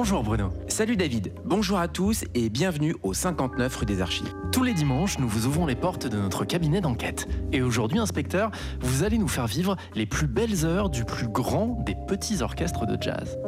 Bonjour 0.00 0.22
Bruno. 0.22 0.50
Salut 0.68 0.96
David, 0.96 1.32
bonjour 1.44 1.76
à 1.76 1.88
tous 1.88 2.22
et 2.36 2.50
bienvenue 2.50 2.94
au 3.02 3.14
59 3.14 3.74
rue 3.78 3.84
des 3.84 4.00
Archives. 4.00 4.32
Tous 4.52 4.62
les 4.62 4.72
dimanches, 4.72 5.18
nous 5.18 5.26
vous 5.26 5.46
ouvrons 5.46 5.66
les 5.66 5.74
portes 5.74 6.06
de 6.06 6.16
notre 6.16 6.44
cabinet 6.44 6.80
d'enquête. 6.80 7.26
Et 7.50 7.62
aujourd'hui, 7.62 7.98
inspecteur, 7.98 8.52
vous 8.80 9.02
allez 9.02 9.18
nous 9.18 9.26
faire 9.26 9.48
vivre 9.48 9.74
les 9.96 10.06
plus 10.06 10.28
belles 10.28 10.64
heures 10.64 10.88
du 10.88 11.04
plus 11.04 11.26
grand 11.26 11.82
des 11.84 11.96
petits 12.06 12.42
orchestres 12.42 12.86
de 12.86 12.96
jazz. 13.02 13.40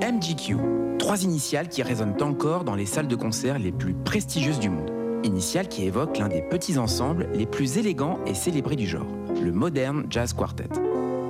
MGQ, 0.00 0.56
trois 0.98 1.24
initiales 1.24 1.68
qui 1.68 1.82
résonnent 1.82 2.16
encore 2.22 2.64
dans 2.64 2.74
les 2.74 2.86
salles 2.86 3.08
de 3.08 3.16
concert 3.16 3.58
les 3.58 3.70
plus 3.70 3.92
prestigieuses 3.92 4.60
du 4.60 4.70
monde. 4.70 4.90
Initiales 5.24 5.68
qui 5.68 5.84
évoquent 5.84 6.16
l'un 6.16 6.28
des 6.28 6.40
petits 6.40 6.78
ensembles 6.78 7.28
les 7.34 7.44
plus 7.44 7.76
élégants 7.76 8.18
et 8.24 8.32
célébrés 8.32 8.76
du 8.76 8.86
genre, 8.86 9.12
le 9.42 9.52
Modern 9.52 10.06
Jazz 10.08 10.32
Quartet. 10.32 10.81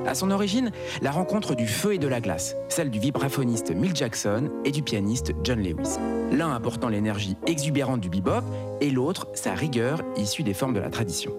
À 0.06 0.14
son 0.14 0.30
origine, 0.30 0.72
la 1.00 1.10
rencontre 1.10 1.54
du 1.54 1.66
feu 1.66 1.94
et 1.94 1.98
de 1.98 2.08
la 2.08 2.20
glace, 2.20 2.56
celle 2.68 2.90
du 2.90 2.98
vibraphoniste 2.98 3.74
Milt 3.74 3.96
Jackson 3.96 4.50
et 4.64 4.72
du 4.72 4.82
pianiste 4.82 5.32
John 5.44 5.60
Lewis. 5.60 5.96
L'un 6.32 6.52
apportant 6.52 6.88
l'énergie 6.88 7.36
exubérante 7.46 8.00
du 8.00 8.08
bebop 8.08 8.42
et 8.80 8.90
l'autre 8.90 9.28
sa 9.34 9.54
rigueur 9.54 10.02
issue 10.16 10.42
des 10.42 10.54
formes 10.54 10.74
de 10.74 10.80
la 10.80 10.90
tradition. 10.90 11.32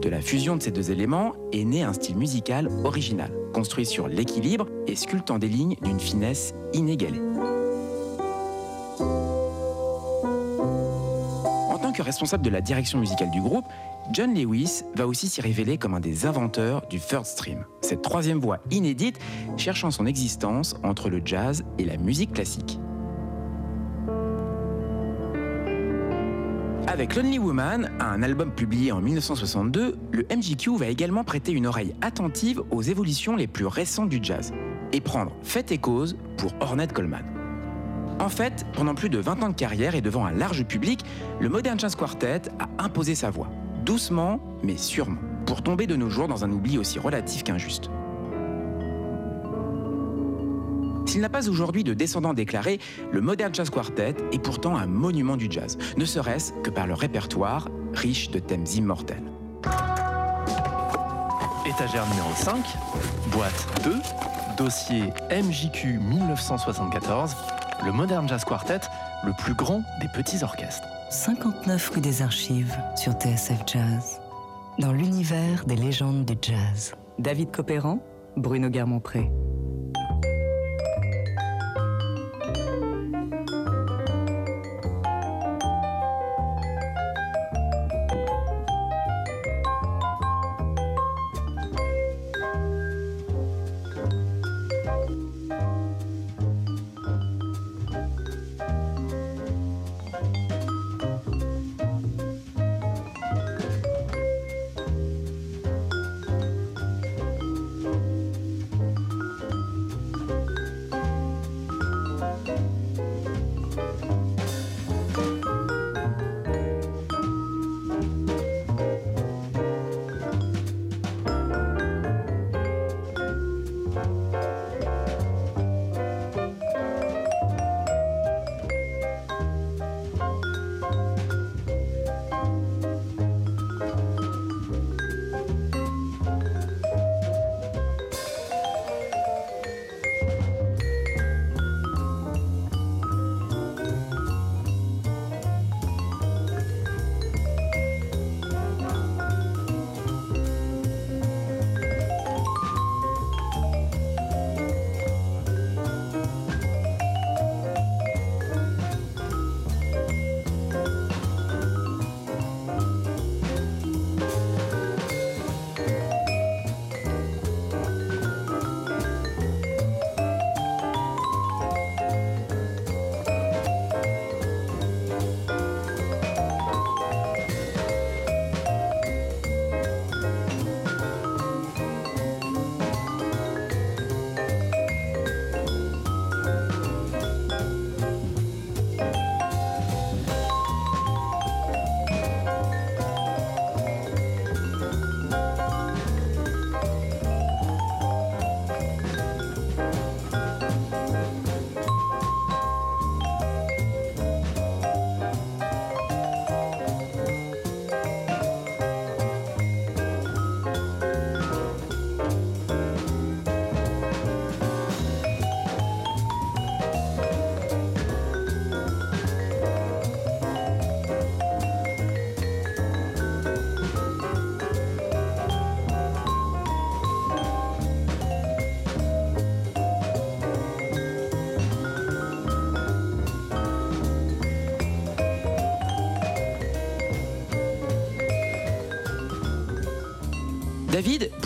De 0.00 0.08
la 0.08 0.20
fusion 0.20 0.56
de 0.56 0.62
ces 0.62 0.70
deux 0.70 0.90
éléments 0.92 1.32
est 1.52 1.64
né 1.64 1.82
un 1.82 1.92
style 1.92 2.16
musical 2.16 2.68
original, 2.84 3.32
construit 3.52 3.86
sur 3.86 4.06
l'équilibre 4.06 4.66
et 4.86 4.94
sculptant 4.94 5.38
des 5.38 5.48
lignes 5.48 5.76
d'une 5.82 5.98
finesse 5.98 6.54
inégalée. 6.74 7.22
En 11.70 11.78
tant 11.78 11.92
que 11.92 12.02
responsable 12.02 12.44
de 12.44 12.50
la 12.50 12.60
direction 12.60 13.00
musicale 13.00 13.30
du 13.30 13.40
groupe, 13.40 13.64
John 14.12 14.32
Lewis 14.32 14.82
va 14.94 15.08
aussi 15.08 15.28
s'y 15.28 15.40
révéler 15.40 15.78
comme 15.78 15.94
un 15.94 16.00
des 16.00 16.26
inventeurs 16.26 16.86
du 16.88 17.00
third 17.00 17.26
stream, 17.26 17.64
cette 17.86 18.02
troisième 18.02 18.38
voie 18.38 18.58
inédite 18.70 19.18
cherchant 19.56 19.90
son 19.90 20.06
existence 20.06 20.74
entre 20.82 21.08
le 21.08 21.22
jazz 21.24 21.64
et 21.78 21.84
la 21.84 21.96
musique 21.96 22.32
classique. 22.32 22.78
Avec 26.88 27.14
Lonely 27.14 27.38
Woman, 27.38 27.90
un 28.00 28.22
album 28.22 28.52
publié 28.52 28.92
en 28.92 29.00
1962, 29.00 29.96
le 30.12 30.26
MGQ 30.34 30.78
va 30.78 30.86
également 30.86 31.24
prêter 31.24 31.52
une 31.52 31.66
oreille 31.66 31.94
attentive 32.00 32.62
aux 32.70 32.82
évolutions 32.82 33.36
les 33.36 33.46
plus 33.46 33.66
récentes 33.66 34.08
du 34.08 34.18
jazz 34.22 34.52
et 34.92 35.00
prendre 35.00 35.32
fait 35.42 35.72
et 35.72 35.78
cause 35.78 36.16
pour 36.36 36.52
Ornette 36.60 36.92
Coleman. 36.92 37.24
En 38.18 38.28
fait, 38.28 38.64
pendant 38.72 38.94
plus 38.94 39.10
de 39.10 39.18
20 39.18 39.42
ans 39.42 39.48
de 39.50 39.54
carrière 39.54 39.94
et 39.94 40.00
devant 40.00 40.24
un 40.24 40.32
large 40.32 40.64
public, 40.64 41.00
le 41.40 41.48
Modern 41.48 41.78
Jazz 41.78 41.94
Quartet 41.96 42.42
a 42.58 42.82
imposé 42.82 43.14
sa 43.14 43.30
voix, 43.30 43.48
doucement 43.84 44.40
mais 44.62 44.76
sûrement, 44.76 45.18
pour 45.46 45.62
tomber 45.62 45.86
de 45.86 45.96
nos 45.96 46.10
jours 46.10 46.28
dans 46.28 46.44
un 46.44 46.50
oubli 46.50 46.76
aussi 46.76 46.98
relatif 46.98 47.44
qu'injuste. 47.44 47.90
S'il 51.06 51.20
n'a 51.20 51.28
pas 51.28 51.48
aujourd'hui 51.48 51.84
de 51.84 51.94
descendants 51.94 52.34
déclarés, 52.34 52.80
le 53.12 53.20
Modern 53.20 53.54
Jazz 53.54 53.70
Quartet 53.70 54.16
est 54.32 54.42
pourtant 54.42 54.76
un 54.76 54.86
monument 54.86 55.36
du 55.36 55.46
jazz, 55.48 55.78
ne 55.96 56.04
serait-ce 56.04 56.52
que 56.62 56.70
par 56.70 56.86
le 56.86 56.94
répertoire 56.94 57.68
riche 57.94 58.30
de 58.30 58.38
thèmes 58.38 58.66
immortels. 58.74 59.22
Étagère 61.64 62.06
numéro 62.10 62.30
5, 62.34 62.56
boîte 63.28 63.66
2, 63.84 63.94
dossier 64.58 65.12
MJQ 65.30 65.98
1974, 65.98 67.36
le 67.84 67.92
Modern 67.92 68.28
Jazz 68.28 68.44
Quartet, 68.44 68.80
le 69.24 69.32
plus 69.38 69.54
grand 69.54 69.82
des 70.00 70.08
petits 70.08 70.42
orchestres. 70.42 70.86
59 71.10 71.90
rue 71.94 72.00
des 72.00 72.22
Archives 72.22 72.76
sur 72.96 73.12
TSF 73.12 73.62
Jazz. 73.66 74.20
Dans 74.78 74.92
l'univers 74.92 75.64
des 75.64 75.74
légendes 75.74 76.26
du 76.26 76.34
jazz. 76.42 76.94
David 77.18 77.50
Copéran, 77.50 77.98
Bruno 78.36 78.68
Guermont-Pré. 78.68 79.30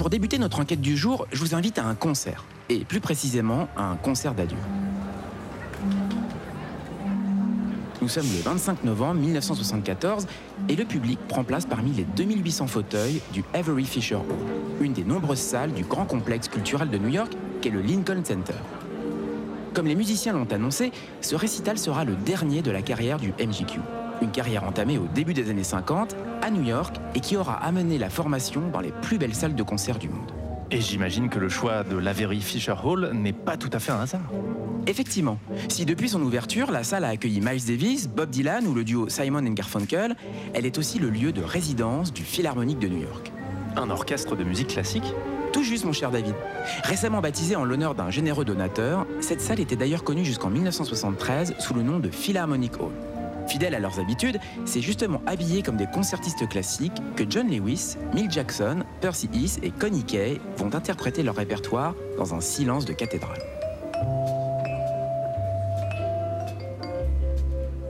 Pour 0.01 0.09
débuter 0.09 0.39
notre 0.39 0.61
enquête 0.61 0.81
du 0.81 0.97
jour, 0.97 1.27
je 1.31 1.41
vous 1.41 1.55
invite 1.55 1.79
à 1.79 1.85
un 1.85 1.95
concert, 1.95 2.47
et 2.71 2.87
plus 2.87 3.01
précisément 3.01 3.69
à 3.77 3.83
un 3.83 3.97
concert 3.97 4.33
d'adieu. 4.33 4.57
Nous 8.01 8.09
sommes 8.09 8.25
le 8.25 8.43
25 8.43 8.83
novembre 8.85 9.21
1974 9.21 10.27
et 10.71 10.75
le 10.75 10.87
public 10.87 11.19
prend 11.29 11.45
place 11.45 11.67
parmi 11.67 11.93
les 11.93 12.05
2800 12.05 12.67
fauteuils 12.67 13.21
du 13.35 13.45
Avery 13.53 13.85
Fisher 13.85 14.15
Hall, 14.15 14.25
une 14.81 14.95
des 14.95 15.05
nombreuses 15.05 15.39
salles 15.39 15.75
du 15.75 15.85
grand 15.85 16.07
complexe 16.07 16.49
culturel 16.49 16.89
de 16.89 16.97
New 16.97 17.11
York 17.11 17.33
qu'est 17.61 17.69
le 17.69 17.83
Lincoln 17.83 18.25
Center. 18.25 18.55
Comme 19.75 19.87
les 19.87 19.97
musiciens 19.97 20.33
l'ont 20.33 20.51
annoncé, 20.51 20.93
ce 21.21 21.37
récital 21.37 21.77
sera 21.77 22.07
le 22.07 22.15
dernier 22.15 22.63
de 22.63 22.71
la 22.71 22.81
carrière 22.81 23.19
du 23.19 23.35
MGQ. 23.39 23.81
Une 24.23 24.31
carrière 24.31 24.65
entamée 24.65 24.97
au 24.97 25.09
début 25.15 25.35
des 25.35 25.51
années 25.51 25.63
50 25.63 26.17
à 26.43 26.51
New 26.51 26.63
York 26.63 26.97
et 27.15 27.21
qui 27.21 27.37
aura 27.37 27.55
amené 27.55 27.99
la 27.99 28.11
formation 28.11 28.69
dans 28.73 28.81
les 28.81 28.93
plus 28.93 29.19
belles 29.19 29.35
salles 29.35 29.55
de 29.55 29.63
concert 29.63 29.99
du 29.99 30.09
monde. 30.09 30.33
Et 30.71 30.81
j'imagine 30.81 31.29
que 31.29 31.39
le 31.39 31.49
choix 31.49 31.83
de 31.83 31.97
l'Avery 31.97 32.41
Fisher 32.41 32.75
Hall 32.85 33.11
n'est 33.13 33.33
pas 33.33 33.57
tout 33.57 33.71
à 33.73 33.81
fait 33.81 33.91
un 33.91 34.01
hasard. 34.01 34.31
Effectivement, 34.87 35.39
si 35.69 35.85
depuis 35.85 36.09
son 36.09 36.23
ouverture, 36.23 36.71
la 36.71 36.85
salle 36.85 37.05
a 37.05 37.09
accueilli 37.09 37.41
Miles 37.41 37.67
Davis, 37.67 38.09
Bob 38.09 38.31
Dylan 38.31 38.67
ou 38.67 38.75
le 38.75 38.85
duo 38.85 39.09
Simon 39.09 39.43
Garfunkel, 39.43 40.17
elle 40.55 40.67
est 40.67 40.79
aussi 40.79 40.99
le 40.99 41.11
lieu 41.11 41.33
de 41.33 41.43
résidence 41.43 42.13
du 42.13 42.23
Philharmonique 42.23 42.79
de 42.79 42.89
New 42.89 43.01
York. 43.03 43.33
Un 43.77 43.91
orchestre 43.91 44.37
de 44.37 44.45
musique 44.45 44.69
classique? 44.69 45.15
Tout 45.53 45.65
juste, 45.65 45.85
mon 45.85 45.93
cher 45.93 46.13
David. 46.13 46.35
Récemment 46.85 47.21
baptisée 47.21 47.57
en 47.57 47.65
l'honneur 47.65 47.97
d'un 47.97 48.11
généreux 48.11 48.45
donateur, 48.45 49.07
cette 49.21 49.41
salle 49.41 49.59
était 49.59 49.77
d'ailleurs 49.77 50.05
connue 50.05 50.25
jusqu'en 50.25 50.51
1973 50.51 51.57
sous 51.59 51.75
le 51.75 51.83
nom 51.83 51.99
de 51.99 52.09
Philharmonic 52.09 52.81
Hall. 52.81 52.93
Fidèles 53.51 53.75
à 53.75 53.81
leurs 53.81 53.99
habitudes, 53.99 54.39
c'est 54.65 54.81
justement 54.81 55.21
habillés 55.27 55.63
comme 55.63 55.77
des 55.77 55.89
concertistes 55.89 56.49
classiques 56.49 57.03
que 57.17 57.25
John 57.29 57.51
Lewis, 57.51 57.97
Mill 58.15 58.31
Jackson, 58.31 58.85
Percy 59.01 59.29
Heath 59.35 59.59
et 59.65 59.73
Connie 59.73 60.05
Kay 60.05 60.41
vont 60.57 60.73
interpréter 60.73 61.25
leur 61.25 61.35
répertoire 61.35 61.97
dans 62.17 62.33
un 62.33 62.41
silence 62.41 62.85
de 62.85 62.93
cathédrale. 62.93 63.41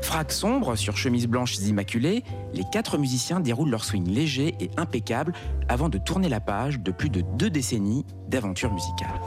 Frac 0.00 0.32
sombre 0.32 0.76
sur 0.76 0.96
chemise 0.96 1.26
blanches 1.26 1.58
immaculées, 1.58 2.24
les 2.54 2.64
quatre 2.72 2.96
musiciens 2.96 3.38
déroulent 3.38 3.70
leur 3.70 3.84
swing 3.84 4.08
léger 4.08 4.54
et 4.60 4.70
impeccable 4.78 5.34
avant 5.68 5.90
de 5.90 5.98
tourner 5.98 6.30
la 6.30 6.40
page 6.40 6.80
de 6.80 6.90
plus 6.90 7.10
de 7.10 7.20
deux 7.20 7.50
décennies 7.50 8.06
d'aventure 8.28 8.72
musicale. 8.72 9.20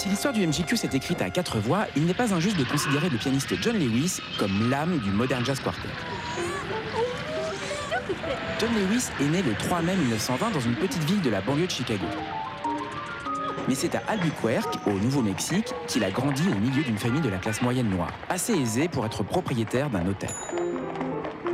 Si 0.00 0.08
l'histoire 0.08 0.32
du 0.32 0.46
MGQ 0.46 0.78
s'est 0.78 0.88
écrite 0.94 1.20
à 1.20 1.28
quatre 1.28 1.58
voix, 1.58 1.84
il 1.94 2.06
n'est 2.06 2.14
pas 2.14 2.32
injuste 2.32 2.56
de 2.56 2.64
considérer 2.64 3.10
le 3.10 3.18
pianiste 3.18 3.54
John 3.60 3.78
Lewis 3.78 4.20
comme 4.38 4.70
l'âme 4.70 4.98
du 5.00 5.10
Modern 5.10 5.44
Jazz 5.44 5.60
Quartet. 5.60 5.90
John 8.58 8.70
Lewis 8.72 9.10
est 9.20 9.28
né 9.28 9.42
le 9.42 9.52
3 9.52 9.82
mai 9.82 9.94
1920 9.96 10.52
dans 10.52 10.60
une 10.60 10.74
petite 10.76 11.04
ville 11.04 11.20
de 11.20 11.28
la 11.28 11.42
banlieue 11.42 11.66
de 11.66 11.70
Chicago 11.70 12.06
mais 13.68 13.74
c'est 13.74 13.94
à 13.94 14.02
Albuquerque, 14.08 14.78
au 14.86 14.92
Nouveau-Mexique, 14.92 15.74
qu'il 15.86 16.02
a 16.02 16.10
grandi 16.10 16.42
au 16.48 16.58
milieu 16.58 16.82
d'une 16.82 16.96
famille 16.96 17.20
de 17.20 17.28
la 17.28 17.36
classe 17.36 17.60
moyenne 17.60 17.90
noire, 17.90 18.10
assez 18.30 18.54
aisée 18.54 18.88
pour 18.88 19.04
être 19.04 19.22
propriétaire 19.22 19.90
d'un 19.90 20.06
hôtel. 20.06 20.30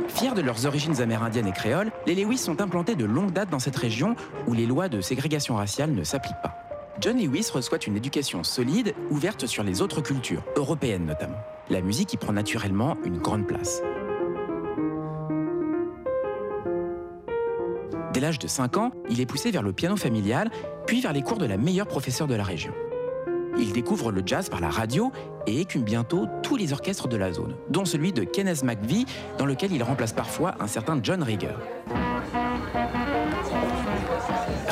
Fiers 0.07 0.33
de 0.33 0.41
leurs 0.41 0.65
origines 0.65 1.01
amérindiennes 1.01 1.47
et 1.47 1.51
créoles, 1.51 1.91
les 2.07 2.15
Lewis 2.15 2.37
sont 2.37 2.61
implantés 2.61 2.95
de 2.95 3.03
longue 3.03 3.33
date 3.33 3.49
dans 3.49 3.59
cette 3.59 3.75
région 3.75 4.15
où 4.47 4.53
les 4.53 4.65
lois 4.65 4.87
de 4.87 5.01
ségrégation 5.01 5.57
raciale 5.57 5.91
ne 5.91 6.03
s'appliquent 6.03 6.41
pas. 6.41 6.66
John 6.99 7.19
Lewis 7.19 7.51
reçoit 7.53 7.77
une 7.85 7.95
éducation 7.95 8.43
solide, 8.43 8.95
ouverte 9.11 9.45
sur 9.45 9.63
les 9.63 9.83
autres 9.83 10.01
cultures, 10.01 10.43
européennes 10.55 11.05
notamment. 11.05 11.37
La 11.69 11.81
musique 11.81 12.13
y 12.13 12.17
prend 12.17 12.33
naturellement 12.33 12.97
une 13.05 13.19
grande 13.19 13.45
place. 13.45 13.81
Dès 18.13 18.19
l'âge 18.19 18.39
de 18.39 18.47
5 18.47 18.77
ans, 18.77 18.91
il 19.11 19.21
est 19.21 19.27
poussé 19.27 19.51
vers 19.51 19.61
le 19.61 19.73
piano 19.73 19.95
familial, 19.95 20.49
puis 20.87 21.01
vers 21.01 21.13
les 21.13 21.21
cours 21.21 21.37
de 21.37 21.45
la 21.45 21.57
meilleure 21.57 21.85
professeure 21.85 22.25
de 22.25 22.33
la 22.33 22.43
région. 22.43 22.73
Il 23.59 23.73
découvre 23.73 24.11
le 24.11 24.23
jazz 24.25 24.49
par 24.49 24.59
la 24.59 24.69
radio 24.69 25.11
et 25.45 25.61
écume 25.61 25.83
bientôt 25.83 26.25
tous 26.41 26.55
les 26.55 26.73
orchestres 26.73 27.07
de 27.07 27.17
la 27.17 27.31
zone, 27.31 27.55
dont 27.69 27.85
celui 27.85 28.11
de 28.11 28.23
Kenneth 28.23 28.63
McVie, 28.63 29.05
dans 29.37 29.45
lequel 29.45 29.71
il 29.71 29.83
remplace 29.83 30.13
parfois 30.13 30.55
un 30.59 30.67
certain 30.67 30.99
John 31.01 31.21
Rieger. 31.21 31.57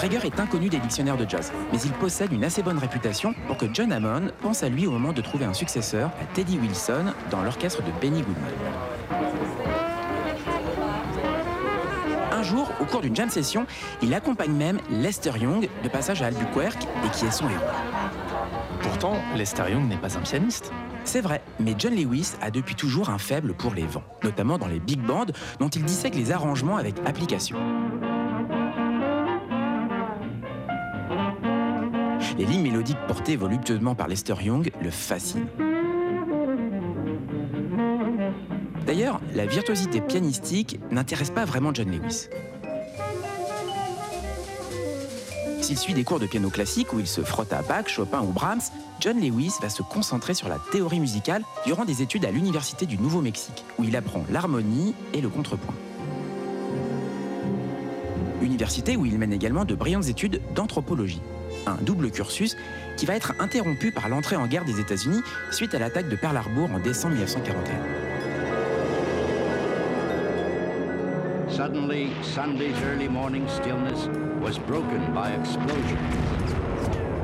Rieger 0.06 0.28
est 0.28 0.40
inconnu 0.40 0.70
des 0.70 0.78
dictionnaires 0.78 1.18
de 1.18 1.28
jazz, 1.28 1.52
mais 1.72 1.80
il 1.82 1.92
possède 1.94 2.32
une 2.32 2.44
assez 2.44 2.62
bonne 2.62 2.78
réputation 2.78 3.34
pour 3.48 3.58
que 3.58 3.66
John 3.74 3.92
Hammond 3.92 4.30
pense 4.40 4.62
à 4.62 4.70
lui 4.70 4.86
au 4.86 4.92
moment 4.92 5.14
de 5.14 5.22
trouver 5.22 5.46
un 5.46 5.54
successeur 5.54 6.12
à 6.22 6.26
Teddy 6.36 6.60
Wilson 6.60 7.06
dans 7.32 7.42
l'orchestre 7.42 7.82
de 7.82 7.90
Benny 8.00 8.22
Goodman 8.22 8.54
jour, 12.46 12.72
au 12.80 12.86
cours 12.86 13.02
d'une 13.02 13.16
jam 13.16 13.30
session, 13.30 13.66
il 14.02 14.14
accompagne 14.14 14.54
même 14.54 14.80
Lester 14.90 15.32
Young 15.38 15.68
de 15.84 15.90
passage 15.90 16.22
à 16.22 16.28
Albuquerque 16.28 16.84
et 17.04 17.10
qui 17.10 17.26
est 17.26 17.32
son 17.32 17.50
héros. 17.50 17.66
Pourtant, 18.82 19.16
Lester 19.36 19.64
Young 19.70 19.90
n'est 19.90 19.98
pas 19.98 20.18
un 20.18 20.22
pianiste. 20.22 20.72
C'est 21.04 21.22
vrai, 21.22 21.42
mais 21.60 21.76
John 21.78 21.96
Lewis 21.96 22.34
a 22.42 22.52
depuis 22.52 22.76
toujours 22.76 23.10
un 23.10 23.18
faible 23.18 23.54
pour 23.54 23.74
les 23.74 23.86
vents, 23.86 24.04
notamment 24.24 24.58
dans 24.58 24.68
les 24.68 24.80
big 24.80 25.02
bands 25.02 25.26
dont 25.60 25.70
il 25.70 25.84
dissèque 25.84 26.16
les 26.16 26.32
arrangements 26.32 26.78
avec 26.78 26.96
application. 27.06 27.58
Les 32.38 32.46
lignes 32.46 32.64
mélodiques 32.64 32.98
portées 33.08 33.38
voluptueusement 33.38 33.96
par 33.96 34.08
Lester 34.08 34.36
Young 34.42 34.70
le 34.82 34.90
fascinent. 34.90 35.48
D'ailleurs, 38.86 39.22
la 39.34 39.46
virtuosité 39.46 40.02
pianistique 40.02 40.80
n'intéresse 40.92 41.32
pas 41.32 41.46
vraiment 41.46 41.74
John 41.74 41.90
Lewis. 41.90 42.28
S'il 45.62 45.78
suit 45.78 45.94
des 45.94 46.04
cours 46.04 46.20
de 46.20 46.28
piano 46.28 46.50
classique 46.50 46.94
où 46.94 47.00
il 47.00 47.08
se 47.08 47.22
frotte 47.22 47.52
à 47.54 47.62
Bach, 47.62 47.88
Chopin 47.88 48.22
ou 48.22 48.32
Brahms, 48.32 48.62
John 49.00 49.20
Lewis 49.20 49.54
va 49.62 49.70
se 49.70 49.82
concentrer 49.82 50.34
sur 50.34 50.50
la 50.50 50.60
théorie 50.72 51.00
musicale 51.00 51.44
durant 51.66 51.86
des 51.86 52.02
études 52.02 52.26
à 52.26 52.32
l'Université 52.32 52.86
du 52.86 52.98
Nouveau-Mexique, 52.98 53.64
où 53.80 53.84
il 53.84 53.96
apprend 53.96 54.24
l'harmonie 54.30 54.94
et 55.14 55.22
le 55.22 55.30
contrepoint. 55.30 55.74
Université 58.44 58.96
où 58.96 59.06
il 59.06 59.18
mène 59.18 59.34
également 59.34 59.66
de 59.66 59.74
brillantes 59.74 60.08
études 60.08 60.40
d'anthropologie, 60.54 61.22
un 61.68 61.78
double 61.82 62.12
cursus 62.12 62.56
qui 62.98 63.06
va 63.06 63.16
être 63.16 63.34
interrompu 63.40 63.92
par 63.92 64.10
l'entrée 64.10 64.36
en 64.36 64.48
guerre 64.48 64.66
des 64.66 64.80
États-Unis 64.80 65.22
suite 65.52 65.74
à 65.74 65.80
l'attaque 65.80 66.10
de 66.10 66.16
Pearl 66.16 66.38
Harbor 66.38 66.70
en 66.72 66.80
décembre 66.80 67.16
1941. 67.16 68.06
Suddenly, 71.50 72.10
Sunday's 72.22 72.76
early 72.84 73.08
morning 73.08 73.48
stillness 73.48 74.10
was 74.42 74.60
broken 74.68 75.14
by 75.14 75.32
explosions. 75.40 75.96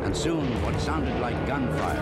And 0.05 0.15
soon, 0.15 0.45
what 0.63 0.79
sounded 0.79 1.19
like 1.19 1.35
gunfire. 1.45 2.01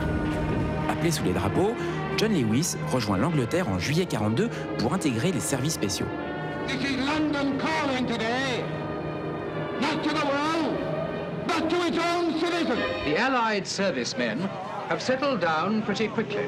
Appelé 0.90 1.12
sous 1.12 1.24
les 1.24 1.34
drapeaux, 1.34 1.74
John 2.18 2.32
Lewis 2.32 2.76
rejoint 2.92 3.18
l'Angleterre 3.18 3.70
en 3.70 3.80
juillet 3.80 4.06
42 4.06 4.50
pour 4.78 4.94
intégrer 4.94 5.32
les 5.32 5.40
services 5.40 5.74
spéciaux. 5.74 6.08
This 6.68 6.84
is 6.84 6.98
London 6.98 7.58
calling 7.58 8.06
today. 8.06 8.64
Not 9.82 10.04
to 10.04 10.10
the 10.10 10.26
world, 10.26 10.40
but 10.44 10.49
to 11.70 11.88
its 11.88 11.98
own 11.98 12.40
citizens. 12.40 12.80
The 13.06 13.18
Allied 13.18 13.66
servicemen 13.68 14.40
have 14.90 15.02
settled 15.02 15.40
down 15.40 15.82
pretty 15.84 16.08
quickly. 16.08 16.48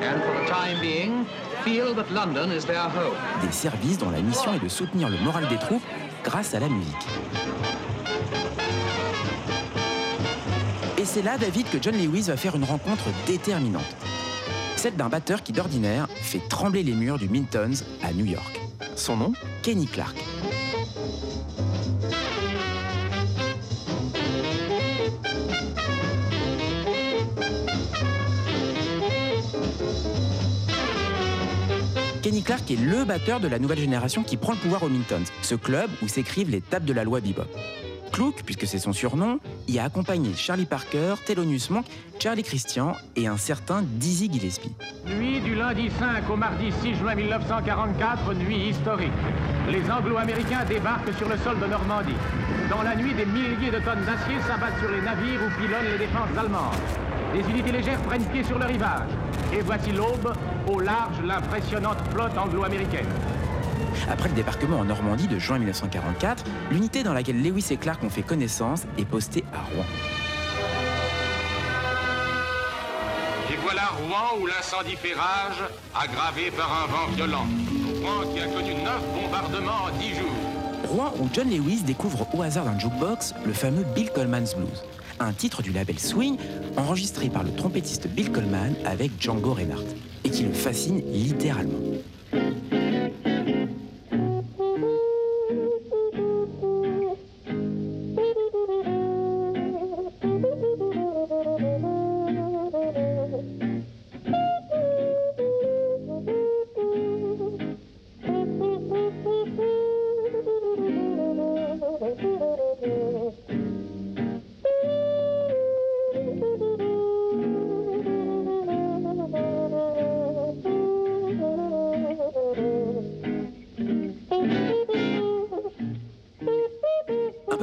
And 0.00 0.22
for 0.22 0.32
the 0.40 0.46
time 0.48 0.80
being, 0.80 1.26
des 1.64 3.52
services 3.52 3.98
dont 3.98 4.10
la 4.10 4.20
mission 4.22 4.54
est 4.54 4.62
de 4.62 4.68
soutenir 4.68 5.08
le 5.08 5.18
moral 5.18 5.46
des 5.48 5.58
troupes 5.58 5.82
grâce 6.24 6.54
à 6.54 6.60
la 6.60 6.68
musique. 6.68 7.06
Et 10.96 11.04
c'est 11.04 11.22
là, 11.22 11.38
David, 11.38 11.68
que 11.70 11.78
John 11.80 11.94
Lewis 11.96 12.22
va 12.28 12.36
faire 12.36 12.56
une 12.56 12.64
rencontre 12.64 13.04
déterminante. 13.26 13.96
Celle 14.76 14.96
d'un 14.96 15.08
batteur 15.08 15.42
qui, 15.42 15.52
d'ordinaire, 15.52 16.08
fait 16.22 16.40
trembler 16.48 16.82
les 16.82 16.92
murs 16.92 17.18
du 17.18 17.28
Mintons 17.28 17.84
à 18.02 18.12
New 18.12 18.24
York. 18.24 18.60
Son 18.96 19.16
nom? 19.16 19.32
Kenny 19.62 19.86
Clark. 19.86 20.16
Kenny 32.30 32.44
Clark 32.44 32.70
est 32.70 32.76
le 32.76 33.04
batteur 33.04 33.40
de 33.40 33.48
la 33.48 33.58
nouvelle 33.58 33.80
génération 33.80 34.22
qui 34.22 34.36
prend 34.36 34.52
le 34.52 34.58
pouvoir 34.58 34.84
au 34.84 34.88
Mintons, 34.88 35.24
ce 35.42 35.56
club 35.56 35.90
où 36.00 36.06
s'écrivent 36.06 36.48
les 36.48 36.60
tables 36.60 36.84
de 36.84 36.92
la 36.92 37.02
loi 37.02 37.18
bebop. 37.18 37.48
Clouk, 38.12 38.44
puisque 38.46 38.68
c'est 38.68 38.78
son 38.78 38.92
surnom, 38.92 39.40
y 39.66 39.80
a 39.80 39.82
accompagné 39.82 40.30
Charlie 40.36 40.64
Parker, 40.64 41.16
Thelonious 41.26 41.70
Monk, 41.70 41.86
Charlie 42.20 42.44
Christian 42.44 42.92
et 43.16 43.26
un 43.26 43.36
certain 43.36 43.82
Dizzy 43.82 44.30
Gillespie. 44.32 44.76
Nuit 45.08 45.40
du 45.40 45.56
lundi 45.56 45.90
5 45.98 46.30
au 46.30 46.36
mardi 46.36 46.70
6 46.80 46.94
juin 46.94 47.16
1944, 47.16 48.32
nuit 48.34 48.68
historique. 48.68 49.10
Les 49.68 49.90
Anglo-Américains 49.90 50.64
débarquent 50.68 51.12
sur 51.18 51.28
le 51.28 51.36
sol 51.38 51.58
de 51.58 51.66
Normandie. 51.66 52.14
Dans 52.70 52.84
la 52.84 52.94
nuit, 52.94 53.12
des 53.12 53.26
milliers 53.26 53.72
de 53.72 53.84
tonnes 53.84 54.04
d'acier 54.06 54.38
s'abattent 54.46 54.78
sur 54.78 54.92
les 54.92 55.00
navires 55.00 55.40
où 55.44 55.60
pilonnent 55.60 55.98
les 55.98 56.06
défenses 56.06 56.38
allemandes. 56.38 56.78
Des 57.34 57.50
unités 57.50 57.72
légères 57.72 58.00
prennent 58.02 58.24
pied 58.26 58.44
sur 58.44 58.56
le 58.60 58.66
rivage. 58.66 59.10
Et 59.52 59.62
voici 59.62 59.90
l'aube, 59.90 60.32
au 60.68 60.78
large, 60.78 61.20
l'impressionnante 61.24 61.98
flotte 62.12 62.38
anglo-américaine. 62.38 63.06
Après 64.08 64.28
le 64.28 64.34
débarquement 64.34 64.78
en 64.78 64.84
Normandie 64.84 65.26
de 65.26 65.38
juin 65.38 65.58
1944, 65.58 66.44
l'unité 66.70 67.02
dans 67.02 67.12
laquelle 67.12 67.42
Lewis 67.42 67.66
et 67.70 67.76
Clark 67.76 68.02
ont 68.04 68.10
fait 68.10 68.22
connaissance 68.22 68.84
est 68.96 69.04
postée 69.04 69.44
à 69.52 69.58
Rouen. 69.58 69.84
Et 73.52 73.56
voilà 73.62 73.82
Rouen 73.98 74.40
où 74.40 74.46
l'incendie 74.46 74.96
fait 74.96 75.14
rage, 75.14 75.62
aggravé 75.94 76.52
par 76.52 76.70
un 76.84 76.86
vent 76.86 77.12
violent. 77.16 77.46
Rouen 78.00 78.32
qui 78.32 78.40
a 78.40 78.46
connu 78.46 78.74
neuf 78.74 79.02
bombardements 79.20 79.86
en 79.86 79.98
dix 79.98 80.14
jours. 80.14 80.30
Rouen 80.88 81.12
où 81.20 81.28
John 81.32 81.50
Lewis 81.50 81.82
découvre 81.82 82.26
au 82.34 82.42
hasard 82.42 82.64
d'un 82.64 82.78
jukebox 82.78 83.34
le 83.44 83.52
fameux 83.52 83.84
Bill 83.94 84.10
Coleman's 84.12 84.54
Blues, 84.54 84.84
un 85.20 85.32
titre 85.32 85.62
du 85.62 85.70
label 85.70 85.98
Swing 85.98 86.36
enregistré 86.76 87.28
par 87.28 87.42
le 87.42 87.52
trompettiste 87.52 88.08
Bill 88.08 88.32
Coleman 88.32 88.74
avec 88.84 89.12
Django 89.20 89.52
Reinhardt, 89.52 89.84
et 90.24 90.30
qui 90.30 90.42
le 90.42 90.52
fascine 90.52 91.02
littéralement. 91.12 91.78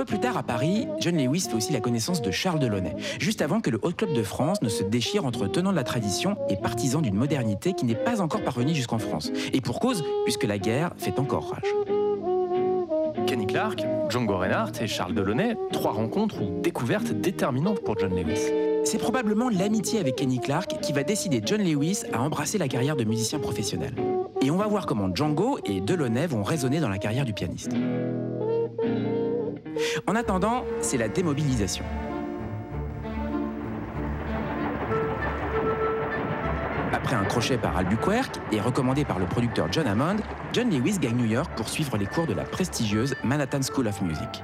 Plus 0.08 0.20
tard, 0.20 0.38
à 0.38 0.44
Paris, 0.44 0.88
John 1.00 1.18
Lewis 1.18 1.42
fait 1.42 1.54
aussi 1.54 1.74
la 1.74 1.82
connaissance 1.82 2.22
de 2.22 2.32
Charles 2.32 2.60
Delaunay, 2.60 2.96
juste 3.20 3.42
avant 3.42 3.60
que 3.60 3.70
le 3.70 3.78
Hot 3.82 3.92
Club 3.92 4.14
de 4.14 4.24
France 4.24 4.62
ne 4.62 4.70
se 4.70 4.84
déchire 4.84 5.26
entre 5.26 5.48
tenants 5.48 5.72
de 5.72 5.76
la 5.76 5.84
tradition 5.84 6.38
et 6.50 6.56
partisans 6.56 7.02
d'une 7.02 7.16
modernité 7.16 7.74
qui 7.74 7.86
n'est 7.86 7.94
pas 7.94 8.22
encore 8.22 8.42
parvenue 8.42 8.74
jusqu'en 8.74 9.00
France. 9.00 9.32
Et 9.54 9.60
pour 9.60 9.80
cause, 9.80 10.04
puisque 10.24 10.46
la 10.46 10.58
guerre 10.58 10.92
fait 10.98 11.20
encore 11.20 11.52
rage. 11.52 11.74
Kenny 13.28 13.46
Clark, 13.46 13.86
Django 14.10 14.38
Reinhardt 14.38 14.82
et 14.82 14.88
Charles 14.88 15.14
Delaunay, 15.14 15.58
trois 15.74 15.92
rencontres 15.92 16.42
ou 16.42 16.62
découvertes 16.62 17.12
déterminantes 17.12 17.82
pour 17.82 18.00
John 18.00 18.16
Lewis. 18.16 18.50
C'est 18.86 18.98
probablement 18.98 19.50
l'amitié 19.50 20.00
avec 20.00 20.16
Kenny 20.16 20.40
Clark 20.40 20.80
qui 20.82 20.94
va 20.94 21.04
décider 21.04 21.42
John 21.46 21.62
Lewis 21.62 22.04
à 22.14 22.22
embrasser 22.22 22.58
la 22.58 22.70
carrière 22.70 22.96
de 22.96 23.04
musicien 23.04 23.40
professionnel. 23.40 23.94
Et 24.42 24.50
on 24.50 24.56
va 24.56 24.68
voir 24.68 24.86
comment 24.86 25.14
Django 25.14 25.60
et 25.66 25.82
Delaunay 25.82 26.28
vont 26.28 26.44
résonner 26.44 26.80
dans 26.80 26.88
la 26.88 26.98
carrière 26.98 27.26
du 27.26 27.34
pianiste. 27.34 27.74
En 30.10 30.16
attendant, 30.16 30.64
c'est 30.80 30.96
la 30.96 31.10
démobilisation. 31.10 31.84
Après 36.94 37.14
un 37.14 37.26
crochet 37.26 37.58
par 37.58 37.76
Albuquerque 37.76 38.40
et 38.54 38.62
recommandé 38.62 39.04
par 39.04 39.20
le 39.20 39.26
producteur 39.26 39.68
John 39.70 39.86
Hammond, 39.86 40.16
John 40.54 40.70
Lewis 40.70 40.98
gagne 40.98 41.18
New 41.18 41.26
York 41.26 41.52
pour 41.58 41.68
suivre 41.68 41.98
les 41.98 42.06
cours 42.06 42.26
de 42.26 42.34
la 42.34 42.46
prestigieuse 42.46 43.16
Manhattan 43.26 43.60
School 43.62 43.88
of 43.88 44.02
Music. 44.02 44.44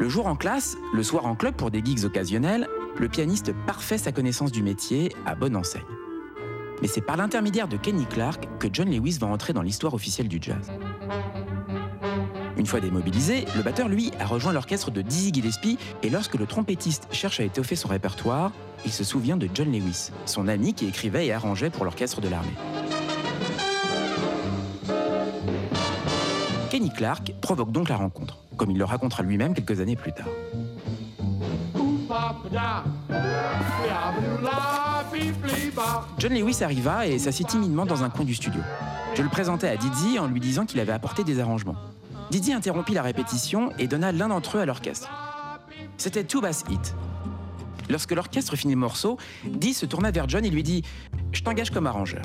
Le 0.00 0.08
jour 0.08 0.26
en 0.26 0.36
classe, 0.36 0.78
le 0.94 1.02
soir 1.02 1.26
en 1.26 1.34
club 1.34 1.54
pour 1.54 1.70
des 1.70 1.84
gigs 1.84 2.06
occasionnels, 2.06 2.66
le 2.98 3.08
pianiste 3.10 3.52
parfait 3.66 3.98
sa 3.98 4.10
connaissance 4.10 4.52
du 4.52 4.62
métier 4.62 5.14
à 5.26 5.34
bonne 5.34 5.54
enseigne. 5.54 5.82
Mais 6.80 6.88
c'est 6.88 7.02
par 7.02 7.18
l'intermédiaire 7.18 7.68
de 7.68 7.76
Kenny 7.76 8.06
Clark 8.06 8.48
que 8.58 8.68
John 8.72 8.90
Lewis 8.90 9.18
va 9.20 9.26
entrer 9.26 9.52
dans 9.52 9.62
l'histoire 9.62 9.92
officielle 9.92 10.28
du 10.28 10.38
jazz. 10.40 10.72
Une 12.62 12.68
fois 12.68 12.78
démobilisé, 12.78 13.44
le 13.56 13.62
batteur, 13.64 13.88
lui, 13.88 14.12
a 14.20 14.24
rejoint 14.24 14.52
l'orchestre 14.52 14.92
de 14.92 15.02
Dizzy 15.02 15.32
Gillespie 15.34 15.78
et 16.04 16.10
lorsque 16.10 16.36
le 16.36 16.46
trompettiste 16.46 17.08
cherche 17.10 17.40
à 17.40 17.42
étoffer 17.42 17.74
son 17.74 17.88
répertoire, 17.88 18.52
il 18.84 18.92
se 18.92 19.02
souvient 19.02 19.36
de 19.36 19.48
John 19.52 19.72
Lewis, 19.72 20.10
son 20.26 20.46
ami 20.46 20.72
qui 20.72 20.86
écrivait 20.86 21.26
et 21.26 21.32
arrangeait 21.32 21.70
pour 21.70 21.84
l'orchestre 21.84 22.20
de 22.20 22.28
l'armée. 22.28 22.54
Kenny 26.70 26.92
Clark 26.92 27.32
provoque 27.40 27.72
donc 27.72 27.88
la 27.88 27.96
rencontre, 27.96 28.38
comme 28.56 28.70
il 28.70 28.78
le 28.78 28.84
racontera 28.84 29.24
lui-même 29.24 29.54
quelques 29.54 29.80
années 29.80 29.96
plus 29.96 30.12
tard. 30.12 30.28
John 36.16 36.32
Lewis 36.32 36.62
arriva 36.62 37.08
et 37.08 37.18
s'assit 37.18 37.48
timidement 37.48 37.86
dans 37.86 38.04
un 38.04 38.08
coin 38.08 38.24
du 38.24 38.36
studio. 38.36 38.60
Je 39.16 39.22
le 39.22 39.28
présentai 39.28 39.68
à 39.68 39.76
Dizzy 39.76 40.20
en 40.20 40.28
lui 40.28 40.38
disant 40.38 40.64
qu'il 40.64 40.78
avait 40.78 40.92
apporté 40.92 41.24
des 41.24 41.40
arrangements. 41.40 41.74
Didier 42.32 42.54
interrompit 42.54 42.94
la 42.94 43.02
répétition 43.02 43.72
et 43.78 43.86
donna 43.86 44.10
l'un 44.10 44.28
d'entre 44.28 44.56
eux 44.56 44.60
à 44.62 44.64
l'orchestre. 44.64 45.10
C'était 45.98 46.24
Two 46.24 46.40
Bass 46.40 46.64
Hit. 46.70 46.94
Lorsque 47.90 48.12
l'orchestre 48.12 48.56
finit 48.56 48.72
le 48.72 48.78
morceau, 48.78 49.18
Dee 49.44 49.74
se 49.74 49.84
tourna 49.84 50.10
vers 50.10 50.26
John 50.30 50.42
et 50.42 50.48
lui 50.48 50.62
dit 50.62 50.82
Je 51.32 51.42
t'engage 51.42 51.70
comme 51.70 51.86
arrangeur. 51.86 52.22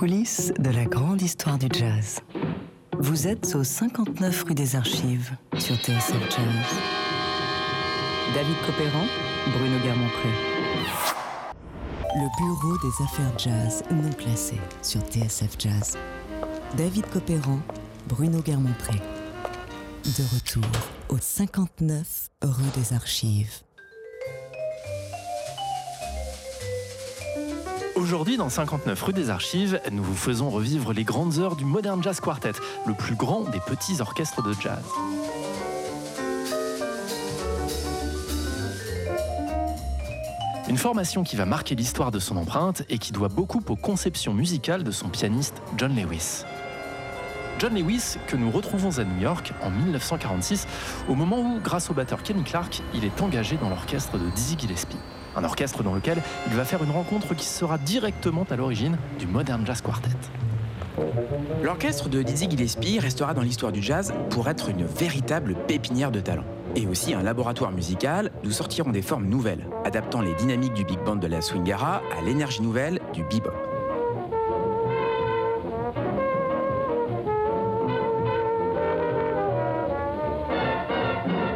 De 0.00 0.70
la 0.70 0.86
grande 0.86 1.20
histoire 1.20 1.58
du 1.58 1.66
jazz. 1.70 2.20
Vous 2.98 3.28
êtes 3.28 3.54
au 3.54 3.62
59 3.62 4.44
rue 4.44 4.54
des 4.54 4.74
Archives 4.74 5.30
sur 5.58 5.76
TSF 5.76 6.30
Jazz. 6.30 6.78
David 8.34 8.56
Copéran, 8.64 9.04
Bruno 9.52 9.78
Guermont-Pré. 9.84 10.30
Le 12.16 12.38
bureau 12.38 12.78
des 12.78 13.04
affaires 13.04 13.38
jazz 13.38 13.82
non 13.90 14.10
classées 14.14 14.60
sur 14.80 15.02
TSF 15.02 15.56
Jazz. 15.58 15.98
David 16.78 17.04
Copéran, 17.10 17.58
Bruno 18.08 18.40
Guermont-Pré. 18.40 18.96
De 18.96 20.34
retour 20.34 20.70
au 21.10 21.18
59 21.20 22.30
rue 22.40 22.80
des 22.80 22.94
Archives. 22.94 23.64
Aujourd'hui, 28.00 28.38
dans 28.38 28.48
59 28.48 29.02
rue 29.02 29.12
des 29.12 29.28
Archives, 29.28 29.78
nous 29.92 30.02
vous 30.02 30.16
faisons 30.16 30.48
revivre 30.48 30.94
les 30.94 31.04
grandes 31.04 31.38
heures 31.38 31.54
du 31.54 31.66
Modern 31.66 32.02
Jazz 32.02 32.18
Quartet, 32.18 32.52
le 32.86 32.94
plus 32.94 33.14
grand 33.14 33.42
des 33.42 33.60
petits 33.60 34.00
orchestres 34.00 34.42
de 34.42 34.54
jazz. 34.58 34.82
Une 40.66 40.78
formation 40.78 41.24
qui 41.24 41.36
va 41.36 41.44
marquer 41.44 41.74
l'histoire 41.74 42.10
de 42.10 42.18
son 42.18 42.38
empreinte 42.38 42.84
et 42.88 42.96
qui 42.96 43.12
doit 43.12 43.28
beaucoup 43.28 43.60
aux 43.68 43.76
conceptions 43.76 44.32
musicales 44.32 44.82
de 44.82 44.92
son 44.92 45.10
pianiste 45.10 45.60
John 45.76 45.94
Lewis. 45.94 46.44
John 47.58 47.74
Lewis, 47.74 48.16
que 48.28 48.36
nous 48.36 48.50
retrouvons 48.50 48.98
à 48.98 49.04
New 49.04 49.20
York 49.20 49.52
en 49.62 49.68
1946, 49.68 50.66
au 51.06 51.14
moment 51.14 51.40
où, 51.40 51.60
grâce 51.60 51.90
au 51.90 51.92
batteur 51.92 52.22
Kenny 52.22 52.44
Clark, 52.44 52.80
il 52.94 53.04
est 53.04 53.20
engagé 53.20 53.58
dans 53.58 53.68
l'orchestre 53.68 54.16
de 54.16 54.30
Dizzy 54.30 54.56
Gillespie. 54.58 54.96
Un 55.36 55.44
orchestre 55.44 55.82
dans 55.82 55.94
lequel 55.94 56.22
il 56.48 56.56
va 56.56 56.64
faire 56.64 56.82
une 56.82 56.90
rencontre 56.90 57.34
qui 57.34 57.46
sera 57.46 57.78
directement 57.78 58.44
à 58.50 58.56
l'origine 58.56 58.96
du 59.18 59.26
Modern 59.26 59.64
Jazz 59.64 59.80
Quartet. 59.80 60.10
L'orchestre 61.62 62.08
de 62.08 62.22
Dizzy 62.22 62.50
Gillespie 62.50 62.98
restera 62.98 63.32
dans 63.32 63.42
l'histoire 63.42 63.72
du 63.72 63.82
jazz 63.82 64.12
pour 64.30 64.48
être 64.48 64.68
une 64.68 64.84
véritable 64.84 65.54
pépinière 65.66 66.10
de 66.10 66.20
talent. 66.20 66.44
Et 66.76 66.86
aussi 66.86 67.14
un 67.14 67.22
laboratoire 67.22 67.72
musical 67.72 68.30
d'où 68.42 68.50
sortiront 68.50 68.90
des 68.90 69.02
formes 69.02 69.26
nouvelles, 69.26 69.66
adaptant 69.84 70.20
les 70.20 70.34
dynamiques 70.34 70.74
du 70.74 70.84
big 70.84 70.98
band 71.04 71.16
de 71.16 71.26
la 71.26 71.40
swingara 71.40 72.02
à 72.16 72.22
l'énergie 72.22 72.62
nouvelle 72.62 73.00
du 73.12 73.22
bebop. 73.24 73.69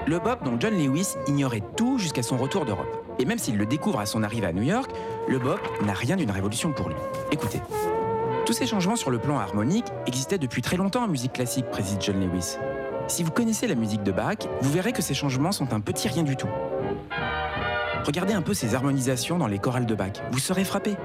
Le 0.06 0.18
bop 0.18 0.44
dont 0.44 0.56
John 0.60 0.74
Lewis 0.74 1.14
ignorait 1.26 1.62
tout 1.76 1.98
jusqu'à 1.98 2.22
son 2.22 2.36
retour 2.36 2.66
d'Europe. 2.66 3.04
Et 3.18 3.24
même 3.24 3.38
s'il 3.38 3.56
le 3.56 3.64
découvre 3.64 4.00
à 4.00 4.06
son 4.06 4.22
arrivée 4.22 4.46
à 4.46 4.52
New 4.52 4.62
York, 4.62 4.90
le 5.28 5.38
bop 5.38 5.60
n'a 5.82 5.94
rien 5.94 6.16
d'une 6.16 6.30
révolution 6.30 6.72
pour 6.72 6.88
lui. 6.88 6.96
Écoutez. 7.32 7.62
Tous 8.44 8.52
ces 8.52 8.66
changements 8.66 8.96
sur 8.96 9.10
le 9.10 9.18
plan 9.18 9.38
harmonique 9.38 9.86
existaient 10.06 10.36
depuis 10.36 10.60
très 10.60 10.76
longtemps 10.76 11.04
en 11.04 11.08
musique 11.08 11.32
classique, 11.32 11.70
précise 11.70 11.96
John 12.00 12.20
Lewis. 12.20 12.58
Si 13.08 13.22
vous 13.22 13.30
connaissez 13.30 13.66
la 13.66 13.74
musique 13.74 14.02
de 14.02 14.12
Bach, 14.12 14.36
vous 14.60 14.70
verrez 14.70 14.92
que 14.92 15.00
ces 15.00 15.14
changements 15.14 15.52
sont 15.52 15.72
un 15.72 15.80
petit 15.80 16.08
rien 16.08 16.22
du 16.22 16.36
tout. 16.36 16.48
Regardez 18.04 18.34
un 18.34 18.42
peu 18.42 18.52
ces 18.52 18.74
harmonisations 18.74 19.38
dans 19.38 19.46
les 19.46 19.58
chorales 19.58 19.86
de 19.86 19.94
Bach, 19.94 20.12
vous 20.30 20.38
serez 20.38 20.64
frappé. 20.64 20.96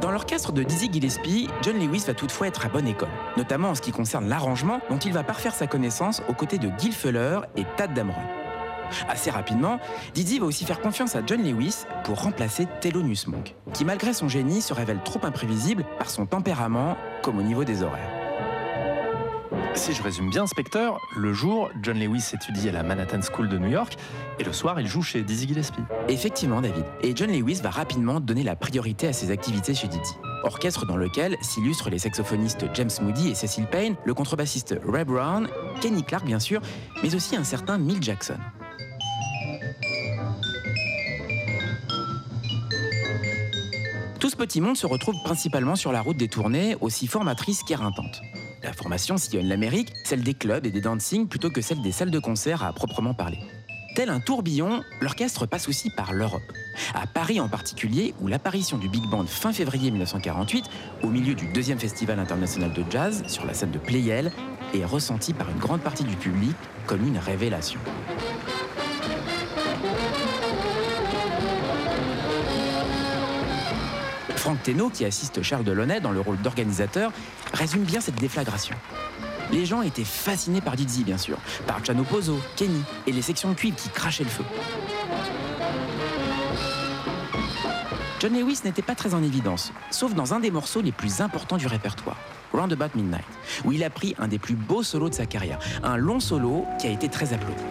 Dans 0.00 0.12
l'orchestre 0.12 0.52
de 0.52 0.62
Dizzy 0.62 0.88
Gillespie, 0.92 1.48
John 1.62 1.76
Lewis 1.76 2.04
va 2.06 2.14
toutefois 2.14 2.46
être 2.46 2.64
à 2.64 2.68
bonne 2.68 2.86
école, 2.86 3.08
notamment 3.36 3.70
en 3.70 3.74
ce 3.74 3.82
qui 3.82 3.90
concerne 3.90 4.28
l'arrangement 4.28 4.80
dont 4.90 4.98
il 4.98 5.12
va 5.12 5.24
parfaire 5.24 5.54
sa 5.54 5.66
connaissance 5.66 6.22
aux 6.28 6.34
côtés 6.34 6.58
de 6.58 6.70
Gil 6.78 6.92
Fuller 6.92 7.40
et 7.56 7.64
Tad 7.76 7.94
Dameron. 7.94 8.22
Assez 9.08 9.30
rapidement, 9.30 9.80
Dizzy 10.14 10.38
va 10.38 10.46
aussi 10.46 10.64
faire 10.64 10.80
confiance 10.80 11.16
à 11.16 11.20
John 11.26 11.42
Lewis 11.42 11.84
pour 12.04 12.22
remplacer 12.22 12.68
Thelonious 12.80 13.28
Monk, 13.28 13.56
qui 13.72 13.84
malgré 13.84 14.12
son 14.12 14.28
génie 14.28 14.62
se 14.62 14.72
révèle 14.72 15.00
trop 15.04 15.20
imprévisible 15.24 15.84
par 15.98 16.10
son 16.10 16.26
tempérament 16.26 16.96
comme 17.22 17.38
au 17.38 17.42
niveau 17.42 17.64
des 17.64 17.82
horaires. 17.82 18.17
Si 19.78 19.94
je 19.94 20.02
résume 20.02 20.28
bien, 20.28 20.44
Spectre, 20.48 20.98
le 21.16 21.32
jour, 21.32 21.70
John 21.82 21.98
Lewis 21.98 22.32
étudie 22.34 22.68
à 22.68 22.72
la 22.72 22.82
Manhattan 22.82 23.20
School 23.22 23.48
de 23.48 23.58
New 23.58 23.68
York 23.68 23.96
et 24.40 24.44
le 24.44 24.52
soir, 24.52 24.80
il 24.80 24.88
joue 24.88 25.02
chez 25.02 25.22
Dizzy 25.22 25.46
Gillespie. 25.46 25.80
Effectivement, 26.08 26.60
David. 26.60 26.84
Et 27.00 27.14
John 27.14 27.30
Lewis 27.30 27.60
va 27.62 27.70
rapidement 27.70 28.18
donner 28.18 28.42
la 28.42 28.56
priorité 28.56 29.06
à 29.06 29.12
ses 29.12 29.30
activités 29.30 29.74
chez 29.74 29.86
Dizzy. 29.86 30.14
Orchestre 30.42 30.84
dans 30.84 30.96
lequel 30.96 31.36
s'illustrent 31.42 31.90
les 31.90 32.00
saxophonistes 32.00 32.66
James 32.74 32.90
Moody 33.00 33.30
et 33.30 33.34
Cecil 33.36 33.66
Payne, 33.66 33.94
le 34.04 34.14
contrebassiste 34.14 34.74
Ray 34.84 35.04
Brown, 35.04 35.48
Kenny 35.80 36.02
Clark 36.02 36.26
bien 36.26 36.40
sûr, 36.40 36.60
mais 37.04 37.14
aussi 37.14 37.36
un 37.36 37.44
certain 37.44 37.78
Milt 37.78 38.02
Jackson. 38.02 38.38
Tout 44.18 44.28
ce 44.28 44.36
petit 44.36 44.60
monde 44.60 44.76
se 44.76 44.86
retrouve 44.86 45.14
principalement 45.24 45.76
sur 45.76 45.92
la 45.92 46.00
route 46.00 46.16
des 46.16 46.28
tournées, 46.28 46.76
aussi 46.80 47.06
formatrice 47.06 47.62
qu'éreintantes. 47.62 48.20
La 48.62 48.72
formation 48.72 49.16
sillonne 49.16 49.46
l'Amérique, 49.46 49.92
celle 50.04 50.22
des 50.22 50.34
clubs 50.34 50.66
et 50.66 50.70
des 50.70 50.80
dancing 50.80 51.28
plutôt 51.28 51.50
que 51.50 51.60
celle 51.60 51.80
des 51.80 51.92
salles 51.92 52.10
de 52.10 52.18
concert 52.18 52.64
à 52.64 52.72
proprement 52.72 53.14
parler. 53.14 53.38
Tel 53.94 54.10
un 54.10 54.20
tourbillon, 54.20 54.82
l'orchestre 55.00 55.46
passe 55.46 55.68
aussi 55.68 55.90
par 55.90 56.12
l'Europe. 56.12 56.42
À 56.94 57.06
Paris 57.06 57.40
en 57.40 57.48
particulier, 57.48 58.14
où 58.20 58.28
l'apparition 58.28 58.78
du 58.78 58.88
Big 58.88 59.04
Band 59.04 59.26
fin 59.26 59.52
février 59.52 59.90
1948, 59.90 60.64
au 61.02 61.08
milieu 61.08 61.34
du 61.34 61.46
deuxième 61.52 61.78
festival 61.78 62.18
international 62.18 62.72
de 62.72 62.84
jazz, 62.90 63.24
sur 63.26 63.44
la 63.44 63.54
scène 63.54 63.70
de 63.70 63.78
Playel, 63.78 64.32
est 64.74 64.84
ressentie 64.84 65.32
par 65.32 65.48
une 65.50 65.58
grande 65.58 65.80
partie 65.80 66.04
du 66.04 66.16
public 66.16 66.54
comme 66.86 67.06
une 67.06 67.18
révélation. 67.18 67.80
Franck 74.48 74.62
Thénault, 74.62 74.88
qui 74.88 75.04
assiste 75.04 75.42
Charles 75.42 75.62
Delaunay 75.62 76.00
dans 76.00 76.10
le 76.10 76.22
rôle 76.22 76.38
d'organisateur, 76.38 77.12
résume 77.52 77.82
bien 77.82 78.00
cette 78.00 78.14
déflagration. 78.14 78.74
Les 79.52 79.66
gens 79.66 79.82
étaient 79.82 80.04
fascinés 80.04 80.62
par 80.62 80.74
Dizzy, 80.74 81.04
bien 81.04 81.18
sûr, 81.18 81.36
par 81.66 81.84
Chano 81.84 82.02
Pozzo, 82.02 82.38
Kenny 82.56 82.82
et 83.06 83.12
les 83.12 83.20
sections 83.20 83.50
de 83.50 83.54
qui 83.54 83.90
crachaient 83.92 84.24
le 84.24 84.30
feu. 84.30 84.44
John 88.20 88.32
Lewis 88.32 88.60
n'était 88.64 88.80
pas 88.80 88.94
très 88.94 89.12
en 89.12 89.22
évidence, 89.22 89.70
sauf 89.90 90.14
dans 90.14 90.32
un 90.32 90.40
des 90.40 90.50
morceaux 90.50 90.80
les 90.80 90.92
plus 90.92 91.20
importants 91.20 91.58
du 91.58 91.66
répertoire, 91.66 92.16
Roundabout 92.54 92.96
Midnight, 92.96 93.26
où 93.66 93.72
il 93.72 93.84
a 93.84 93.90
pris 93.90 94.14
un 94.18 94.28
des 94.28 94.38
plus 94.38 94.54
beaux 94.54 94.82
solos 94.82 95.10
de 95.10 95.14
sa 95.14 95.26
carrière, 95.26 95.58
un 95.82 95.98
long 95.98 96.20
solo 96.20 96.64
qui 96.80 96.86
a 96.86 96.90
été 96.90 97.10
très 97.10 97.34
applaudi. 97.34 97.64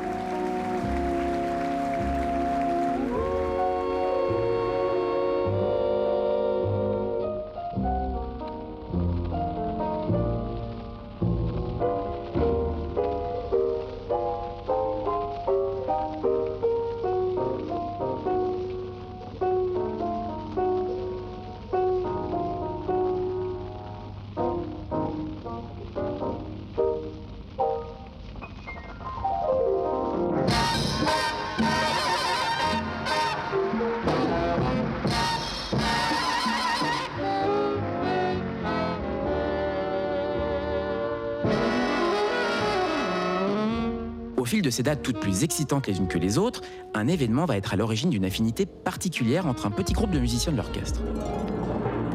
De 44.67 44.71
ces 44.71 44.83
dates 44.83 45.01
toutes 45.01 45.21
plus 45.21 45.45
excitantes 45.45 45.87
les 45.87 45.97
unes 45.97 46.09
que 46.09 46.17
les 46.17 46.37
autres, 46.37 46.59
un 46.93 47.07
événement 47.07 47.45
va 47.45 47.55
être 47.55 47.73
à 47.73 47.77
l'origine 47.77 48.09
d'une 48.09 48.25
affinité 48.25 48.65
particulière 48.65 49.47
entre 49.47 49.65
un 49.65 49.71
petit 49.71 49.93
groupe 49.93 50.11
de 50.11 50.19
musiciens 50.19 50.51
de 50.51 50.57
l'orchestre. 50.57 50.99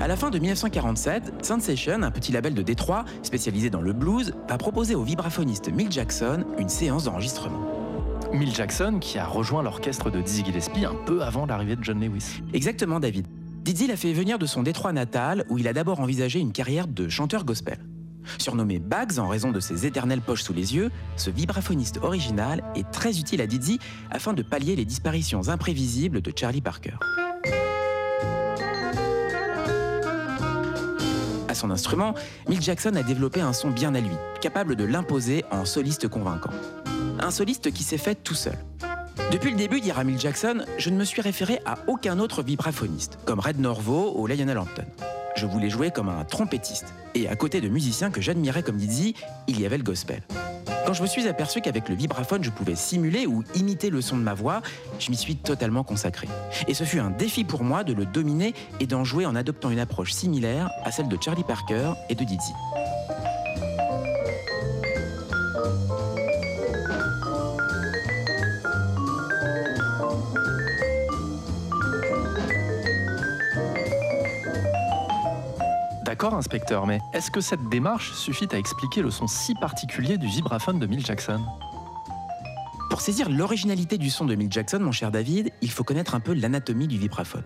À 0.02 0.06
la 0.06 0.16
fin 0.16 0.28
de 0.28 0.38
1947, 0.38 1.32
Sensation, 1.42 2.02
un 2.02 2.10
petit 2.10 2.30
label 2.30 2.52
de 2.52 2.60
Détroit 2.60 3.06
spécialisé 3.22 3.70
dans 3.70 3.80
le 3.80 3.94
blues, 3.94 4.34
va 4.50 4.58
proposer 4.58 4.94
au 4.94 5.02
vibraphoniste 5.02 5.72
Milt 5.72 5.92
Jackson 5.92 6.44
une 6.58 6.68
séance 6.68 7.04
d'enregistrement. 7.04 7.62
Milt 8.34 8.54
Jackson, 8.54 8.98
qui 9.00 9.16
a 9.16 9.24
rejoint 9.24 9.62
l'orchestre 9.62 10.10
de 10.10 10.20
Dizzy 10.20 10.44
Gillespie 10.44 10.84
un 10.84 10.96
peu 11.06 11.22
avant 11.22 11.46
l'arrivée 11.46 11.76
de 11.76 11.84
John 11.84 12.00
Lewis. 12.00 12.42
Exactement, 12.52 13.00
David. 13.00 13.26
Dizzy 13.64 13.86
l'a 13.86 13.96
fait 13.96 14.12
venir 14.12 14.38
de 14.38 14.44
son 14.44 14.62
Détroit 14.62 14.92
natal, 14.92 15.46
où 15.48 15.56
il 15.56 15.66
a 15.68 15.72
d'abord 15.72 16.00
envisagé 16.00 16.38
une 16.38 16.52
carrière 16.52 16.86
de 16.86 17.08
chanteur 17.08 17.46
gospel. 17.46 17.78
Surnommé 18.38 18.78
Bags 18.78 19.18
en 19.18 19.28
raison 19.28 19.52
de 19.52 19.60
ses 19.60 19.86
éternelles 19.86 20.20
poches 20.20 20.42
sous 20.42 20.52
les 20.52 20.74
yeux, 20.74 20.90
ce 21.16 21.30
vibraphoniste 21.30 21.98
original 22.02 22.62
est 22.74 22.90
très 22.90 23.18
utile 23.18 23.40
à 23.40 23.46
Dizzy 23.46 23.78
afin 24.10 24.32
de 24.32 24.42
pallier 24.42 24.76
les 24.76 24.84
disparitions 24.84 25.48
imprévisibles 25.48 26.20
de 26.20 26.32
Charlie 26.34 26.60
Parker. 26.60 26.94
À 31.48 31.54
son 31.54 31.70
instrument, 31.70 32.14
Mick 32.48 32.62
Jackson 32.62 32.94
a 32.96 33.02
développé 33.02 33.42
un 33.42 33.52
son 33.52 33.70
bien 33.70 33.94
à 33.94 34.00
lui, 34.00 34.16
capable 34.40 34.74
de 34.74 34.84
l'imposer 34.84 35.44
en 35.50 35.66
soliste 35.66 36.08
convaincant. 36.08 36.50
Un 37.20 37.30
soliste 37.30 37.70
qui 37.72 37.82
s'est 37.82 37.98
fait 37.98 38.14
tout 38.14 38.34
seul. 38.34 38.56
Depuis 39.30 39.50
le 39.50 39.56
début, 39.56 39.80
dira 39.80 40.02
Mick 40.02 40.18
Jackson, 40.18 40.64
je 40.78 40.88
ne 40.88 40.96
me 40.96 41.04
suis 41.04 41.20
référé 41.20 41.60
à 41.66 41.76
aucun 41.88 42.18
autre 42.18 42.42
vibraphoniste, 42.42 43.18
comme 43.26 43.38
Red 43.38 43.60
Norvo 43.60 44.14
ou 44.16 44.26
Lionel 44.26 44.56
Hampton. 44.56 44.86
Je 45.34 45.46
voulais 45.46 45.70
jouer 45.70 45.90
comme 45.90 46.08
un 46.08 46.24
trompettiste. 46.24 46.92
Et 47.14 47.28
à 47.28 47.36
côté 47.36 47.60
de 47.60 47.68
musiciens 47.68 48.10
que 48.10 48.20
j'admirais 48.20 48.62
comme 48.62 48.76
Dizzy, 48.76 49.14
il 49.48 49.60
y 49.60 49.66
avait 49.66 49.78
le 49.78 49.84
gospel. 49.84 50.22
Quand 50.86 50.92
je 50.92 51.02
me 51.02 51.06
suis 51.06 51.28
aperçu 51.28 51.60
qu'avec 51.60 51.88
le 51.88 51.94
vibraphone, 51.94 52.42
je 52.42 52.50
pouvais 52.50 52.74
simuler 52.74 53.26
ou 53.26 53.44
imiter 53.54 53.88
le 53.88 54.00
son 54.00 54.16
de 54.16 54.22
ma 54.22 54.34
voix, 54.34 54.62
je 54.98 55.10
m'y 55.10 55.16
suis 55.16 55.36
totalement 55.36 55.84
consacré. 55.84 56.28
Et 56.68 56.74
ce 56.74 56.84
fut 56.84 56.98
un 56.98 57.10
défi 57.10 57.44
pour 57.44 57.62
moi 57.62 57.84
de 57.84 57.92
le 57.92 58.04
dominer 58.04 58.52
et 58.80 58.86
d'en 58.86 59.04
jouer 59.04 59.24
en 59.24 59.36
adoptant 59.36 59.70
une 59.70 59.78
approche 59.78 60.12
similaire 60.12 60.70
à 60.84 60.90
celle 60.90 61.08
de 61.08 61.16
Charlie 61.20 61.44
Parker 61.44 61.92
et 62.08 62.14
de 62.14 62.24
Dizzy. 62.24 62.52
D'accord, 76.12 76.34
inspecteur, 76.34 76.86
mais 76.86 77.00
est-ce 77.14 77.30
que 77.30 77.40
cette 77.40 77.70
démarche 77.70 78.12
suffit 78.12 78.46
à 78.52 78.58
expliquer 78.58 79.00
le 79.00 79.10
son 79.10 79.26
si 79.26 79.54
particulier 79.54 80.18
du 80.18 80.26
vibraphone 80.26 80.78
de 80.78 80.86
Mill 80.86 81.02
Jackson? 81.02 81.40
Pour 82.90 83.00
saisir 83.00 83.30
l'originalité 83.30 83.96
du 83.96 84.10
son 84.10 84.26
de 84.26 84.34
Mill 84.34 84.52
Jackson, 84.52 84.80
mon 84.80 84.92
cher 84.92 85.10
David, 85.10 85.52
il 85.62 85.70
faut 85.70 85.84
connaître 85.84 86.14
un 86.14 86.20
peu 86.20 86.34
l'anatomie 86.34 86.86
du 86.86 86.98
vibraphone. 86.98 87.44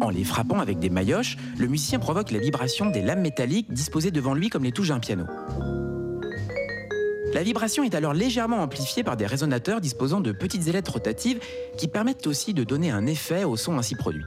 En 0.00 0.10
les 0.10 0.24
frappant 0.24 0.58
avec 0.58 0.80
des 0.80 0.90
maillotches, 0.90 1.36
le 1.58 1.68
musicien 1.68 2.00
provoque 2.00 2.32
la 2.32 2.40
vibration 2.40 2.86
des 2.86 3.02
lames 3.02 3.22
métalliques 3.22 3.72
disposées 3.72 4.10
devant 4.10 4.34
lui 4.34 4.48
comme 4.48 4.64
les 4.64 4.72
touches 4.72 4.88
d'un 4.88 4.98
piano. 4.98 5.26
La 7.36 7.42
vibration 7.42 7.84
est 7.84 7.94
alors 7.94 8.14
légèrement 8.14 8.62
amplifiée 8.62 9.04
par 9.04 9.18
des 9.18 9.26
résonateurs 9.26 9.82
disposant 9.82 10.22
de 10.22 10.32
petites 10.32 10.68
ailettes 10.68 10.88
rotatives 10.88 11.38
qui 11.76 11.86
permettent 11.86 12.26
aussi 12.26 12.54
de 12.54 12.64
donner 12.64 12.90
un 12.90 13.04
effet 13.04 13.44
au 13.44 13.58
son 13.58 13.76
ainsi 13.76 13.94
produit. 13.94 14.24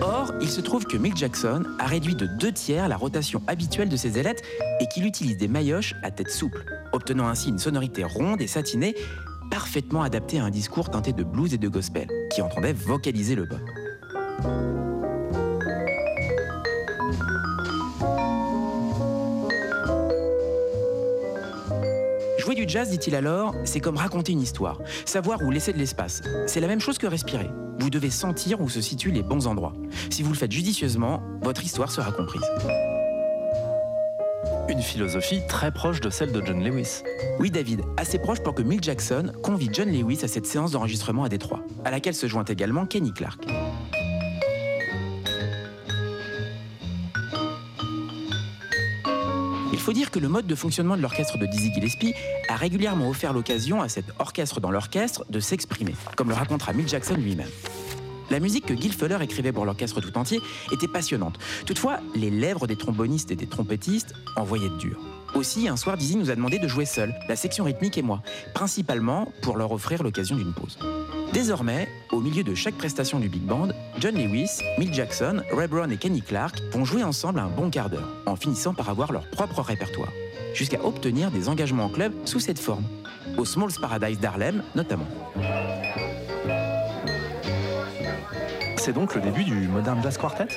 Or, 0.00 0.32
il 0.40 0.48
se 0.48 0.60
trouve 0.60 0.84
que 0.84 0.96
Mick 0.96 1.16
Jackson 1.16 1.62
a 1.78 1.86
réduit 1.86 2.16
de 2.16 2.26
deux 2.26 2.50
tiers 2.50 2.88
la 2.88 2.96
rotation 2.96 3.40
habituelle 3.46 3.88
de 3.88 3.96
ses 3.96 4.18
ailettes 4.18 4.42
et 4.80 4.88
qu'il 4.88 5.06
utilise 5.06 5.36
des 5.36 5.46
maillotches 5.46 5.94
à 6.02 6.10
tête 6.10 6.30
souple, 6.30 6.64
obtenant 6.92 7.28
ainsi 7.28 7.50
une 7.50 7.60
sonorité 7.60 8.02
ronde 8.02 8.42
et 8.42 8.48
satinée 8.48 8.96
parfaitement 9.52 10.02
adaptée 10.02 10.40
à 10.40 10.44
un 10.44 10.50
discours 10.50 10.90
teinté 10.90 11.12
de 11.12 11.22
blues 11.22 11.54
et 11.54 11.58
de 11.58 11.68
gospel, 11.68 12.08
qui 12.34 12.42
entendait 12.42 12.72
vocaliser 12.72 13.36
le 13.36 13.46
pop. 13.46 13.60
Jouer 22.54 22.66
du 22.66 22.72
jazz, 22.72 22.88
dit-il 22.88 23.16
alors, 23.16 23.52
c'est 23.64 23.80
comme 23.80 23.96
raconter 23.96 24.30
une 24.30 24.40
histoire, 24.40 24.78
savoir 25.06 25.42
où 25.42 25.50
laisser 25.50 25.72
de 25.72 25.78
l'espace. 25.78 26.22
C'est 26.46 26.60
la 26.60 26.68
même 26.68 26.78
chose 26.78 26.98
que 26.98 27.06
respirer. 27.08 27.50
Vous 27.80 27.90
devez 27.90 28.10
sentir 28.10 28.60
où 28.60 28.68
se 28.68 28.80
situent 28.80 29.10
les 29.10 29.24
bons 29.24 29.48
endroits. 29.48 29.72
Si 30.08 30.22
vous 30.22 30.30
le 30.30 30.36
faites 30.36 30.52
judicieusement, 30.52 31.20
votre 31.42 31.64
histoire 31.64 31.90
sera 31.90 32.12
comprise. 32.12 32.44
Une 34.68 34.80
philosophie 34.80 35.40
très 35.48 35.72
proche 35.72 36.00
de 36.00 36.10
celle 36.10 36.30
de 36.30 36.40
John 36.44 36.62
Lewis. 36.62 37.02
Oui, 37.40 37.50
David, 37.50 37.80
assez 37.96 38.18
proche 38.20 38.40
pour 38.40 38.54
que 38.54 38.62
Mill 38.62 38.82
Jackson 38.82 39.32
convie 39.42 39.70
John 39.72 39.90
Lewis 39.90 40.20
à 40.22 40.28
cette 40.28 40.46
séance 40.46 40.70
d'enregistrement 40.70 41.24
à 41.24 41.28
Détroit, 41.28 41.60
à 41.84 41.90
laquelle 41.90 42.14
se 42.14 42.28
joint 42.28 42.44
également 42.44 42.86
Kenny 42.86 43.12
Clark. 43.12 43.46
Faut 49.84 49.92
dire 49.92 50.10
que 50.10 50.18
le 50.18 50.30
mode 50.30 50.46
de 50.46 50.54
fonctionnement 50.54 50.96
de 50.96 51.02
l'orchestre 51.02 51.36
de 51.36 51.44
Dizzy 51.44 51.70
Gillespie 51.74 52.14
a 52.48 52.56
régulièrement 52.56 53.10
offert 53.10 53.34
l'occasion 53.34 53.82
à 53.82 53.90
cet 53.90 54.06
orchestre 54.18 54.58
dans 54.58 54.70
l'orchestre 54.70 55.26
de 55.28 55.40
s'exprimer, 55.40 55.94
comme 56.16 56.30
le 56.30 56.34
racontera 56.34 56.72
Mill 56.72 56.88
Jackson 56.88 57.16
lui-même. 57.16 57.50
La 58.30 58.40
musique 58.40 58.64
que 58.64 58.74
Gil 58.74 58.94
Fuller 58.94 59.18
écrivait 59.20 59.52
pour 59.52 59.66
l'orchestre 59.66 60.00
tout 60.00 60.16
entier 60.16 60.40
était 60.72 60.88
passionnante. 60.88 61.38
Toutefois, 61.66 61.98
les 62.14 62.30
lèvres 62.30 62.66
des 62.66 62.76
trombonistes 62.76 63.30
et 63.30 63.36
des 63.36 63.46
trompettistes 63.46 64.14
envoyaient 64.36 64.70
de 64.70 64.78
dur. 64.78 64.96
Aussi, 65.34 65.66
un 65.66 65.76
soir, 65.76 65.96
Dizzy 65.96 66.16
nous 66.16 66.30
a 66.30 66.36
demandé 66.36 66.60
de 66.60 66.68
jouer 66.68 66.84
seul, 66.84 67.12
la 67.28 67.34
section 67.34 67.64
rythmique 67.64 67.98
et 67.98 68.02
moi, 68.02 68.22
principalement 68.54 69.32
pour 69.42 69.56
leur 69.56 69.72
offrir 69.72 70.04
l'occasion 70.04 70.36
d'une 70.36 70.52
pause. 70.52 70.78
Désormais, 71.32 71.88
au 72.12 72.20
milieu 72.20 72.44
de 72.44 72.54
chaque 72.54 72.76
prestation 72.76 73.18
du 73.18 73.28
Big 73.28 73.42
Band, 73.42 73.70
John 73.98 74.14
Lewis, 74.14 74.60
Mill 74.78 74.94
Jackson, 74.94 75.42
Ray 75.50 75.66
Brown 75.66 75.90
et 75.90 75.96
Kenny 75.96 76.22
Clark 76.22 76.62
vont 76.70 76.84
jouer 76.84 77.02
ensemble 77.02 77.40
un 77.40 77.48
bon 77.48 77.68
quart 77.68 77.90
d'heure, 77.90 78.08
en 78.26 78.36
finissant 78.36 78.74
par 78.74 78.88
avoir 78.88 79.10
leur 79.10 79.28
propre 79.30 79.60
répertoire, 79.60 80.12
jusqu'à 80.54 80.80
obtenir 80.84 81.32
des 81.32 81.48
engagements 81.48 81.86
en 81.86 81.90
club 81.90 82.12
sous 82.26 82.38
cette 82.38 82.60
forme, 82.60 82.84
au 83.36 83.44
Smalls 83.44 83.80
Paradise 83.80 84.20
d'Harlem 84.20 84.62
notamment. 84.76 85.08
C'est 88.76 88.92
donc 88.92 89.16
le 89.16 89.20
début 89.20 89.42
du 89.42 89.66
Modern 89.66 90.00
Jazz 90.00 90.16
Quartet? 90.16 90.48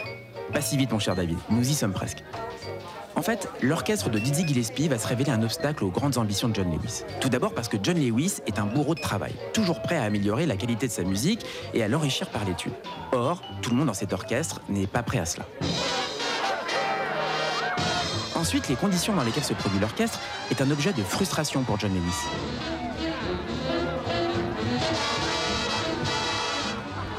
Pas 0.54 0.62
si 0.62 0.78
vite 0.78 0.92
mon 0.92 1.00
cher 1.00 1.16
David, 1.16 1.38
nous 1.50 1.68
y 1.68 1.74
sommes 1.74 1.94
presque. 1.94 2.24
En 3.18 3.24
fait, 3.24 3.50
l'orchestre 3.64 4.12
de 4.12 4.20
Dizzy 4.20 4.48
Gillespie 4.48 4.88
va 4.88 5.00
se 5.00 5.08
révéler 5.08 5.32
un 5.32 5.42
obstacle 5.42 5.84
aux 5.84 5.90
grandes 5.90 6.20
ambitions 6.20 6.50
de 6.50 6.54
John 6.54 6.70
Lewis. 6.70 7.02
Tout 7.20 7.30
d'abord 7.30 7.56
parce 7.56 7.68
que 7.68 7.78
John 7.82 7.98
Lewis 7.98 8.42
est 8.46 8.60
un 8.60 8.66
bourreau 8.66 8.94
de 8.94 9.02
travail, 9.02 9.34
toujours 9.54 9.82
prêt 9.82 9.98
à 9.98 10.04
améliorer 10.04 10.46
la 10.46 10.56
qualité 10.56 10.86
de 10.86 10.92
sa 10.92 11.02
musique 11.02 11.44
et 11.74 11.82
à 11.82 11.88
l'enrichir 11.88 12.30
par 12.30 12.46
l'étude. 12.46 12.74
Or, 13.14 13.42
tout 13.64 13.72
le 13.72 13.78
monde 13.78 13.88
dans 13.88 13.96
cet 13.96 14.14
orchestre 14.14 14.62
n'est 14.70 14.86
pas 14.86 15.02
prêt 15.02 15.18
à 15.18 15.26
cela. 15.26 15.48
Ensuite, 18.36 18.70
les 18.70 18.76
conditions 18.76 19.16
dans 19.16 19.24
lesquelles 19.24 19.44
se 19.44 19.56
produit 19.56 19.80
l'orchestre 19.80 20.20
est 20.52 20.62
un 20.62 20.70
objet 20.70 20.94
de 20.94 21.02
frustration 21.02 21.64
pour 21.64 21.80
John 21.80 21.92
Lewis. 21.92 22.28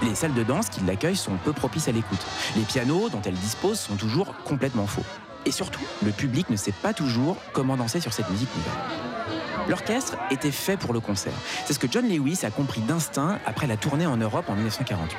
Les 0.04 0.14
salles 0.14 0.34
de 0.34 0.44
danse 0.44 0.68
qui 0.68 0.80
l'accueillent 0.84 1.16
sont 1.16 1.36
peu 1.44 1.52
propices 1.52 1.88
à 1.88 1.92
l'écoute. 1.92 2.24
Les 2.54 2.62
pianos 2.62 3.08
dont 3.08 3.20
elles 3.24 3.34
disposent 3.34 3.80
sont 3.80 3.96
toujours 3.96 4.32
complètement 4.44 4.86
faux. 4.86 5.02
Et 5.46 5.50
surtout, 5.50 5.82
le 6.04 6.10
public 6.10 6.50
ne 6.50 6.56
sait 6.56 6.72
pas 6.72 6.92
toujours 6.92 7.36
comment 7.52 7.76
danser 7.76 8.00
sur 8.00 8.12
cette 8.12 8.30
musique 8.30 8.50
nouvelle. 8.56 8.72
L'orchestre 9.68 10.16
était 10.30 10.50
fait 10.50 10.76
pour 10.76 10.92
le 10.92 11.00
concert. 11.00 11.34
C'est 11.66 11.74
ce 11.74 11.78
que 11.78 11.86
John 11.90 12.08
Lewis 12.08 12.40
a 12.42 12.50
compris 12.50 12.80
d'instinct 12.80 13.38
après 13.44 13.66
la 13.66 13.76
tournée 13.76 14.06
en 14.06 14.16
Europe 14.16 14.48
en 14.48 14.54
1948. 14.54 15.16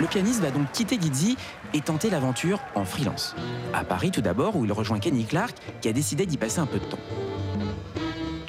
Le 0.00 0.08
pianiste 0.08 0.40
va 0.40 0.50
donc 0.50 0.70
quitter 0.72 0.96
Dizzy 0.96 1.36
et 1.74 1.80
tenter 1.80 2.10
l'aventure 2.10 2.58
en 2.74 2.84
freelance. 2.84 3.36
À 3.72 3.84
Paris 3.84 4.10
tout 4.10 4.20
d'abord, 4.20 4.56
où 4.56 4.64
il 4.64 4.72
rejoint 4.72 4.98
Kenny 4.98 5.24
Clark, 5.24 5.56
qui 5.80 5.88
a 5.88 5.92
décidé 5.92 6.26
d'y 6.26 6.36
passer 6.36 6.58
un 6.58 6.66
peu 6.66 6.80
de 6.80 6.84
temps. 6.84 6.98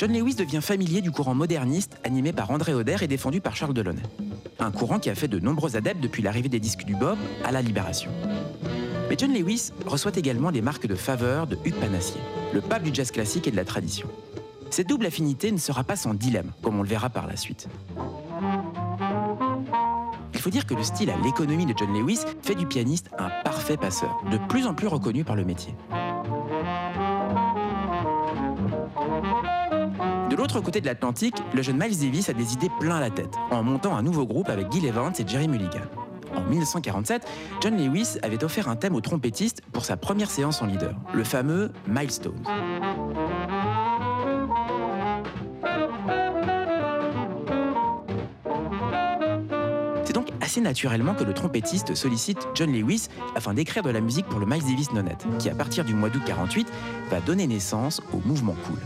John 0.03 0.11
Lewis 0.11 0.35
devient 0.35 0.59
familier 0.61 0.99
du 0.99 1.11
courant 1.11 1.33
moderniste 1.33 1.95
animé 2.03 2.33
par 2.33 2.51
André 2.51 2.73
Oder 2.73 2.97
et 3.03 3.07
défendu 3.07 3.39
par 3.39 3.55
Charles 3.55 3.73
Delaunay. 3.73 4.01
Un 4.59 4.69
courant 4.69 4.99
qui 4.99 5.09
a 5.09 5.15
fait 5.15 5.29
de 5.29 5.39
nombreux 5.39 5.77
adeptes 5.77 6.01
depuis 6.01 6.21
l'arrivée 6.21 6.49
des 6.49 6.59
disques 6.59 6.83
du 6.83 6.93
Bob 6.93 7.17
à 7.45 7.53
la 7.53 7.61
Libération. 7.61 8.11
Mais 9.09 9.15
John 9.17 9.33
Lewis 9.33 9.71
reçoit 9.85 10.11
également 10.17 10.49
les 10.49 10.61
marques 10.61 10.87
de 10.87 10.95
faveur 10.95 11.47
de 11.47 11.57
Hugues 11.63 11.79
Panassier, 11.79 12.19
le 12.53 12.59
pape 12.59 12.83
du 12.83 12.93
jazz 12.93 13.11
classique 13.11 13.47
et 13.47 13.51
de 13.51 13.55
la 13.55 13.63
tradition. 13.63 14.09
Cette 14.71 14.89
double 14.89 15.05
affinité 15.05 15.53
ne 15.53 15.57
sera 15.57 15.85
pas 15.85 15.95
sans 15.95 16.13
dilemme, 16.13 16.51
comme 16.61 16.77
on 16.77 16.83
le 16.83 16.89
verra 16.89 17.09
par 17.09 17.25
la 17.25 17.37
suite. 17.37 17.69
Il 20.33 20.39
faut 20.41 20.49
dire 20.49 20.65
que 20.65 20.73
le 20.73 20.83
style 20.83 21.11
à 21.11 21.17
l'économie 21.23 21.65
de 21.65 21.73
John 21.77 21.93
Lewis 21.93 22.19
fait 22.41 22.55
du 22.55 22.65
pianiste 22.65 23.09
un 23.17 23.29
parfait 23.45 23.77
passeur, 23.77 24.21
de 24.29 24.37
plus 24.49 24.67
en 24.67 24.73
plus 24.73 24.87
reconnu 24.87 25.23
par 25.23 25.37
le 25.37 25.45
métier. 25.45 25.73
L'autre 30.43 30.59
côté 30.59 30.81
de 30.81 30.85
l'Atlantique, 30.85 31.37
le 31.53 31.61
jeune 31.61 31.77
Miles 31.77 31.97
Davis 31.97 32.27
a 32.27 32.33
des 32.33 32.51
idées 32.51 32.69
plein 32.77 32.99
la 32.99 33.09
tête, 33.09 33.33
en 33.49 33.63
montant 33.63 33.95
un 33.95 34.01
nouveau 34.01 34.25
groupe 34.25 34.49
avec 34.49 34.69
Gil 34.73 34.85
Evans 34.85 35.13
et 35.17 35.25
Jerry 35.25 35.47
Mulligan. 35.47 35.85
En 36.35 36.41
1947, 36.41 37.25
John 37.61 37.77
Lewis 37.77 38.17
avait 38.23 38.43
offert 38.43 38.67
un 38.67 38.75
thème 38.75 38.93
au 38.93 38.99
trompettiste 38.99 39.61
pour 39.71 39.85
sa 39.85 39.95
première 39.95 40.29
séance 40.29 40.61
en 40.61 40.65
leader, 40.65 40.95
le 41.13 41.23
fameux 41.23 41.71
Milestones. 41.87 42.43
C'est 50.03 50.13
donc 50.13 50.27
assez 50.41 50.59
naturellement 50.59 51.13
que 51.13 51.23
le 51.23 51.33
trompettiste 51.33 51.95
sollicite 51.95 52.49
John 52.53 52.69
Lewis 52.69 53.07
afin 53.37 53.53
d'écrire 53.53 53.83
de 53.83 53.91
la 53.91 54.01
musique 54.01 54.25
pour 54.25 54.41
le 54.41 54.45
Miles 54.45 54.63
Davis 54.63 54.91
Nonette, 54.91 55.25
qui 55.39 55.49
à 55.49 55.55
partir 55.55 55.85
du 55.85 55.93
mois 55.93 56.09
d'août 56.09 56.23
48 56.25 56.67
va 57.09 57.21
donner 57.21 57.47
naissance 57.47 58.01
au 58.11 58.17
mouvement 58.27 58.57
cool. 58.67 58.79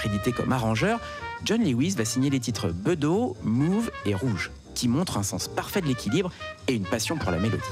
Crédité 0.00 0.32
comme 0.32 0.50
arrangeur, 0.50 0.98
John 1.44 1.62
Lewis 1.62 1.94
va 1.94 2.06
signer 2.06 2.30
les 2.30 2.40
titres 2.40 2.68
Bedeau, 2.68 3.36
Move 3.42 3.90
et 4.06 4.14
Rouge, 4.14 4.50
qui 4.74 4.88
montrent 4.88 5.18
un 5.18 5.22
sens 5.22 5.46
parfait 5.46 5.82
de 5.82 5.86
l'équilibre 5.86 6.32
et 6.68 6.74
une 6.74 6.84
passion 6.84 7.18
pour 7.18 7.30
la 7.30 7.38
mélodie. 7.38 7.62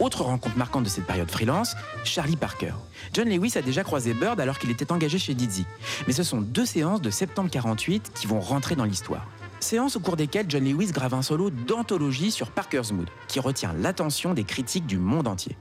Autre 0.00 0.22
rencontre 0.22 0.58
marquante 0.58 0.84
de 0.84 0.88
cette 0.90 1.06
période 1.06 1.30
freelance, 1.30 1.76
Charlie 2.04 2.36
Parker. 2.36 2.74
John 3.14 3.26
Lewis 3.26 3.52
a 3.56 3.62
déjà 3.62 3.84
croisé 3.84 4.12
Bird 4.12 4.38
alors 4.38 4.58
qu'il 4.58 4.70
était 4.70 4.92
engagé 4.92 5.18
chez 5.18 5.32
Dizzy. 5.32 5.64
Mais 6.06 6.12
ce 6.12 6.24
sont 6.24 6.42
deux 6.42 6.66
séances 6.66 7.00
de 7.00 7.10
septembre 7.10 7.48
48 7.50 8.12
qui 8.14 8.26
vont 8.26 8.40
rentrer 8.40 8.76
dans 8.76 8.84
l'histoire. 8.84 9.26
Séances 9.60 9.96
au 9.96 10.00
cours 10.00 10.16
desquelles 10.16 10.46
John 10.48 10.62
Lewis 10.62 10.92
grave 10.92 11.14
un 11.14 11.22
solo 11.22 11.48
d'anthologie 11.48 12.30
sur 12.30 12.50
Parker's 12.50 12.92
Mood, 12.92 13.08
qui 13.28 13.40
retient 13.40 13.72
l'attention 13.72 14.34
des 14.34 14.44
critiques 14.44 14.84
du 14.84 14.98
monde 14.98 15.26
entier. 15.26 15.56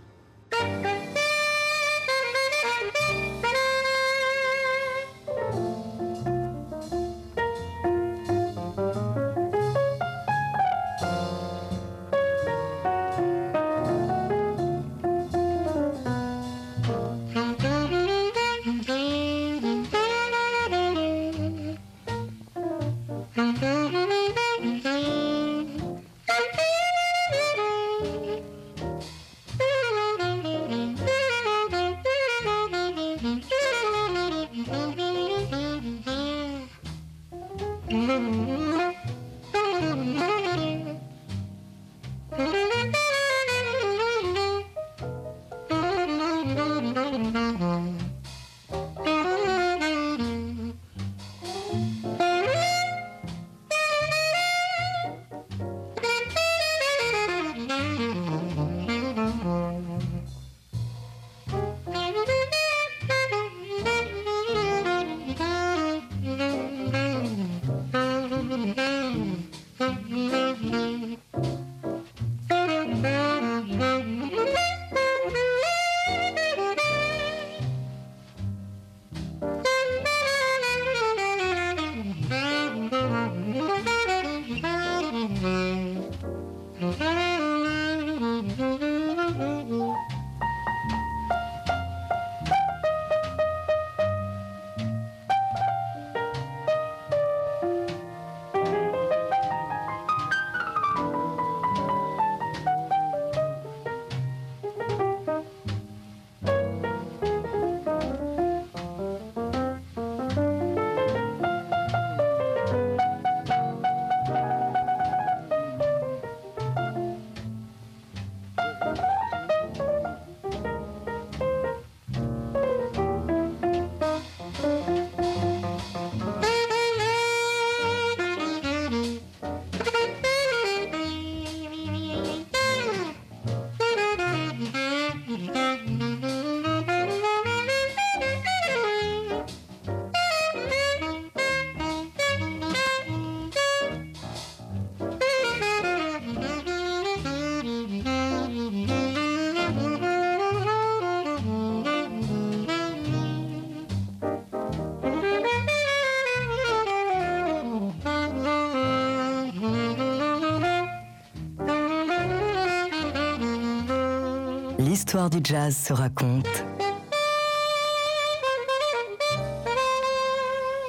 L'histoire 165.13 165.29
du 165.29 165.41
jazz 165.43 165.77
se 165.77 165.93
raconte 165.93 166.65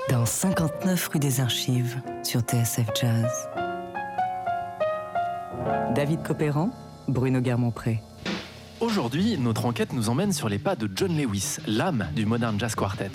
dans 0.09 0.25
59 0.25 1.09
rue 1.09 1.19
des 1.19 1.41
Archives 1.41 2.01
sur 2.23 2.41
TSF 2.41 2.87
Jazz. 2.99 3.51
David 5.95 6.23
Copéran, 6.23 6.71
Bruno 7.07 7.43
Guermont-Pré. 7.43 8.01
Aujourd'hui, 8.81 9.37
notre 9.37 9.67
enquête 9.67 9.93
nous 9.93 10.09
emmène 10.09 10.33
sur 10.33 10.49
les 10.49 10.59
pas 10.59 10.75
de 10.75 10.89
John 10.97 11.15
Lewis, 11.15 11.59
l'âme 11.67 12.09
du 12.17 12.25
Modern 12.25 12.59
Jazz 12.59 12.75
Quartet. 12.75 13.11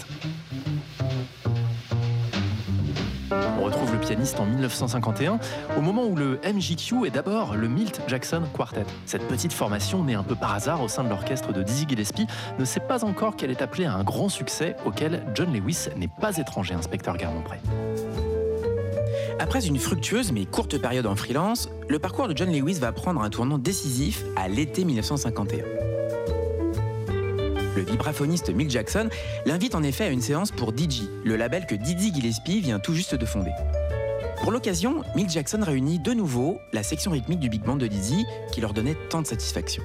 On 3.60 3.64
retrouve 3.66 3.92
le 3.92 4.00
pianiste 4.00 4.40
en 4.40 4.46
1951, 4.46 5.38
au 5.78 5.82
moment 5.82 6.06
où 6.06 6.16
le 6.16 6.40
MJQ 6.46 7.06
est 7.06 7.10
d'abord 7.10 7.56
le 7.56 7.68
Milt 7.68 8.02
Jackson 8.08 8.44
Quartet. 8.54 8.86
Cette 9.06 9.28
petite 9.28 9.52
formation, 9.52 10.02
née 10.02 10.14
un 10.14 10.24
peu 10.24 10.36
par 10.36 10.54
hasard 10.54 10.82
au 10.82 10.88
sein 10.88 11.04
de 11.04 11.10
l'orchestre 11.10 11.52
de 11.52 11.62
Dizzy 11.62 11.86
Gillespie, 11.90 12.26
ne 12.58 12.64
sait 12.64 12.80
pas 12.80 13.04
encore 13.04 13.36
qu'elle 13.36 13.52
est 13.52 13.62
appelée 13.62 13.84
à 13.84 13.94
un 13.94 14.06
grand 14.06 14.30
succès 14.30 14.78
auquel 14.86 15.26
John 15.36 15.52
Lewis 15.52 15.90
n'est 15.98 16.08
pas 16.08 16.38
étranger, 16.38 16.74
inspecteur 16.74 17.18
Guermont-Pré. 17.18 17.58
Après 19.40 19.68
une 19.68 19.78
fructueuse 19.78 20.32
mais 20.32 20.46
courte 20.46 20.78
période 20.78 21.06
en 21.06 21.18
freelance, 21.18 21.70
le 21.90 22.00
parcours 22.00 22.30
de 22.30 22.38
John 22.38 22.52
Lewis 22.52 22.80
va 22.80 22.94
prendre 22.94 23.22
un 23.22 23.30
tournant 23.30 23.58
décisif 23.58 24.24
à 24.38 24.48
l'été 24.48 24.86
1951. 24.86 25.79
Le 27.80 27.86
vibraphoniste 27.86 28.54
Milt 28.54 28.70
Jackson 28.70 29.08
l'invite 29.46 29.74
en 29.74 29.84
effet 29.84 30.04
à 30.04 30.10
une 30.10 30.20
séance 30.20 30.52
pour 30.52 30.72
DJ, 30.78 31.04
le 31.24 31.38
label 31.38 31.66
que 31.66 31.76
Dizzy 31.76 32.14
Gillespie 32.14 32.60
vient 32.60 32.78
tout 32.78 32.94
juste 32.94 33.16
de 33.16 33.26
fonder. 33.26 33.54
Pour 34.42 34.52
l'occasion, 34.52 35.02
Milt 35.16 35.30
Jackson 35.30 35.62
réunit 35.62 35.98
de 35.98 36.12
nouveau 36.12 36.60
la 36.74 36.84
section 36.84 37.12
rythmique 37.12 37.40
du 37.40 37.48
big 37.48 37.64
band 37.64 37.78
de 37.78 37.88
Dizzy 37.88 38.26
qui 38.52 38.60
leur 38.60 38.74
donnait 38.74 38.98
tant 39.10 39.22
de 39.22 39.28
satisfaction. 39.28 39.82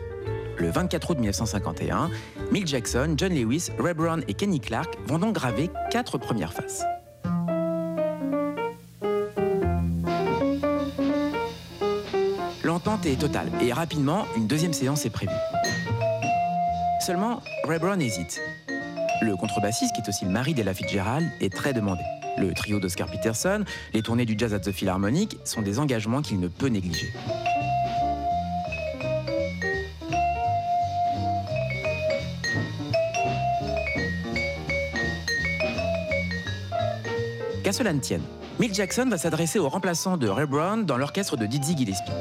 Le 0.58 0.70
24 0.70 1.10
août 1.10 1.18
1951, 1.18 2.10
Milt 2.50 2.66
Jackson, 2.66 3.14
John 3.16 3.32
Lewis, 3.32 3.68
Ray 3.78 3.94
Brown 3.94 4.24
et 4.26 4.34
Kenny 4.34 4.58
Clark 4.58 4.98
vont 5.06 5.20
donc 5.20 5.36
graver 5.36 5.70
quatre 5.92 6.18
premières 6.18 6.52
faces. 6.52 6.82
L'entente 12.64 13.06
est 13.06 13.20
totale 13.20 13.52
et 13.60 13.72
rapidement, 13.72 14.26
une 14.36 14.48
deuxième 14.48 14.72
séance 14.72 15.06
est 15.06 15.10
prévue. 15.10 15.30
Seulement, 17.04 17.42
Ray 17.64 17.78
Brown 17.78 18.00
hésite. 18.00 18.40
Le 19.20 19.36
contrebassiste, 19.36 19.94
qui 19.94 20.00
est 20.00 20.08
aussi 20.08 20.24
le 20.24 20.30
mari 20.30 20.54
d'Ella 20.54 20.72
Fitzgerald, 20.72 21.30
est 21.38 21.52
très 21.52 21.74
demandé. 21.74 22.00
Le 22.38 22.54
trio 22.54 22.80
d'Oscar 22.80 23.10
Peterson, 23.10 23.62
les 23.92 24.00
tournées 24.00 24.24
du 24.24 24.36
Jazz 24.38 24.54
at 24.54 24.60
the 24.60 24.72
Philharmonic 24.72 25.36
sont 25.44 25.60
des 25.60 25.78
engagements 25.78 26.22
qu'il 26.22 26.40
ne 26.40 26.48
peut 26.48 26.68
négliger. 26.68 27.12
Qu'à 37.62 37.72
cela 37.72 37.92
ne 37.92 38.00
tienne, 38.00 38.22
Mick 38.58 38.72
Jackson 38.72 39.08
va 39.10 39.18
s'adresser 39.18 39.58
au 39.58 39.68
remplaçant 39.68 40.16
de 40.16 40.26
Ray 40.26 40.46
Brown 40.46 40.86
dans 40.86 40.96
l'orchestre 40.96 41.36
de 41.36 41.44
Dizzy 41.44 41.76
Gillespie. 41.76 42.12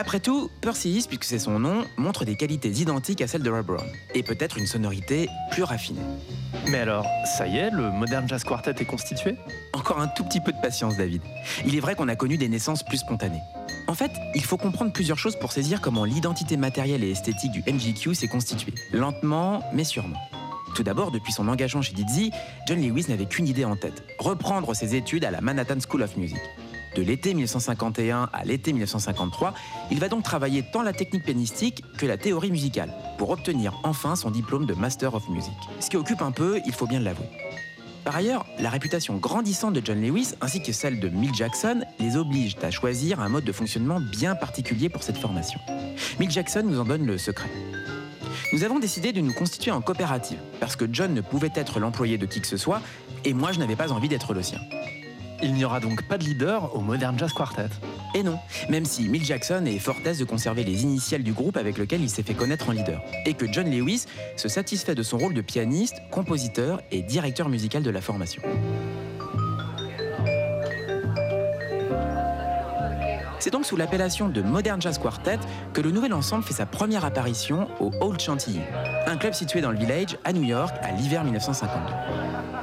Après 0.00 0.18
tout, 0.18 0.50
Percy 0.62 1.04
puisque 1.06 1.24
c'est 1.24 1.38
son 1.38 1.58
nom, 1.58 1.84
montre 1.98 2.24
des 2.24 2.34
qualités 2.34 2.70
identiques 2.70 3.20
à 3.20 3.26
celles 3.26 3.42
de 3.42 3.50
Brown, 3.50 3.84
et 4.14 4.22
peut-être 4.22 4.56
une 4.56 4.66
sonorité 4.66 5.28
plus 5.50 5.62
raffinée. 5.62 6.00
Mais 6.70 6.78
alors, 6.78 7.04
ça 7.36 7.46
y 7.46 7.58
est, 7.58 7.70
le 7.70 7.90
Modern 7.90 8.26
Jazz 8.26 8.42
Quartet 8.42 8.74
est 8.80 8.86
constitué? 8.86 9.36
Encore 9.74 10.00
un 10.00 10.08
tout 10.08 10.24
petit 10.24 10.40
peu 10.40 10.52
de 10.52 10.60
patience, 10.62 10.96
David. 10.96 11.20
Il 11.66 11.76
est 11.76 11.80
vrai 11.80 11.96
qu'on 11.96 12.08
a 12.08 12.16
connu 12.16 12.38
des 12.38 12.48
naissances 12.48 12.82
plus 12.82 12.96
spontanées. 12.96 13.42
En 13.88 13.94
fait, 13.94 14.10
il 14.34 14.42
faut 14.42 14.56
comprendre 14.56 14.90
plusieurs 14.90 15.18
choses 15.18 15.36
pour 15.38 15.52
saisir 15.52 15.82
comment 15.82 16.06
l'identité 16.06 16.56
matérielle 16.56 17.04
et 17.04 17.10
esthétique 17.10 17.52
du 17.52 17.62
MGQ 17.70 18.14
s'est 18.14 18.26
constituée, 18.26 18.72
lentement 18.94 19.62
mais 19.74 19.84
sûrement. 19.84 20.16
Tout 20.74 20.82
d'abord, 20.82 21.10
depuis 21.10 21.32
son 21.32 21.46
engagement 21.46 21.82
chez 21.82 21.92
Dizzy, 21.92 22.30
John 22.66 22.80
Lewis 22.80 23.04
n'avait 23.10 23.26
qu'une 23.26 23.48
idée 23.48 23.66
en 23.66 23.76
tête 23.76 24.02
reprendre 24.18 24.72
ses 24.74 24.94
études 24.94 25.26
à 25.26 25.30
la 25.30 25.42
Manhattan 25.42 25.78
School 25.86 26.00
of 26.00 26.16
Music. 26.16 26.38
De 26.96 27.02
l'été 27.02 27.34
1951 27.34 28.28
à 28.32 28.44
l'été 28.44 28.72
1953, 28.72 29.54
il 29.90 30.00
va 30.00 30.08
donc 30.08 30.24
travailler 30.24 30.64
tant 30.72 30.82
la 30.82 30.92
technique 30.92 31.24
pianistique 31.24 31.84
que 31.96 32.06
la 32.06 32.16
théorie 32.16 32.50
musicale 32.50 32.92
pour 33.16 33.30
obtenir 33.30 33.78
enfin 33.84 34.16
son 34.16 34.30
diplôme 34.30 34.66
de 34.66 34.74
Master 34.74 35.14
of 35.14 35.28
Music. 35.28 35.52
Ce 35.78 35.88
qui 35.88 35.96
occupe 35.96 36.22
un 36.22 36.32
peu, 36.32 36.60
il 36.66 36.72
faut 36.72 36.86
bien 36.86 37.00
l'avouer. 37.00 37.28
Par 38.04 38.16
ailleurs, 38.16 38.46
la 38.58 38.70
réputation 38.70 39.16
grandissante 39.18 39.74
de 39.74 39.82
John 39.84 40.00
Lewis 40.00 40.34
ainsi 40.40 40.62
que 40.62 40.72
celle 40.72 41.00
de 41.00 41.08
Mick 41.08 41.34
Jackson 41.34 41.82
les 41.98 42.16
obligent 42.16 42.56
à 42.62 42.70
choisir 42.70 43.20
un 43.20 43.28
mode 43.28 43.44
de 43.44 43.52
fonctionnement 43.52 44.00
bien 44.00 44.34
particulier 44.34 44.88
pour 44.88 45.02
cette 45.02 45.18
formation. 45.18 45.60
Mick 46.18 46.30
Jackson 46.30 46.62
nous 46.64 46.80
en 46.80 46.84
donne 46.84 47.06
le 47.06 47.18
secret. 47.18 47.50
Nous 48.52 48.64
avons 48.64 48.80
décidé 48.80 49.12
de 49.12 49.20
nous 49.20 49.32
constituer 49.32 49.70
en 49.70 49.80
coopérative 49.80 50.38
parce 50.58 50.74
que 50.74 50.86
John 50.90 51.14
ne 51.14 51.20
pouvait 51.20 51.52
être 51.54 51.78
l'employé 51.78 52.18
de 52.18 52.26
qui 52.26 52.40
que 52.40 52.48
ce 52.48 52.56
soit 52.56 52.80
et 53.24 53.32
moi 53.32 53.52
je 53.52 53.60
n'avais 53.60 53.76
pas 53.76 53.92
envie 53.92 54.08
d'être 54.08 54.34
le 54.34 54.42
sien. 54.42 54.58
Il 55.42 55.54
n'y 55.54 55.64
aura 55.64 55.80
donc 55.80 56.02
pas 56.02 56.18
de 56.18 56.24
leader 56.24 56.76
au 56.76 56.80
Modern 56.80 57.18
Jazz 57.18 57.32
Quartet. 57.32 57.70
Et 58.14 58.22
non, 58.22 58.38
même 58.68 58.84
si 58.84 59.08
Mick 59.08 59.24
Jackson 59.24 59.64
est 59.66 59.78
fort 59.78 59.96
aise 60.04 60.18
de 60.18 60.24
conserver 60.24 60.64
les 60.64 60.82
initiales 60.82 61.22
du 61.22 61.32
groupe 61.32 61.56
avec 61.56 61.78
lequel 61.78 62.02
il 62.02 62.10
s'est 62.10 62.22
fait 62.22 62.34
connaître 62.34 62.68
en 62.68 62.72
leader, 62.72 63.00
et 63.24 63.32
que 63.34 63.50
John 63.50 63.70
Lewis 63.70 64.04
se 64.36 64.48
satisfait 64.48 64.94
de 64.94 65.02
son 65.02 65.16
rôle 65.16 65.32
de 65.32 65.40
pianiste, 65.40 66.02
compositeur 66.10 66.82
et 66.90 67.02
directeur 67.02 67.48
musical 67.48 67.82
de 67.82 67.90
la 67.90 68.02
formation. 68.02 68.42
C'est 73.38 73.50
donc 73.50 73.64
sous 73.64 73.76
l'appellation 73.76 74.28
de 74.28 74.42
Modern 74.42 74.82
Jazz 74.82 74.98
Quartet 74.98 75.38
que 75.72 75.80
le 75.80 75.90
nouvel 75.90 76.12
ensemble 76.12 76.44
fait 76.44 76.52
sa 76.52 76.66
première 76.66 77.06
apparition 77.06 77.68
au 77.80 77.90
Old 78.02 78.20
Chantilly, 78.20 78.60
un 79.06 79.16
club 79.16 79.32
situé 79.32 79.62
dans 79.62 79.70
le 79.70 79.78
Village 79.78 80.18
à 80.24 80.34
New 80.34 80.42
York 80.42 80.76
à 80.82 80.92
l'hiver 80.92 81.24
1952. 81.24 82.59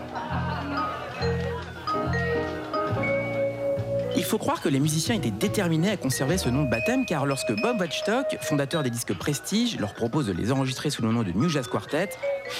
Faut 4.27 4.37
croire 4.37 4.61
que 4.61 4.69
les 4.69 4.79
musiciens 4.79 5.15
étaient 5.15 5.31
déterminés 5.31 5.89
à 5.89 5.97
conserver 5.97 6.37
ce 6.37 6.49
nom 6.49 6.63
de 6.63 6.69
baptême 6.69 7.05
car 7.05 7.25
lorsque 7.25 7.53
Bob 7.61 7.79
Watchtock, 7.79 8.37
fondateur 8.41 8.83
des 8.83 8.89
disques 8.89 9.13
Prestige, 9.13 9.79
leur 9.79 9.93
propose 9.93 10.27
de 10.27 10.33
les 10.33 10.51
enregistrer 10.51 10.89
sous 10.89 11.01
le 11.01 11.11
nom 11.11 11.23
de 11.23 11.31
New 11.31 11.47
Jazz 11.47 11.67
Quartet, 11.67 12.09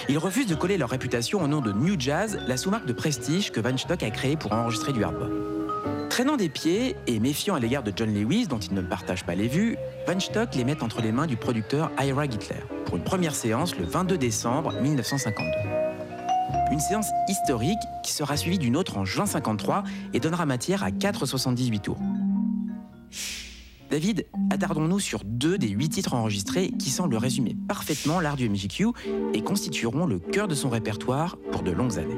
ils 0.08 0.18
refusent 0.18 0.48
de 0.48 0.56
coller 0.56 0.78
leur 0.78 0.90
réputation 0.90 1.44
au 1.44 1.48
nom 1.48 1.60
de 1.60 1.74
New 1.74 2.00
Jazz, 2.00 2.40
la 2.48 2.56
sous-marque 2.56 2.86
de 2.86 2.94
Prestige 2.94 3.52
que 3.52 3.60
Watchtock 3.60 4.02
a 4.02 4.10
créée 4.12 4.38
pour 4.38 4.54
enregistrer 4.54 4.94
du 4.94 5.04
hard 5.04 5.30
Traînant 6.10 6.38
des 6.38 6.50
pieds 6.50 6.96
et 7.06 7.20
méfiant 7.20 7.56
à 7.56 7.60
l'égard 7.60 7.84
de 7.84 7.92
John 7.96 8.14
Lewis, 8.14 8.48
dont 8.48 8.60
il 8.60 8.74
ne 8.74 8.82
partage 8.82 9.26
pas 9.26 9.36
les 9.36 9.48
vues, 9.48 9.78
Stock 10.20 10.56
les 10.56 10.64
met 10.64 10.82
entre 10.82 11.02
les 11.02 11.12
mains 11.12 11.28
du 11.28 11.36
producteur 11.36 11.92
Ira 12.02 12.26
Hitler 12.26 12.64
pour 12.86 12.96
une 12.96 13.04
première 13.04 13.36
séance 13.36 13.78
le 13.78 13.86
22 13.86 14.18
décembre 14.18 14.74
1952. 14.82 15.77
Une 16.72 16.80
séance 16.80 17.08
historique 17.30 17.80
qui 18.04 18.12
sera 18.12 18.36
suivie 18.36 18.60
d'une 18.60 18.76
autre 18.76 18.98
en 18.98 19.06
juin 19.06 19.26
53 19.26 19.84
et 20.14 20.20
donnera 20.20 20.46
matière 20.46 20.84
à 20.84 20.92
4,78 20.92 21.80
tours. 21.80 22.00
David, 23.90 24.28
attardons-nous 24.52 25.00
sur 25.00 25.22
deux 25.24 25.58
des 25.58 25.70
huit 25.70 25.88
titres 25.88 26.14
enregistrés 26.14 26.72
qui 26.72 26.90
semblent 26.90 27.16
résumer 27.16 27.56
parfaitement 27.70 28.20
l'art 28.20 28.36
du 28.36 28.50
MJQ 28.50 28.88
et 29.34 29.42
constitueront 29.42 30.06
le 30.06 30.20
cœur 30.20 30.50
de 30.50 30.56
son 30.56 30.70
répertoire 30.70 31.38
pour 31.52 31.64
de 31.64 31.72
longues 31.72 31.98
années. 32.00 32.18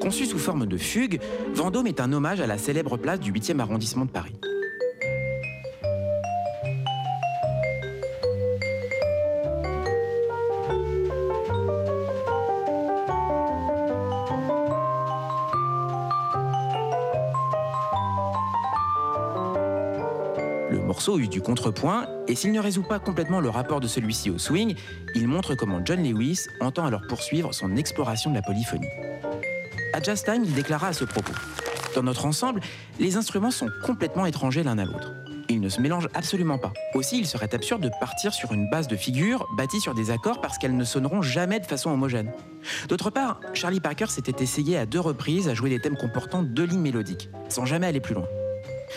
Conçu 0.00 0.26
sous 0.26 0.38
forme 0.38 0.66
de 0.66 0.76
fugue, 0.76 1.20
Vendôme 1.54 1.86
est 1.86 2.00
un 2.00 2.12
hommage 2.12 2.40
à 2.40 2.46
la 2.46 2.58
célèbre 2.58 2.98
place 2.98 3.20
du 3.20 3.32
8e 3.32 3.60
arrondissement 3.60 4.04
de 4.04 4.10
Paris. 4.10 4.34
Du 21.34 21.40
contrepoint, 21.40 22.06
et 22.28 22.36
s'il 22.36 22.52
ne 22.52 22.60
résout 22.60 22.84
pas 22.84 23.00
complètement 23.00 23.40
le 23.40 23.50
rapport 23.50 23.80
de 23.80 23.88
celui-ci 23.88 24.30
au 24.30 24.38
swing, 24.38 24.76
il 25.16 25.26
montre 25.26 25.56
comment 25.56 25.80
John 25.84 26.00
Lewis 26.00 26.46
entend 26.60 26.86
alors 26.86 27.02
poursuivre 27.08 27.52
son 27.52 27.74
exploration 27.74 28.30
de 28.30 28.36
la 28.36 28.42
polyphonie. 28.42 28.86
À 29.92 30.00
Jazz 30.00 30.22
Time, 30.22 30.44
il 30.44 30.54
déclara 30.54 30.86
à 30.86 30.92
ce 30.92 31.04
propos 31.04 31.32
Dans 31.96 32.04
notre 32.04 32.24
ensemble, 32.24 32.60
les 33.00 33.16
instruments 33.16 33.50
sont 33.50 33.66
complètement 33.84 34.26
étrangers 34.26 34.62
l'un 34.62 34.78
à 34.78 34.84
l'autre. 34.84 35.12
Ils 35.48 35.60
ne 35.60 35.68
se 35.68 35.80
mélangent 35.80 36.08
absolument 36.14 36.56
pas. 36.56 36.72
Aussi, 36.94 37.18
il 37.18 37.26
serait 37.26 37.52
absurde 37.52 37.82
de 37.82 37.90
partir 37.98 38.32
sur 38.32 38.52
une 38.52 38.70
base 38.70 38.86
de 38.86 38.94
figures 38.94 39.44
bâtie 39.56 39.80
sur 39.80 39.92
des 39.92 40.12
accords 40.12 40.40
parce 40.40 40.56
qu'elles 40.56 40.76
ne 40.76 40.84
sonneront 40.84 41.20
jamais 41.20 41.58
de 41.58 41.66
façon 41.66 41.90
homogène. 41.90 42.30
D'autre 42.88 43.10
part, 43.10 43.40
Charlie 43.54 43.80
Parker 43.80 44.06
s'était 44.06 44.40
essayé 44.40 44.78
à 44.78 44.86
deux 44.86 45.00
reprises 45.00 45.48
à 45.48 45.54
jouer 45.54 45.70
des 45.70 45.80
thèmes 45.80 45.96
comportant 45.96 46.44
deux 46.44 46.64
lignes 46.64 46.78
mélodiques, 46.78 47.28
sans 47.48 47.66
jamais 47.66 47.88
aller 47.88 48.00
plus 48.00 48.14
loin. 48.14 48.28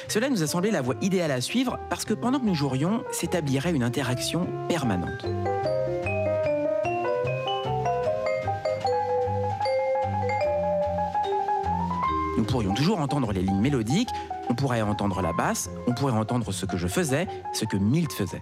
Cela 0.08 0.30
nous 0.30 0.44
a 0.44 0.48
semblé 0.48 0.72
la 0.72 0.82
voie 0.82 0.96
idéale 1.02 1.32
à 1.32 1.42
suivre 1.42 1.80
parce 1.90 2.06
que 2.06 2.14
pendant 2.14 2.40
que 2.40 2.46
nous 2.46 2.56
jouerions, 2.56 3.04
s'établirait 3.12 3.74
une 3.74 3.84
interaction 3.84 4.48
permanente. 4.68 5.26
Nous 12.38 12.44
pourrions 12.44 12.74
toujours 12.74 13.00
entendre 13.00 13.34
les 13.34 13.42
lignes 13.42 13.60
mélodiques, 13.60 14.10
on 14.50 14.56
pourrait 14.56 14.82
entendre 14.82 15.22
la 15.22 15.34
basse, 15.34 15.70
on 15.88 15.94
pourrait 15.94 16.14
entendre 16.14 16.52
ce 16.52 16.66
que 16.66 16.78
je 16.78 16.88
faisais, 16.88 17.28
ce 17.54 17.66
que 17.66 17.78
Milt 17.78 18.14
faisait. 18.14 18.42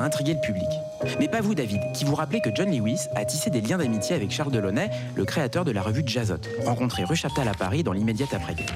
Intrigué 0.00 0.34
le 0.34 0.40
public. 0.40 0.68
Mais 1.18 1.28
pas 1.28 1.40
vous, 1.40 1.54
David, 1.54 1.80
qui 1.94 2.04
vous 2.04 2.14
rappelez 2.14 2.40
que 2.40 2.50
John 2.54 2.70
Lewis 2.70 3.08
a 3.14 3.24
tissé 3.24 3.50
des 3.50 3.60
liens 3.60 3.78
d'amitié 3.78 4.14
avec 4.14 4.30
Charles 4.30 4.52
Delaunay, 4.52 4.90
le 5.14 5.24
créateur 5.24 5.64
de 5.64 5.70
la 5.72 5.82
revue 5.82 6.02
Jazzot, 6.06 6.36
rencontré 6.64 7.04
rue 7.04 7.16
Chaptal 7.16 7.48
à 7.48 7.54
Paris 7.54 7.82
dans 7.82 7.92
l'immédiate 7.92 8.32
après-guerre. 8.32 8.74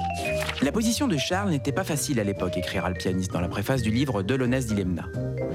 La 0.63 0.73
position 0.73 1.07
de 1.09 1.17
Charles 1.17 1.51
n'était 1.51 1.73
pas 1.73 1.85
facile 1.85 2.19
à 2.21 2.25
l'époque, 2.25 2.57
écrira 2.57 2.89
le 2.89 2.97
pianiste 2.97 3.33
dans 3.33 3.41
la 3.41 3.49
préface 3.49 3.83
du 3.83 3.91
livre 3.91 4.23
Delaunay's 4.23 4.67
Dilemma. 4.67 5.05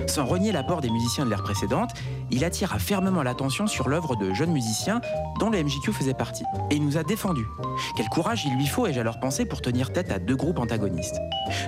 Sans 0.07 0.25
renier 0.25 0.51
l'apport 0.51 0.81
des 0.81 0.89
musiciens 0.89 1.25
de 1.25 1.29
l'ère 1.29 1.43
précédente, 1.43 1.91
il 2.31 2.43
attira 2.43 2.79
fermement 2.79 3.23
l'attention 3.23 3.67
sur 3.67 3.89
l'œuvre 3.89 4.15
de 4.15 4.33
jeunes 4.33 4.51
musiciens 4.51 5.01
dont 5.39 5.49
le 5.49 5.63
MJQ 5.63 5.93
faisait 5.93 6.13
partie, 6.13 6.43
et 6.69 6.75
il 6.75 6.85
nous 6.85 6.97
a 6.97 7.03
défendus. 7.03 7.47
Quel 7.95 8.07
courage 8.09 8.45
il 8.45 8.55
lui 8.55 8.67
faut, 8.67 8.87
ai-je 8.87 8.99
alors 8.99 9.19
pensé, 9.19 9.45
pour 9.45 9.61
tenir 9.61 9.91
tête 9.93 10.11
à 10.11 10.19
deux 10.19 10.35
groupes 10.35 10.59
antagonistes. 10.59 11.19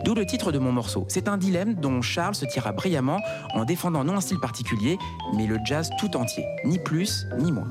D'où 0.03 0.13
le 0.13 0.25
titre 0.25 0.51
de 0.51 0.59
mon 0.59 0.71
morceau. 0.71 1.05
C'est 1.07 1.27
un 1.27 1.37
dilemme 1.37 1.75
dont 1.75 2.01
Charles 2.01 2.35
se 2.35 2.45
tira 2.45 2.71
brillamment 2.71 3.19
en 3.53 3.65
défendant 3.65 4.03
non 4.03 4.17
un 4.17 4.21
style 4.21 4.39
particulier, 4.39 4.97
mais 5.35 5.47
le 5.47 5.57
jazz 5.65 5.89
tout 5.99 6.15
entier, 6.15 6.45
ni 6.65 6.79
plus 6.79 7.25
ni 7.39 7.51
moins. 7.51 7.67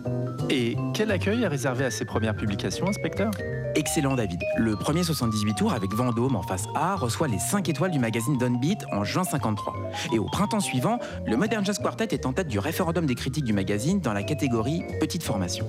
Et 0.50 0.76
quel 0.94 1.10
accueil 1.10 1.42
est 1.42 1.48
réservé 1.48 1.84
à 1.84 1.90
ses 1.90 2.04
premières 2.04 2.36
publications, 2.36 2.88
inspecteur? 2.88 3.30
Excellent 3.74 4.14
David. 4.16 4.42
Le 4.58 4.76
premier 4.76 5.02
78 5.02 5.32
18 5.32 5.54
tours 5.54 5.72
avec 5.72 5.94
Vendôme 5.94 6.36
en 6.36 6.42
face 6.42 6.66
A 6.74 6.94
reçoit 6.94 7.26
les 7.26 7.38
5 7.38 7.68
étoiles 7.70 7.90
du 7.90 7.98
magazine 7.98 8.36
Downbeat 8.36 8.84
en 8.92 9.02
juin 9.02 9.24
53. 9.24 9.74
Et 10.12 10.18
au 10.18 10.26
printemps 10.26 10.60
suivant, 10.60 10.98
le 11.26 11.36
Modern 11.36 11.64
Jazz 11.64 11.78
Quartet 11.78 12.08
est 12.10 12.26
en 12.26 12.34
tête 12.34 12.48
du 12.48 12.58
référendum 12.58 13.06
des 13.06 13.14
critiques 13.14 13.44
du 13.44 13.54
magazine 13.54 14.00
dans 14.00 14.12
la 14.12 14.22
catégorie 14.22 14.82
Petite 15.00 15.22
formation. 15.22 15.66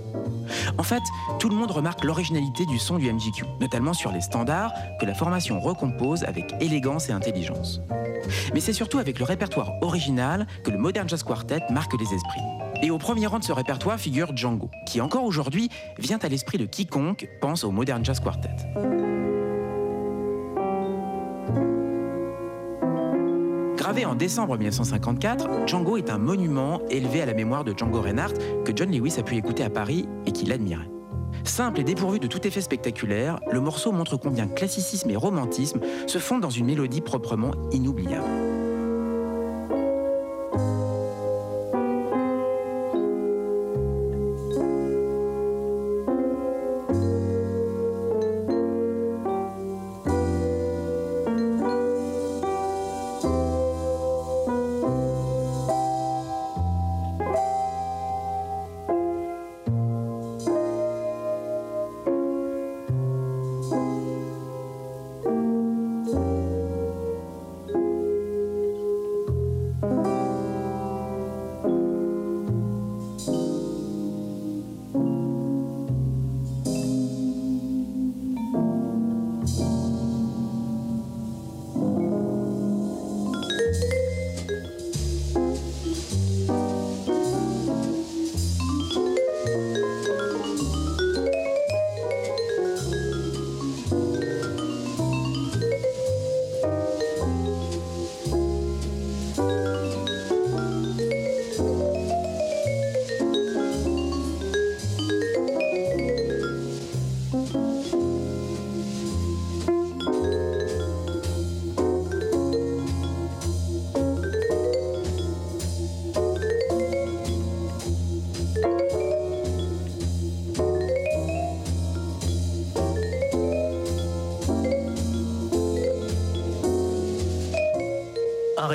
En 0.78 0.84
fait, 0.84 1.02
tout 1.40 1.48
le 1.48 1.56
monde 1.56 1.72
remarque 1.72 2.04
l'originalité 2.04 2.66
du 2.66 2.78
son 2.78 2.98
du 2.98 3.12
MGQ, 3.12 3.46
notamment 3.62 3.94
sur 3.94 4.12
les 4.12 4.22
standards 4.22 4.74
que 5.00 5.06
la 5.06 5.14
formation 5.14 5.60
recompose 5.62 6.24
avec 6.26 6.54
élégance 6.60 7.10
et 7.10 7.14
intelligence. 7.14 7.82
Mais 8.54 8.60
c'est 8.60 8.74
surtout 8.74 9.00
avec 9.00 9.18
le 9.20 9.26
répertoire 9.26 9.72
original 9.82 10.46
que 10.64 10.72
le 10.72 10.78
Modern 10.78 11.08
Jazz 11.08 11.24
Quartet 11.24 11.62
marque 11.70 11.94
les 11.94 12.14
esprits. 12.14 12.42
Et 12.84 12.92
au 12.92 12.98
premier 12.98 13.28
rang 13.28 13.40
de 13.40 13.46
ce 13.46 13.54
répertoire 13.54 13.98
figure 13.98 14.36
Django, 14.36 14.70
qui 14.86 15.00
encore 15.00 15.24
aujourd'hui 15.24 15.70
vient 15.98 16.20
à 16.22 16.28
l'esprit 16.28 16.58
de 16.58 16.66
quiconque 16.66 17.30
pense 17.40 17.64
au 17.64 17.72
Modern 17.72 18.04
Jazz 18.04 18.20
Quartet. 18.20 18.50
Gravé 23.78 24.06
en 24.06 24.16
décembre 24.16 24.58
1954, 24.58 25.66
Django 25.66 25.96
est 25.96 26.10
un 26.10 26.18
monument 26.18 26.82
élevé 26.90 27.22
à 27.22 27.26
la 27.26 27.34
mémoire 27.34 27.64
de 27.64 27.74
Django 27.76 28.02
Reinhardt 28.02 28.36
que 28.66 28.74
John 28.76 28.92
Lewis 28.92 29.16
a 29.18 29.24
pu 29.24 29.38
écouter 29.38 29.64
à 29.64 29.70
Paris 29.70 30.06
et 30.26 30.34
qu'il 30.34 30.52
admirait. 30.52 30.90
Simple 31.46 31.80
et 31.80 31.84
dépourvu 31.86 32.20
de 32.20 32.28
tout 32.28 32.46
effet 32.46 32.62
spectaculaire, 32.62 33.40
le 33.50 33.62
morceau 33.62 33.94
montre 33.94 34.18
combien 34.18 34.48
classicisme 34.48 35.10
et 35.10 35.16
romantisme 35.16 35.80
se 36.06 36.18
fondent 36.18 36.42
dans 36.42 36.50
une 36.50 36.66
mélodie 36.66 37.02
proprement 37.02 37.54
inoubliable. 37.72 38.53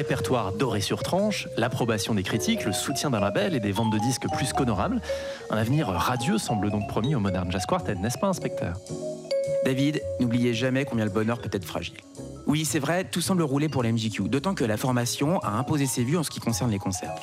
Répertoire 0.09 0.53
doré 0.53 0.81
sur 0.81 1.03
tranche, 1.03 1.49
l'approbation 1.59 2.15
des 2.15 2.23
critiques, 2.23 2.65
le 2.65 2.73
soutien 2.73 3.11
d'un 3.11 3.21
label 3.21 3.55
et 3.55 3.61
des 3.61 3.73
ventes 3.73 3.93
de 3.93 3.99
disques 3.99 4.27
plus 4.33 4.55
qu'honorables. 4.55 5.03
Un 5.51 5.59
avenir 5.59 5.89
radieux 5.89 6.39
semble 6.39 6.71
donc 6.71 6.89
promis 6.89 7.15
au 7.15 7.21
Modern 7.21 7.53
Jazz 7.53 7.67
Quartet, 7.67 7.95
n'est-ce 7.95 8.17
pas, 8.17 8.29
inspecteur? 8.29 8.79
David, 9.67 10.01
n'oubliez 10.19 10.55
jamais 10.55 10.87
combien 10.87 11.05
le 11.05 11.11
bonheur 11.11 11.43
peut 11.43 11.51
être 11.53 11.67
fragile. 11.67 11.99
Oui, 12.47 12.65
c'est 12.65 12.79
vrai, 12.79 13.05
tout 13.05 13.21
semble 13.21 13.43
rouler 13.43 13.69
pour 13.69 13.83
la 13.83 13.91
d'autant 13.93 14.55
que 14.55 14.65
la 14.65 14.79
formation 14.79 15.41
a 15.41 15.51
imposé 15.51 15.85
ses 15.85 16.05
vues 16.05 16.17
en 16.17 16.23
ce 16.23 16.31
qui 16.31 16.41
concerne 16.41 16.71
les 16.71 16.79
concerts. 16.79 17.15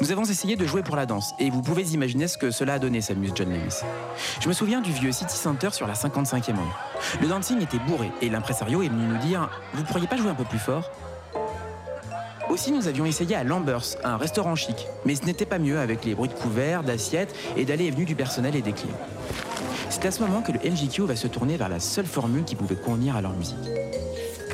Nous 0.00 0.10
avons 0.10 0.24
essayé 0.24 0.56
de 0.56 0.66
jouer 0.66 0.82
pour 0.82 0.96
la 0.96 1.06
danse, 1.06 1.32
et 1.38 1.48
vous 1.48 1.62
pouvez 1.62 1.82
imaginer 1.92 2.26
ce 2.26 2.36
que 2.36 2.50
cela 2.50 2.74
a 2.74 2.78
donné, 2.80 3.02
s'amuse 3.02 3.30
John 3.36 3.50
Lewis. 3.50 3.82
Je 4.40 4.48
me 4.48 4.52
souviens 4.52 4.80
du 4.80 4.90
vieux 4.90 5.12
City 5.12 5.36
Center 5.36 5.68
sur 5.70 5.86
la 5.86 5.94
55e 5.94 6.54
rue. 6.54 7.20
Le 7.22 7.28
dancing 7.28 7.62
était 7.62 7.78
bourré, 7.78 8.10
et 8.20 8.30
l'impresario 8.30 8.82
est 8.82 8.88
venu 8.88 9.06
nous 9.06 9.18
dire 9.18 9.48
Vous 9.74 9.84
pourriez 9.84 10.08
pas 10.08 10.16
jouer 10.16 10.30
un 10.30 10.34
peu 10.34 10.42
plus 10.42 10.58
fort? 10.58 10.90
Aussi, 12.54 12.70
nous 12.70 12.86
avions 12.86 13.04
essayé 13.04 13.34
à 13.34 13.42
Lambers, 13.42 13.96
un 14.04 14.16
restaurant 14.16 14.54
chic, 14.54 14.86
mais 15.04 15.16
ce 15.16 15.24
n'était 15.24 15.44
pas 15.44 15.58
mieux 15.58 15.80
avec 15.80 16.04
les 16.04 16.14
bruits 16.14 16.28
de 16.28 16.34
couverts, 16.34 16.84
d'assiettes 16.84 17.34
et 17.56 17.64
d'allées 17.64 17.86
et 17.86 17.90
venues 17.90 18.04
du 18.04 18.14
personnel 18.14 18.54
et 18.54 18.62
des 18.62 18.72
clients. 18.72 18.94
C'est 19.90 20.06
à 20.06 20.12
ce 20.12 20.20
moment 20.22 20.40
que 20.40 20.52
le 20.52 20.60
MJQ 20.60 21.02
va 21.02 21.16
se 21.16 21.26
tourner 21.26 21.56
vers 21.56 21.68
la 21.68 21.80
seule 21.80 22.06
formule 22.06 22.44
qui 22.44 22.54
pouvait 22.54 22.76
convenir 22.76 23.16
à 23.16 23.22
leur 23.22 23.32
musique. 23.32 23.56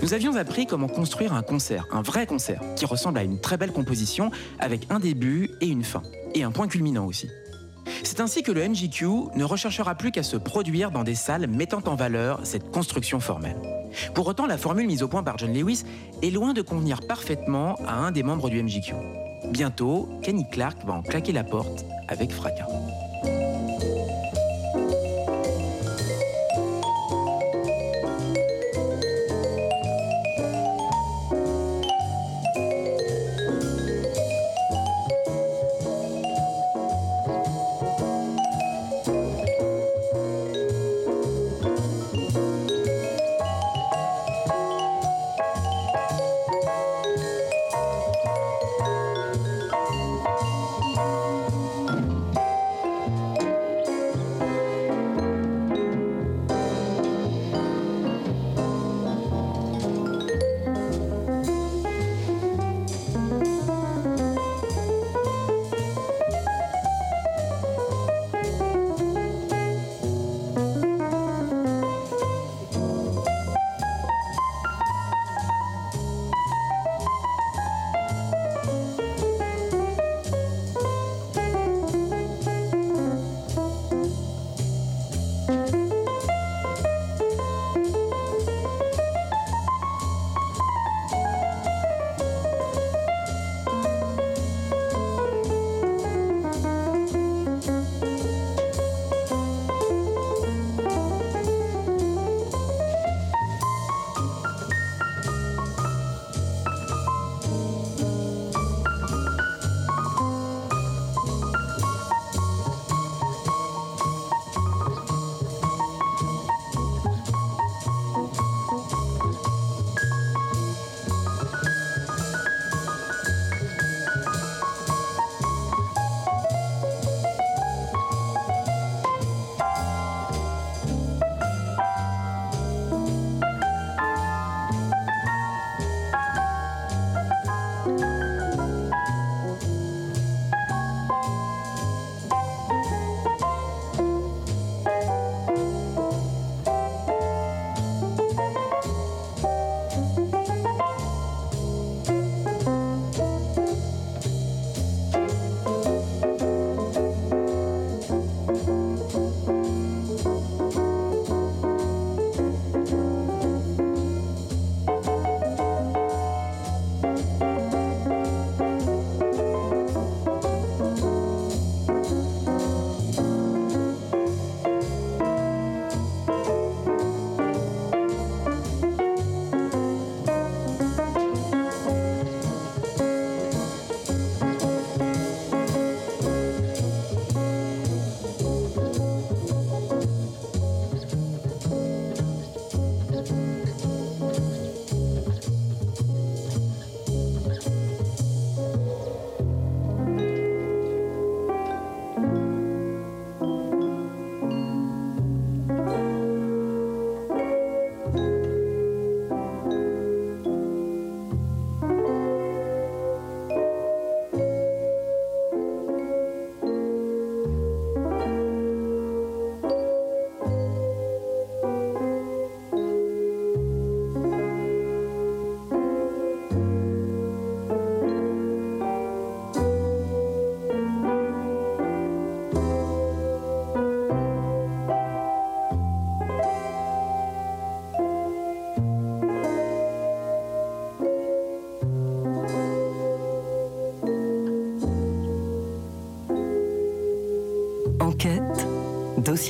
Nous 0.01 0.15
avions 0.15 0.35
appris 0.37 0.67
comment 0.67 0.89
construire 0.89 1.35
un 1.35 1.43
concert, 1.43 1.87
un 1.93 2.01
vrai 2.01 2.27
concert, 2.27 2.63
qui 2.75 2.87
ressemble 2.87 3.19
à 3.19 3.23
une 3.23 3.39
très 3.39 3.59
belle 3.59 3.73
composition 3.73 4.31
avec 4.59 4.87
un 4.89 4.99
début 4.99 5.51
et 5.61 5.67
une 5.67 5.85
fin, 5.85 6.03
et 6.35 6.43
un 6.43 6.53
point 6.53 6.69
culminant 6.69 7.05
aussi. 7.05 7.29
C'est 8.03 8.21
ainsi 8.21 8.43
que 8.43 8.51
le 8.51 8.67
MJQ 8.67 9.05
ne 9.37 9.45
recherchera 9.45 9.95
plus 9.95 10.11
qu'à 10.11 10.23
se 10.23 10.39
produire 10.39 10.91
dans 10.91 11.05
des 11.05 11.15
salles 11.15 11.49
mettant 11.49 11.83
en 11.85 11.97
valeur 11.97 12.41
cette 12.45 12.71
construction 12.71 13.21
formelle. 13.21 13.80
Pour 14.15 14.27
autant, 14.27 14.47
la 14.47 14.59
formule 14.59 14.87
mise 14.87 15.03
au 15.03 15.09
point 15.09 15.23
par 15.23 15.39
John 15.39 15.53
Lewis 15.53 15.85
est 16.23 16.31
loin 16.31 16.53
de 16.53 16.63
convenir 16.63 17.01
parfaitement 17.07 17.77
à 17.87 17.95
un 17.95 18.11
des 18.11 18.23
membres 18.23 18.51
du 18.51 18.63
MJQ. 18.63 18.95
Bientôt, 19.51 20.09
Kenny 20.23 20.45
Clark 20.51 20.79
va 20.85 20.95
en 20.95 21.03
claquer 21.03 21.33
la 21.33 21.45
porte 21.45 21.85
avec 22.09 22.31
fracas. 22.33 22.69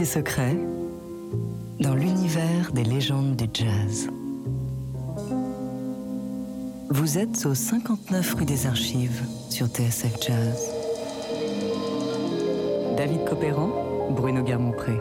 Secret, 0.05 0.57
dans 1.78 1.94
l'univers 1.94 2.72
des 2.72 2.84
légendes 2.84 3.36
du 3.36 3.48
jazz. 3.53 4.09
Vous 6.90 7.18
êtes 7.18 7.46
au 7.46 7.55
59 7.55 8.34
rue 8.34 8.44
des 8.44 8.66
Archives 8.66 9.22
sur 9.48 9.66
TSF 9.66 10.16
Jazz. 10.20 10.70
David 12.96 13.24
Copéran, 13.24 14.11
Bruno 14.11 14.42
Guermont-Pré. 14.42 14.98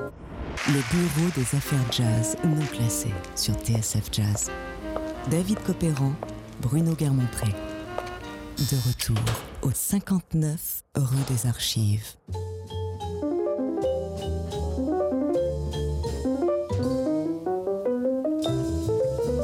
Le 0.67 0.91
bureau 0.91 1.29
des 1.35 1.55
affaires 1.55 1.91
jazz 1.91 2.37
non 2.43 2.65
classées 2.71 3.13
sur 3.35 3.55
TSF 3.55 4.09
Jazz. 4.11 4.51
David 5.31 5.59
Copéran, 5.63 6.11
Bruno 6.61 6.93
Guermont-Pré. 6.93 7.51
De 8.57 8.87
retour 8.87 9.23
au 9.61 9.71
59 9.73 10.83
rue 10.95 11.33
des 11.33 11.47
Archives. 11.47 12.18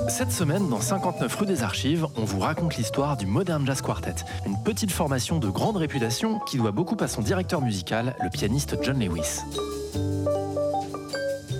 Cette 0.08 0.32
semaine, 0.32 0.70
dans 0.70 0.80
59 0.80 1.36
rue 1.36 1.46
des 1.46 1.64
Archives, 1.64 2.08
on 2.16 2.24
vous 2.26 2.40
raconte 2.40 2.78
l'histoire 2.78 3.18
du 3.18 3.26
Modern 3.26 3.66
Jazz 3.66 3.82
Quartet, 3.82 4.16
une 4.46 4.62
petite 4.64 4.92
formation 4.92 5.40
de 5.40 5.50
grande 5.50 5.78
réputation 5.78 6.40
qui 6.40 6.58
doit 6.58 6.72
beaucoup 6.72 6.98
à 7.00 7.08
son 7.08 7.22
directeur 7.22 7.62
musical, 7.62 8.16
le 8.24 8.30
pianiste 8.30 8.78
John 8.82 9.00
Lewis. 9.00 9.42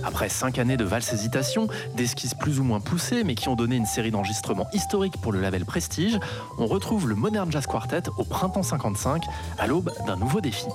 Après 0.04 0.28
cinq 0.28 0.58
années 0.58 0.76
de 0.76 0.84
valses 0.84 1.12
hésitations, 1.12 1.68
d'esquisses 1.96 2.34
plus 2.34 2.60
ou 2.60 2.64
moins 2.64 2.80
poussées, 2.80 3.24
mais 3.24 3.34
qui 3.34 3.48
ont 3.48 3.56
donné 3.56 3.76
une 3.76 3.86
série 3.86 4.10
d'enregistrements 4.10 4.68
historiques 4.72 5.20
pour 5.20 5.32
le 5.32 5.40
label 5.40 5.64
Prestige, 5.64 6.18
on 6.58 6.66
retrouve 6.66 7.08
le 7.08 7.16
Modern 7.16 7.50
Jazz 7.50 7.66
Quartet 7.66 8.02
au 8.16 8.24
printemps 8.24 8.62
55, 8.62 9.24
à 9.58 9.66
l'aube 9.66 9.90
d'un 10.06 10.16
nouveau 10.16 10.40
défi. 10.40 10.66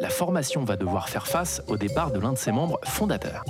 La 0.00 0.10
formation 0.10 0.64
va 0.64 0.76
devoir 0.76 1.08
faire 1.08 1.26
face 1.26 1.62
au 1.68 1.76
départ 1.76 2.10
de 2.10 2.18
l'un 2.18 2.32
de 2.32 2.38
ses 2.38 2.52
membres 2.52 2.78
fondateurs. 2.84 3.44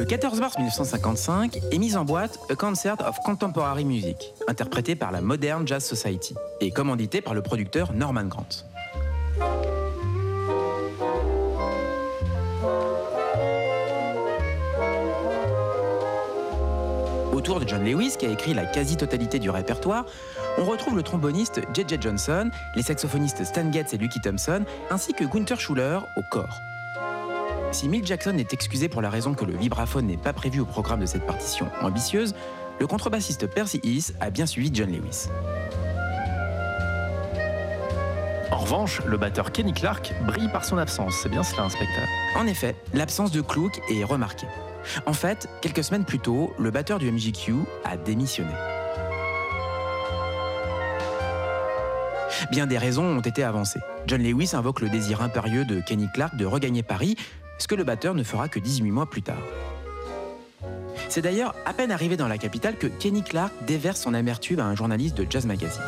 Le 0.00 0.06
14 0.06 0.40
mars 0.40 0.56
1955 0.56 1.58
est 1.72 1.78
mise 1.78 1.94
en 1.94 2.06
boîte 2.06 2.38
A 2.48 2.54
Concert 2.54 2.96
of 3.06 3.18
Contemporary 3.22 3.84
Music, 3.84 4.32
interprété 4.48 4.96
par 4.96 5.12
la 5.12 5.20
Modern 5.20 5.68
Jazz 5.68 5.84
Society 5.84 6.34
et 6.62 6.70
commandité 6.70 7.20
par 7.20 7.34
le 7.34 7.42
producteur 7.42 7.92
Norman 7.92 8.24
Grant. 8.24 8.46
Autour 17.34 17.60
de 17.60 17.68
John 17.68 17.84
Lewis, 17.84 18.14
qui 18.18 18.24
a 18.24 18.30
écrit 18.30 18.54
la 18.54 18.64
quasi-totalité 18.64 19.38
du 19.38 19.50
répertoire, 19.50 20.06
on 20.56 20.64
retrouve 20.64 20.96
le 20.96 21.02
tromboniste 21.02 21.60
J.J. 21.74 21.98
Johnson, 22.00 22.50
les 22.74 22.82
saxophonistes 22.82 23.44
Stan 23.44 23.70
Getz 23.70 23.92
et 23.92 23.98
Lucky 23.98 24.22
Thompson, 24.22 24.64
ainsi 24.90 25.12
que 25.12 25.24
Gunther 25.24 25.60
Schuller 25.60 25.98
au 26.16 26.22
corps. 26.30 26.58
Si 27.72 27.88
Milt 27.88 28.04
Jackson 28.04 28.36
est 28.38 28.52
excusé 28.52 28.88
pour 28.88 29.00
la 29.00 29.10
raison 29.10 29.32
que 29.32 29.44
le 29.44 29.56
vibraphone 29.56 30.06
n'est 30.06 30.16
pas 30.16 30.32
prévu 30.32 30.60
au 30.60 30.64
programme 30.64 31.00
de 31.00 31.06
cette 31.06 31.24
partition 31.24 31.68
ambitieuse, 31.82 32.34
le 32.80 32.86
contrebassiste 32.86 33.46
Percy 33.46 33.80
Heath 33.84 34.14
a 34.20 34.30
bien 34.30 34.44
suivi 34.44 34.70
John 34.72 34.90
Lewis. 34.90 35.28
En 38.50 38.58
revanche, 38.58 39.00
le 39.06 39.16
batteur 39.16 39.52
Kenny 39.52 39.72
Clark 39.72 40.12
brille 40.26 40.48
par 40.52 40.64
son 40.64 40.78
absence. 40.78 41.14
C'est 41.22 41.28
bien 41.28 41.44
cela, 41.44 41.62
inspecteur. 41.62 42.04
En 42.34 42.46
effet, 42.46 42.74
l'absence 42.92 43.30
de 43.30 43.40
Klook 43.40 43.80
est 43.88 44.02
remarquée. 44.02 44.48
En 45.06 45.12
fait, 45.12 45.48
quelques 45.62 45.84
semaines 45.84 46.04
plus 46.04 46.18
tôt, 46.18 46.52
le 46.58 46.72
batteur 46.72 46.98
du 46.98 47.10
MGQ 47.10 47.54
a 47.84 47.96
démissionné. 47.96 48.52
Bien 52.50 52.66
des 52.66 52.78
raisons 52.78 53.04
ont 53.04 53.20
été 53.20 53.44
avancées. 53.44 53.80
John 54.06 54.22
Lewis 54.22 54.50
invoque 54.54 54.80
le 54.80 54.88
désir 54.88 55.22
impérieux 55.22 55.64
de 55.64 55.80
Kenny 55.80 56.08
Clark 56.12 56.36
de 56.36 56.44
regagner 56.44 56.82
Paris 56.82 57.16
ce 57.60 57.68
que 57.68 57.74
le 57.74 57.84
batteur 57.84 58.14
ne 58.14 58.22
fera 58.22 58.48
que 58.48 58.58
18 58.58 58.90
mois 58.90 59.06
plus 59.06 59.22
tard. 59.22 59.42
C'est 61.08 61.22
d'ailleurs 61.22 61.54
à 61.66 61.72
peine 61.72 61.92
arrivé 61.92 62.16
dans 62.16 62.28
la 62.28 62.38
capitale 62.38 62.76
que 62.76 62.86
Kenny 62.86 63.22
Clark 63.22 63.52
déverse 63.66 64.00
son 64.00 64.14
amertume 64.14 64.60
à 64.60 64.64
un 64.64 64.74
journaliste 64.74 65.16
de 65.16 65.26
Jazz 65.28 65.46
Magazine. 65.46 65.82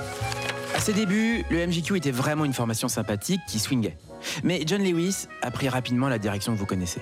À 0.75 0.81
ses 0.81 0.93
débuts, 0.93 1.45
le 1.51 1.67
MJQ 1.67 1.97
était 1.97 2.11
vraiment 2.11 2.45
une 2.45 2.53
formation 2.53 2.89
sympathique 2.89 3.41
qui 3.47 3.59
swingait. 3.59 3.97
Mais 4.43 4.63
John 4.67 4.83
Lewis 4.83 5.27
a 5.43 5.51
pris 5.51 5.69
rapidement 5.69 6.09
la 6.09 6.19
direction 6.19 6.53
que 6.53 6.59
vous 6.59 6.67
connaissez. 6.67 7.01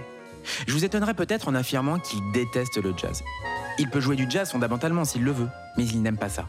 Je 0.66 0.72
vous 0.72 0.84
étonnerai 0.84 1.14
peut-être 1.14 1.48
en 1.48 1.54
affirmant 1.54 1.98
qu'il 1.98 2.20
déteste 2.32 2.82
le 2.82 2.94
jazz. 2.96 3.22
Il 3.78 3.88
peut 3.90 4.00
jouer 4.00 4.16
du 4.16 4.26
jazz 4.28 4.50
fondamentalement 4.50 5.04
s'il 5.04 5.24
le 5.24 5.32
veut, 5.32 5.48
mais 5.76 5.86
il 5.86 6.02
n'aime 6.02 6.16
pas 6.16 6.28
ça. 6.28 6.46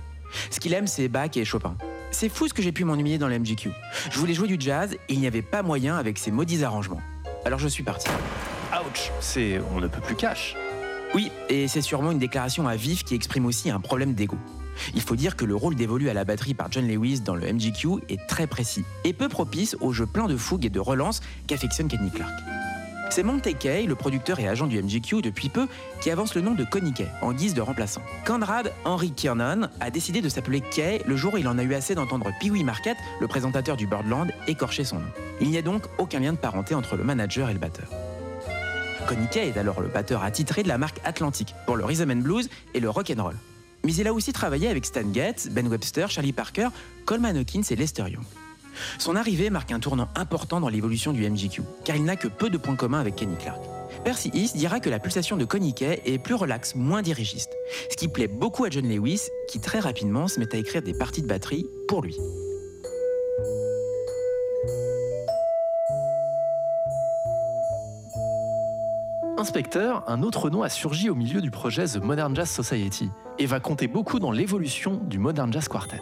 Ce 0.50 0.60
qu'il 0.60 0.74
aime, 0.74 0.88
c'est 0.88 1.08
Bach 1.08 1.36
et 1.36 1.46
Chopin. 1.46 1.76
C'est 2.12 2.30
fou 2.30 2.48
ce 2.48 2.54
que 2.54 2.62
j'ai 2.62 2.72
pu 2.72 2.84
m'ennuyer 2.84 3.18
dans 3.18 3.28
le 3.28 3.40
MJQ. 3.40 3.70
Je 4.12 4.20
voulais 4.20 4.34
jouer 4.34 4.48
du 4.48 4.58
jazz 4.60 4.94
et 4.94 5.14
il 5.14 5.20
n'y 5.20 5.28
avait 5.28 5.42
pas 5.42 5.64
moyen 5.64 5.98
avec 5.98 6.18
ces 6.18 6.32
maudits 6.32 6.64
arrangements. 6.64 7.02
Alors 7.46 7.60
je 7.60 7.68
suis 7.68 7.84
parti. 7.84 8.08
Ouch 8.74 9.12
C'est 9.20 9.60
on 9.74 9.80
ne 9.80 9.88
peut 9.88 10.02
plus 10.02 10.16
cash. 10.16 10.56
Oui, 11.14 11.32
et 11.50 11.68
c'est 11.68 11.82
sûrement 11.82 12.12
une 12.12 12.20
déclaration 12.20 12.68
à 12.68 12.76
vif 12.76 13.04
qui 13.04 13.16
exprime 13.16 13.46
aussi 13.46 13.70
un 13.70 13.80
problème 13.80 14.14
d'ego. 14.14 14.38
Il 14.96 15.02
faut 15.02 15.16
dire 15.16 15.36
que 15.36 15.44
le 15.44 15.56
rôle 15.56 15.76
dévolu 15.76 16.10
à 16.10 16.14
la 16.14 16.24
batterie 16.24 16.54
par 16.54 16.72
John 16.72 16.88
Lewis 16.88 17.20
dans 17.20 17.36
le 17.36 17.52
MGQ 17.52 18.04
est 18.10 18.28
très 18.28 18.48
précis 18.48 18.86
et 19.04 19.14
peu 19.14 19.28
propice 19.28 19.76
au 19.82 19.92
jeu 19.92 20.06
plein 20.06 20.28
de 20.28 20.38
fougue 20.38 20.66
et 20.66 20.70
de 20.70 20.80
relance 20.80 21.20
qu'affectionne 21.48 21.88
Kenny 21.88 22.12
Clark. 22.12 22.32
C'est 23.12 23.24
Monte 23.24 23.58
Kay, 23.60 23.88
le 23.88 23.96
producteur 23.96 24.40
et 24.40 24.48
agent 24.48 24.68
du 24.68 24.82
MGQ 24.82 25.22
depuis 25.22 25.50
peu, 25.50 25.68
qui 26.00 26.10
avance 26.10 26.34
le 26.34 26.40
nom 26.40 26.54
de 26.54 26.64
Kay 26.64 27.08
en 27.22 27.34
guise 27.34 27.54
de 27.54 27.60
remplaçant. 27.60 28.02
Conrad 28.26 28.72
Henry 28.86 29.12
Kiernan 29.12 29.70
a 29.82 29.90
décidé 29.90 30.22
de 30.22 30.30
s'appeler 30.30 30.62
Kay 30.62 31.02
le 31.06 31.18
jour 31.18 31.34
où 31.34 31.38
il 31.38 31.46
en 31.50 31.58
a 31.58 31.64
eu 31.64 31.74
assez 31.74 31.94
d'entendre 31.94 32.32
Pee 32.40 32.50
Wee 32.50 32.64
Market, 32.64 32.96
le 33.20 33.28
présentateur 33.28 33.76
du 33.76 33.86
Birdland, 33.86 34.32
écorcher 34.48 34.86
son 34.86 35.00
nom. 35.00 35.08
Il 35.42 35.50
n'y 35.50 35.58
a 35.58 35.62
donc 35.62 35.84
aucun 35.98 36.22
lien 36.22 36.32
de 36.32 36.38
parenté 36.38 36.74
entre 36.74 36.96
le 36.96 37.04
manager 37.04 37.50
et 37.50 37.54
le 37.54 37.60
batteur. 37.60 37.90
Connie 39.10 39.28
Kay 39.28 39.50
est 39.50 39.58
alors 39.58 39.82
le 39.82 39.90
batteur 39.90 40.24
attitré 40.24 40.64
de 40.64 40.70
la 40.70 40.78
marque 40.78 41.02
Atlantic 41.04 41.54
pour 41.66 41.76
le 41.76 41.84
rhythm 41.84 42.12
and 42.12 42.22
blues 42.22 42.50
et 42.74 42.80
le 42.80 42.90
rock 42.90 43.12
and 43.14 43.22
roll. 43.22 43.36
Mais 43.84 43.94
il 43.94 44.08
a 44.08 44.14
aussi 44.14 44.32
travaillé 44.32 44.70
avec 44.70 44.86
Stan 44.86 45.12
Getz, 45.14 45.50
Ben 45.50 45.68
Webster, 45.68 46.10
Charlie 46.10 46.32
Parker, 46.32 46.70
Coleman 47.04 47.36
Hawkins 47.36 47.64
et 47.72 47.76
Lester 47.76 48.04
Young. 48.04 48.24
Son 48.98 49.16
arrivée 49.16 49.50
marque 49.50 49.72
un 49.72 49.80
tournant 49.80 50.08
important 50.16 50.60
dans 50.60 50.70
l'évolution 50.70 51.14
du 51.14 51.30
MGQ, 51.30 51.62
car 51.84 51.96
il 51.96 52.04
n'a 52.04 52.16
que 52.16 52.28
peu 52.28 52.50
de 52.50 52.58
points 52.58 52.76
communs 52.76 53.00
avec 53.00 53.16
Kenny 53.16 53.36
Clark. 53.36 53.62
Percy 54.04 54.32
East 54.34 54.58
dira 54.58 54.80
que 54.80 54.90
la 54.90 55.00
pulsation 55.00 55.38
de 55.38 55.46
Kay 55.46 56.02
est 56.06 56.18
plus 56.18 56.34
relaxe, 56.34 56.76
moins 56.76 57.02
dirigiste, 57.02 57.52
ce 57.90 57.96
qui 57.96 58.08
plaît 58.08 58.28
beaucoup 58.28 58.64
à 58.64 58.70
John 58.70 58.88
Lewis, 58.88 59.28
qui 59.48 59.60
très 59.60 59.80
rapidement 59.80 60.28
se 60.28 60.40
met 60.40 60.54
à 60.56 60.58
écrire 60.58 60.82
des 60.82 60.94
parties 60.94 61.22
de 61.22 61.28
batterie 61.28 61.66
pour 61.88 62.02
lui. 62.02 62.18
Inspecteur, 69.38 70.04
un 70.08 70.22
autre 70.22 70.50
nom 70.50 70.62
a 70.62 70.70
surgi 70.70 71.10
au 71.10 71.16
milieu 71.16 71.42
du 71.42 71.50
projet 71.50 71.86
The 71.86 71.98
Modern 71.98 72.36
Jazz 72.36 72.50
Society 72.50 73.10
et 73.40 73.48
va 73.48 73.60
compter 73.60 73.88
beaucoup 73.88 74.20
dans 74.20 74.32
l'évolution 74.32 75.00
du 75.04 75.18
Modern 75.18 75.52
Jazz 75.52 75.68
Quartet. 75.68 76.00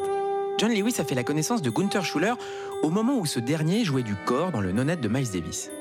John 0.60 0.74
Lewis 0.74 0.95
a 0.99 1.05
fait 1.05 1.16
la 1.16 1.24
connaissance 1.24 1.62
de 1.62 1.70
Gunther 1.70 2.03
Schuller 2.03 2.34
au 2.84 2.89
moment 2.89 3.18
où 3.18 3.26
ce 3.26 3.39
dernier 3.39 3.86
jouait 3.86 4.03
du 4.03 4.14
corps 4.26 4.51
dans 4.51 4.60
le 4.60 4.74
nonette 4.74 4.99
de 4.99 5.07
Miles 5.07 5.32
Davis. 5.32 5.72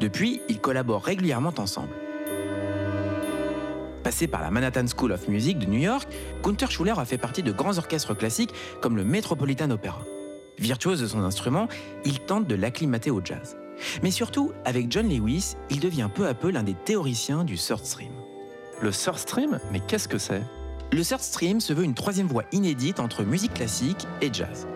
Depuis, 0.00 0.40
ils 0.48 0.58
collaborent 0.58 1.04
régulièrement 1.04 1.54
ensemble. 1.56 1.94
Passé 4.02 4.26
par 4.26 4.42
la 4.42 4.50
Manhattan 4.50 4.86
School 4.88 5.12
of 5.12 5.28
Music 5.28 5.60
de 5.60 5.66
New 5.66 5.78
York, 5.78 6.08
Gunther 6.42 6.68
Schuller 6.68 6.94
a 6.98 7.04
fait 7.04 7.16
partie 7.16 7.44
de 7.44 7.52
grands 7.52 7.78
orchestres 7.78 8.16
classiques 8.16 8.52
comme 8.80 8.96
le 8.96 9.04
Metropolitan 9.04 9.70
Opera. 9.70 10.02
Virtuose 10.58 11.00
de 11.00 11.06
son 11.06 11.20
instrument, 11.20 11.68
il 12.04 12.18
tente 12.18 12.48
de 12.48 12.56
l'acclimater 12.56 13.12
au 13.12 13.20
jazz. 13.24 13.56
Mais 14.02 14.10
surtout, 14.10 14.50
avec 14.64 14.90
John 14.90 15.08
Lewis, 15.08 15.54
il 15.70 15.78
devient 15.78 16.08
peu 16.12 16.26
à 16.26 16.34
peu 16.34 16.50
l'un 16.50 16.64
des 16.64 16.74
théoriciens 16.74 17.44
du 17.44 17.54
third 17.54 17.84
stream. 17.84 18.12
Le 18.82 18.90
third 18.90 19.18
stream? 19.18 19.60
Mais 19.70 19.78
qu'est-ce 19.78 20.08
que 20.08 20.18
c'est? 20.18 20.42
Le 20.94 21.04
third 21.04 21.20
stream 21.20 21.60
se 21.60 21.72
veut 21.72 21.84
une 21.84 21.94
troisième 21.94 22.28
voie 22.28 22.44
inédite 22.52 23.00
entre 23.00 23.24
musique 23.24 23.54
classique 23.54 24.06
et 24.22 24.32
jazz. 24.32 24.66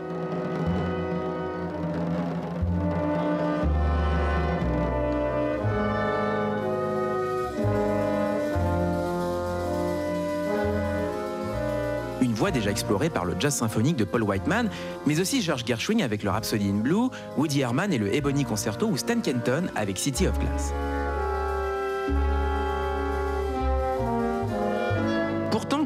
Une 12.21 12.35
voie 12.35 12.51
déjà 12.51 12.71
explorée 12.71 13.11
par 13.11 13.25
le 13.25 13.35
jazz 13.39 13.55
symphonique 13.55 13.97
de 13.97 14.05
Paul 14.05 14.25
Whiteman, 14.25 14.71
mais 15.07 15.21
aussi 15.21 15.41
George 15.41 15.64
Gershwin 15.64 16.03
avec 16.03 16.25
le 16.25 16.31
Rhapsody 16.31 16.69
in 16.69 16.79
Blue, 16.79 17.11
Woody 17.37 17.61
Herman 17.61 17.93
et 17.93 17.99
le 17.99 18.12
Ebony 18.12 18.45
Concerto 18.45 18.87
ou 18.87 18.97
Stan 18.97 19.21
Kenton 19.21 19.69
avec 19.77 19.99
City 19.99 20.27
of 20.27 20.37
Glass. 20.41 20.73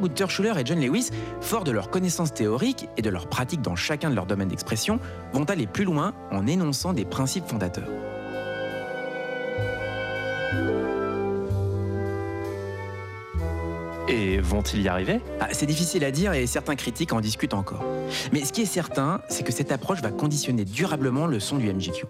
Gunther 0.08 0.30
Schuller 0.30 0.54
et 0.58 0.64
John 0.64 0.80
Lewis, 0.80 1.10
forts 1.40 1.64
de 1.64 1.70
leurs 1.70 1.90
connaissances 1.90 2.34
théoriques 2.34 2.88
et 2.96 3.02
de 3.02 3.10
leur 3.10 3.28
pratique 3.28 3.62
dans 3.62 3.76
chacun 3.76 4.10
de 4.10 4.14
leurs 4.14 4.26
domaines 4.26 4.48
d'expression, 4.48 5.00
vont 5.32 5.44
aller 5.44 5.66
plus 5.66 5.84
loin 5.84 6.14
en 6.30 6.46
énonçant 6.46 6.92
des 6.92 7.04
principes 7.04 7.46
fondateurs. 7.46 7.88
Et 14.08 14.38
vont-ils 14.40 14.82
y 14.82 14.88
arriver? 14.88 15.20
Ah, 15.40 15.48
C'est 15.52 15.66
difficile 15.66 16.04
à 16.04 16.10
dire 16.10 16.34
et 16.34 16.46
certains 16.46 16.74
critiques 16.74 17.12
en 17.12 17.20
discutent 17.20 17.54
encore. 17.54 17.84
Mais 18.32 18.44
ce 18.44 18.52
qui 18.52 18.62
est 18.62 18.66
certain, 18.66 19.22
c'est 19.28 19.42
que 19.42 19.52
cette 19.52 19.72
approche 19.72 20.02
va 20.02 20.10
conditionner 20.10 20.64
durablement 20.64 21.26
le 21.26 21.40
son 21.40 21.56
du 21.56 21.72
MGQ. 21.72 22.04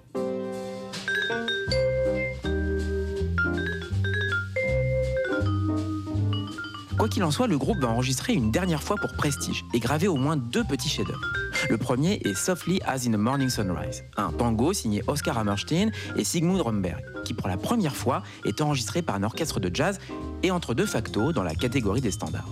Quoi 7.03 7.09
qu'il 7.09 7.24
en 7.24 7.32
soit, 7.32 7.48
le 7.48 7.59
groupe 7.59 7.80
va 7.80 7.88
enregistrer 7.88 8.32
une 8.32 8.53
dernière 8.53 8.80
fois 8.80 8.94
pour 8.94 9.11
Prestige 9.14 9.64
et 9.74 9.80
graver 9.80 10.07
au 10.07 10.14
moins 10.14 10.36
deux 10.36 10.62
petits 10.62 10.88
chefs-d'œuvre. 10.88 11.32
Le 11.68 11.76
premier 11.76 12.20
est 12.24 12.36
Softly 12.36 12.80
as 12.86 13.09
in 13.09 13.11
the 13.11 13.16
Morning 13.16 13.50
Sunrise, 13.50 14.05
un 14.16 14.30
tango 14.30 14.72
signé 14.72 15.03
Oscar 15.09 15.36
Hammerstein 15.36 15.90
et 16.14 16.22
Sigmund 16.22 16.61
Romberg, 16.61 17.03
qui 17.24 17.34
pour 17.34 17.48
la 17.48 17.57
première 17.57 17.96
fois 17.96 18.22
est 18.44 18.61
enregistré 18.61 19.03
par 19.03 19.16
un 19.16 19.24
orchestre 19.24 19.59
de 19.59 19.68
jazz 19.74 19.98
et 20.44 20.53
entre 20.53 20.74
deux 20.74 20.86
factos 20.86 21.32
dans 21.32 21.42
la 21.42 21.57
catégorie 21.57 22.00
des 22.00 22.12
standards. 22.12 22.46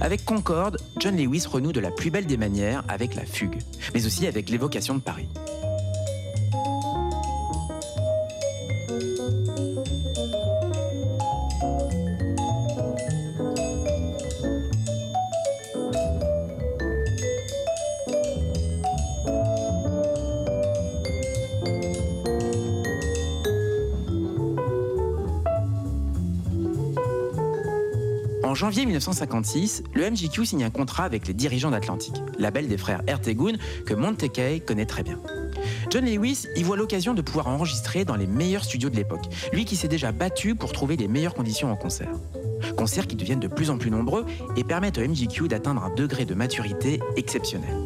Avec 0.00 0.24
Concorde, 0.24 0.78
John 0.98 1.16
Lewis 1.16 1.46
renoue 1.48 1.72
de 1.72 1.78
la 1.78 1.92
plus 1.92 2.10
belle 2.10 2.26
des 2.26 2.36
manières 2.36 2.82
avec 2.88 3.14
la 3.14 3.24
fugue, 3.24 3.58
mais 3.94 4.04
aussi 4.04 4.26
avec 4.26 4.50
l'évocation 4.50 4.96
de 4.96 5.00
Paris. 5.00 5.28
Janvier 28.74 28.86
1956, 28.86 29.84
le 29.94 30.10
MGQ 30.10 30.46
signe 30.46 30.64
un 30.64 30.70
contrat 30.70 31.04
avec 31.04 31.28
les 31.28 31.32
dirigeants 31.32 31.70
d'Atlantic, 31.70 32.12
label 32.40 32.66
des 32.66 32.76
frères 32.76 33.02
Ertegun 33.06 33.52
que 33.86 33.94
Montekay 33.94 34.58
connaît 34.66 34.84
très 34.84 35.04
bien. 35.04 35.20
John 35.90 36.04
Lewis 36.04 36.48
y 36.56 36.64
voit 36.64 36.76
l'occasion 36.76 37.14
de 37.14 37.22
pouvoir 37.22 37.46
enregistrer 37.46 38.04
dans 38.04 38.16
les 38.16 38.26
meilleurs 38.26 38.64
studios 38.64 38.90
de 38.90 38.96
l'époque, 38.96 39.26
lui 39.52 39.64
qui 39.64 39.76
s'est 39.76 39.86
déjà 39.86 40.10
battu 40.10 40.56
pour 40.56 40.72
trouver 40.72 40.96
les 40.96 41.06
meilleures 41.06 41.34
conditions 41.34 41.70
en 41.70 41.76
concert. 41.76 42.10
Concerts 42.76 43.06
qui 43.06 43.14
deviennent 43.14 43.38
de 43.38 43.46
plus 43.46 43.70
en 43.70 43.78
plus 43.78 43.92
nombreux 43.92 44.26
et 44.56 44.64
permettent 44.64 44.98
au 44.98 45.02
MGQ 45.02 45.46
d'atteindre 45.46 45.84
un 45.84 45.94
degré 45.94 46.24
de 46.24 46.34
maturité 46.34 46.98
exceptionnel. 47.14 47.76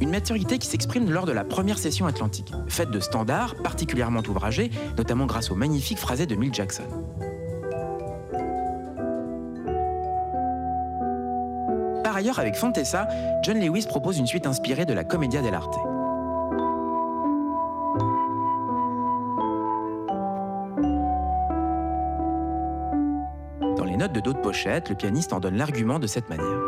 Une 0.00 0.10
maturité 0.10 0.58
qui 0.58 0.68
s'exprime 0.68 1.10
lors 1.10 1.26
de 1.26 1.32
la 1.32 1.42
première 1.42 1.78
session 1.78 2.06
atlantique, 2.06 2.52
faite 2.68 2.92
de 2.92 3.00
standards 3.00 3.56
particulièrement 3.56 4.22
ouvragés, 4.28 4.70
notamment 4.96 5.26
grâce 5.26 5.50
au 5.50 5.56
magnifique 5.56 5.98
phrasé 5.98 6.26
de 6.26 6.36
Mill 6.36 6.54
Jackson. 6.54 6.84
Avec 12.34 12.56
Fontessa, 12.56 13.08
John 13.42 13.58
Lewis 13.58 13.86
propose 13.88 14.18
une 14.18 14.26
suite 14.26 14.46
inspirée 14.46 14.84
de 14.84 14.92
la 14.92 15.04
Commedia 15.04 15.42
dell'arte. 15.42 15.74
Dans 23.76 23.84
les 23.84 23.96
notes 23.96 24.12
de 24.12 24.20
dos 24.20 24.32
de 24.32 24.38
le 24.88 24.94
pianiste 24.94 25.32
en 25.32 25.40
donne 25.40 25.56
l'argument 25.56 25.98
de 25.98 26.06
cette 26.06 26.28
manière. 26.28 26.60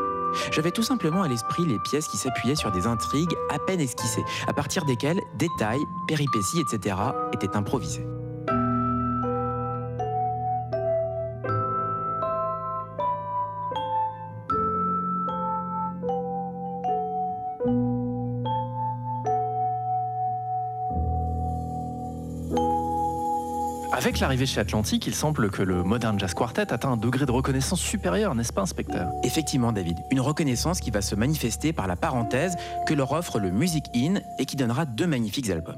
J'avais 0.53 0.71
tout 0.71 0.83
simplement 0.83 1.23
à 1.23 1.29
l'esprit 1.29 1.65
les 1.67 1.79
pièces 1.91 2.07
qui 2.07 2.17
s'appuyaient 2.17 2.55
sur 2.55 2.71
des 2.71 2.87
intrigues 2.87 3.35
à 3.51 3.59
peine 3.59 3.81
esquissées, 3.81 4.25
à 4.47 4.53
partir 4.53 4.85
desquelles 4.85 5.21
détails, 5.39 5.85
péripéties, 6.07 6.61
etc. 6.61 6.97
étaient 7.33 7.57
improvisés. 7.57 8.07
Avec 23.99 24.21
l'arrivée 24.21 24.47
chez 24.47 24.61
Atlantic, 24.61 25.09
il 25.09 25.15
semble 25.15 25.51
que 25.51 25.61
le 25.61 25.83
Modern 25.83 26.21
Jazz 26.21 26.33
Quartet 26.33 26.73
atteint 26.73 26.93
un 26.93 26.97
degré 26.97 27.27
de 27.27 27.33
reconnaissance 27.33 27.81
supérieur, 27.81 28.37
n'est-ce 28.37 28.53
pas, 28.53 28.61
inspecteur? 28.61 29.11
Effectivement, 29.25 29.73
David, 29.73 29.99
une 30.13 30.21
reconnaissance 30.21 30.79
qui 30.79 30.93
va 30.93 31.03
se 31.03 31.17
manifester 31.17 31.73
par 31.73 31.89
la 31.89 31.97
parenthèse 31.97 32.55
que 32.87 32.95
leur 32.95 33.11
offre 33.11 33.41
le 33.41 33.51
Music 33.51 33.87
In 33.97 34.21
et 34.39 34.47
qui 34.47 34.55
donnera 34.55 34.85
deux 34.85 35.09
magnifiques 35.09 35.51
albums. 35.51 35.75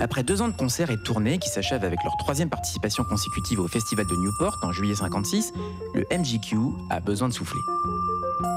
Après 0.00 0.22
deux 0.22 0.40
ans 0.40 0.48
de 0.48 0.56
concerts 0.56 0.90
et 0.90 0.96
de 0.96 1.02
tournées 1.02 1.36
qui 1.36 1.50
s'achèvent 1.50 1.84
avec 1.84 2.02
leur 2.02 2.16
troisième 2.16 2.48
participation 2.48 3.04
consécutive 3.04 3.60
au 3.60 3.68
Festival 3.68 4.06
de 4.06 4.16
Newport 4.16 4.56
en 4.62 4.72
juillet 4.72 4.94
56, 4.94 5.52
le 5.92 6.06
MGQ 6.10 6.56
a 6.88 7.00
besoin 7.00 7.28
de 7.28 7.34
souffler. 7.34 7.60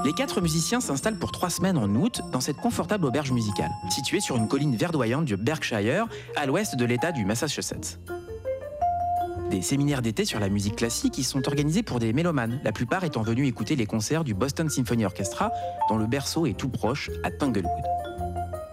Les 0.04 0.12
quatre 0.12 0.42
musiciens 0.42 0.80
s'installent 0.80 1.18
pour 1.18 1.32
trois 1.32 1.48
semaines 1.48 1.78
en 1.78 1.88
août 1.94 2.20
dans 2.32 2.40
cette 2.40 2.58
confortable 2.58 3.06
auberge 3.06 3.32
musicale, 3.32 3.70
située 3.88 4.20
sur 4.20 4.36
une 4.36 4.46
colline 4.46 4.76
verdoyante 4.76 5.24
du 5.24 5.36
Berkshire, 5.36 6.06
à 6.36 6.46
l'ouest 6.46 6.76
de 6.76 6.84
l'État 6.84 7.12
du 7.12 7.24
Massachusetts. 7.24 7.98
Des 9.50 9.62
séminaires 9.62 10.02
d'été 10.02 10.26
sur 10.26 10.38
la 10.38 10.50
musique 10.50 10.76
classique 10.76 11.16
y 11.16 11.24
sont 11.24 11.48
organisés 11.48 11.82
pour 11.82 11.98
des 11.98 12.12
mélomanes, 12.12 12.60
la 12.62 12.72
plupart 12.72 13.04
étant 13.04 13.22
venus 13.22 13.48
écouter 13.48 13.74
les 13.74 13.86
concerts 13.86 14.22
du 14.22 14.34
Boston 14.34 14.68
Symphony 14.68 15.06
Orchestra, 15.06 15.50
dont 15.88 15.96
le 15.96 16.06
berceau 16.06 16.44
est 16.44 16.56
tout 16.56 16.68
proche 16.68 17.10
à 17.24 17.30
Tanglewood. 17.30 17.70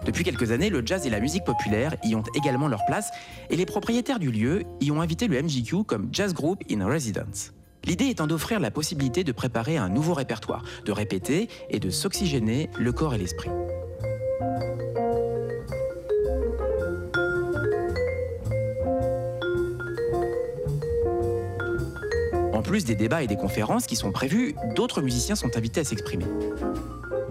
Depuis 0.04 0.24
quelques 0.24 0.52
années, 0.52 0.70
le 0.70 0.86
jazz 0.86 1.06
et 1.06 1.10
la 1.10 1.20
musique 1.20 1.44
populaire 1.44 1.96
y 2.04 2.14
ont 2.14 2.22
également 2.34 2.68
leur 2.68 2.84
place 2.84 3.10
et 3.50 3.56
les 3.56 3.66
propriétaires 3.66 4.18
du 4.18 4.30
lieu 4.30 4.64
y 4.80 4.90
ont 4.90 5.00
invité 5.00 5.26
le 5.26 5.42
MGQ 5.42 5.84
comme 5.84 6.08
Jazz 6.12 6.34
Group 6.34 6.62
in 6.70 6.86
Residence. 6.86 7.52
L'idée 7.88 8.08
étant 8.08 8.26
d'offrir 8.26 8.60
la 8.60 8.70
possibilité 8.70 9.24
de 9.24 9.32
préparer 9.32 9.78
un 9.78 9.88
nouveau 9.88 10.12
répertoire, 10.12 10.62
de 10.84 10.92
répéter 10.92 11.48
et 11.70 11.80
de 11.80 11.88
s'oxygéner 11.88 12.68
le 12.78 12.92
corps 12.92 13.14
et 13.14 13.18
l'esprit. 13.18 13.48
En 22.52 22.60
plus 22.60 22.84
des 22.84 22.94
débats 22.94 23.22
et 23.22 23.26
des 23.26 23.36
conférences 23.36 23.86
qui 23.86 23.96
sont 23.96 24.12
prévus, 24.12 24.54
d'autres 24.76 25.00
musiciens 25.00 25.34
sont 25.34 25.56
invités 25.56 25.80
à 25.80 25.84
s'exprimer. 25.84 26.26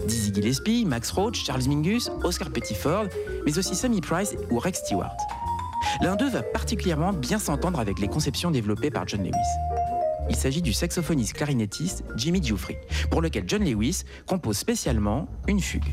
Dizzy 0.07 0.33
Gillespie, 0.33 0.85
Max 0.85 1.11
Roach, 1.11 1.45
Charles 1.45 1.67
Mingus, 1.67 2.09
Oscar 2.23 2.49
Pettiford, 2.49 3.09
mais 3.45 3.59
aussi 3.59 3.75
Sammy 3.75 4.01
Price 4.01 4.35
ou 4.49 4.57
Rex 4.57 4.79
Stewart. 4.79 5.17
L'un 6.01 6.15
d'eux 6.15 6.29
va 6.29 6.41
particulièrement 6.41 7.13
bien 7.13 7.37
s'entendre 7.37 7.79
avec 7.79 7.99
les 7.99 8.07
conceptions 8.07 8.49
développées 8.49 8.89
par 8.89 9.07
John 9.07 9.21
Lewis. 9.21 9.76
Il 10.29 10.35
s'agit 10.35 10.61
du 10.61 10.73
saxophoniste 10.73 11.33
clarinettiste 11.33 12.03
Jimmy 12.15 12.43
Giuffre, 12.43 12.71
pour 13.09 13.21
lequel 13.21 13.43
John 13.47 13.63
Lewis 13.63 14.03
compose 14.25 14.57
spécialement 14.57 15.27
une 15.47 15.59
fugue. 15.59 15.91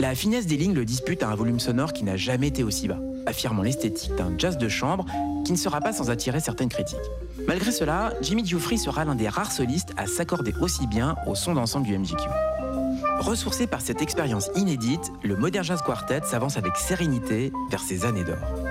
La 0.00 0.14
finesse 0.14 0.46
des 0.46 0.56
lignes 0.56 0.74
le 0.74 0.84
dispute 0.84 1.22
à 1.22 1.28
un 1.28 1.34
volume 1.34 1.60
sonore 1.60 1.92
qui 1.92 2.04
n'a 2.04 2.16
jamais 2.16 2.48
été 2.48 2.62
aussi 2.62 2.88
bas, 2.88 2.98
affirmant 3.26 3.62
l'esthétique 3.62 4.14
d'un 4.16 4.32
jazz 4.38 4.56
de 4.56 4.68
chambre 4.68 5.04
qui 5.44 5.52
ne 5.52 5.58
sera 5.58 5.80
pas 5.80 5.92
sans 5.92 6.10
attirer 6.10 6.40
certaines 6.40 6.68
critiques. 6.68 6.98
Malgré 7.46 7.72
cela, 7.72 8.12
Jimmy 8.22 8.44
Giuffre 8.44 8.76
sera 8.76 9.04
l'un 9.04 9.14
des 9.14 9.28
rares 9.28 9.52
solistes 9.52 9.92
à 9.96 10.06
s'accorder 10.06 10.54
aussi 10.60 10.86
bien 10.86 11.16
au 11.26 11.34
son 11.34 11.54
d'ensemble 11.54 11.86
du 11.86 11.98
MGQ. 11.98 12.24
Ressourcé 13.18 13.66
par 13.66 13.80
cette 13.80 14.00
expérience 14.00 14.48
inédite, 14.54 15.12
le 15.24 15.36
Modern 15.36 15.64
Jazz 15.64 15.82
Quartet 15.82 16.20
s'avance 16.24 16.56
avec 16.56 16.76
sérénité 16.76 17.52
vers 17.68 17.80
ses 17.80 18.04
années 18.04 18.24
d'or. 18.24 18.67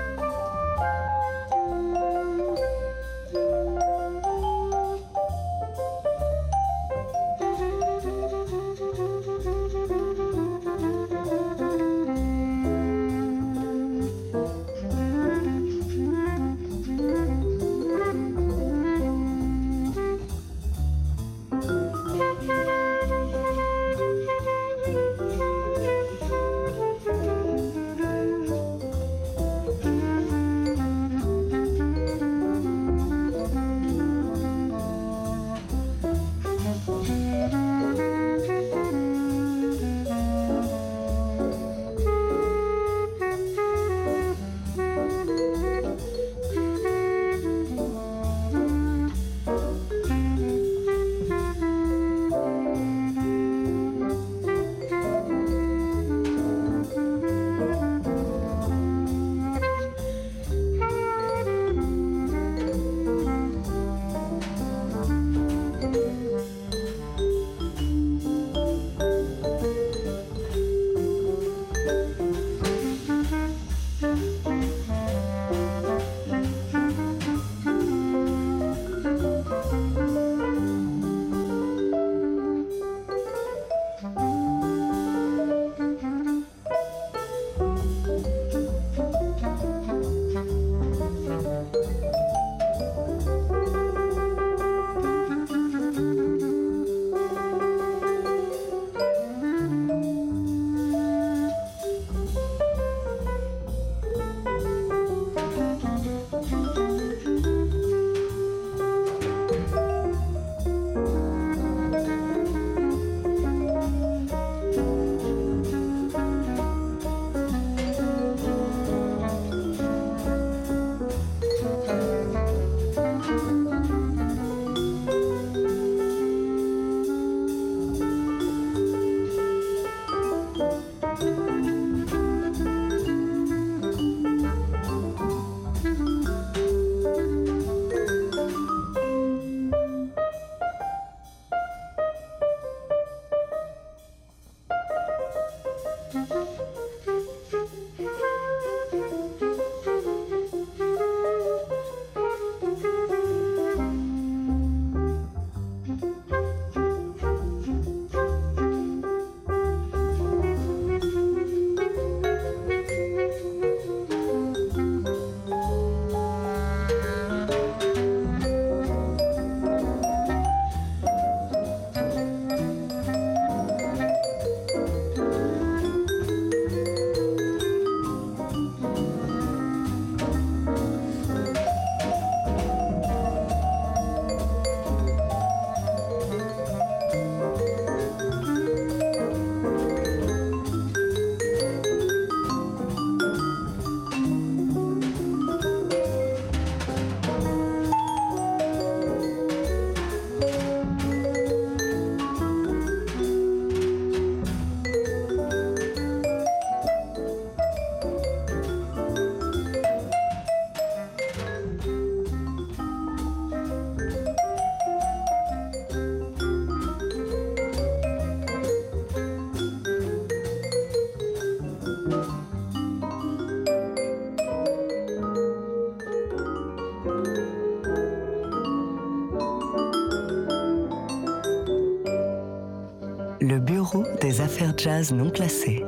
Jazz 234.76 235.12
non 235.12 235.30
classées. 235.30 235.84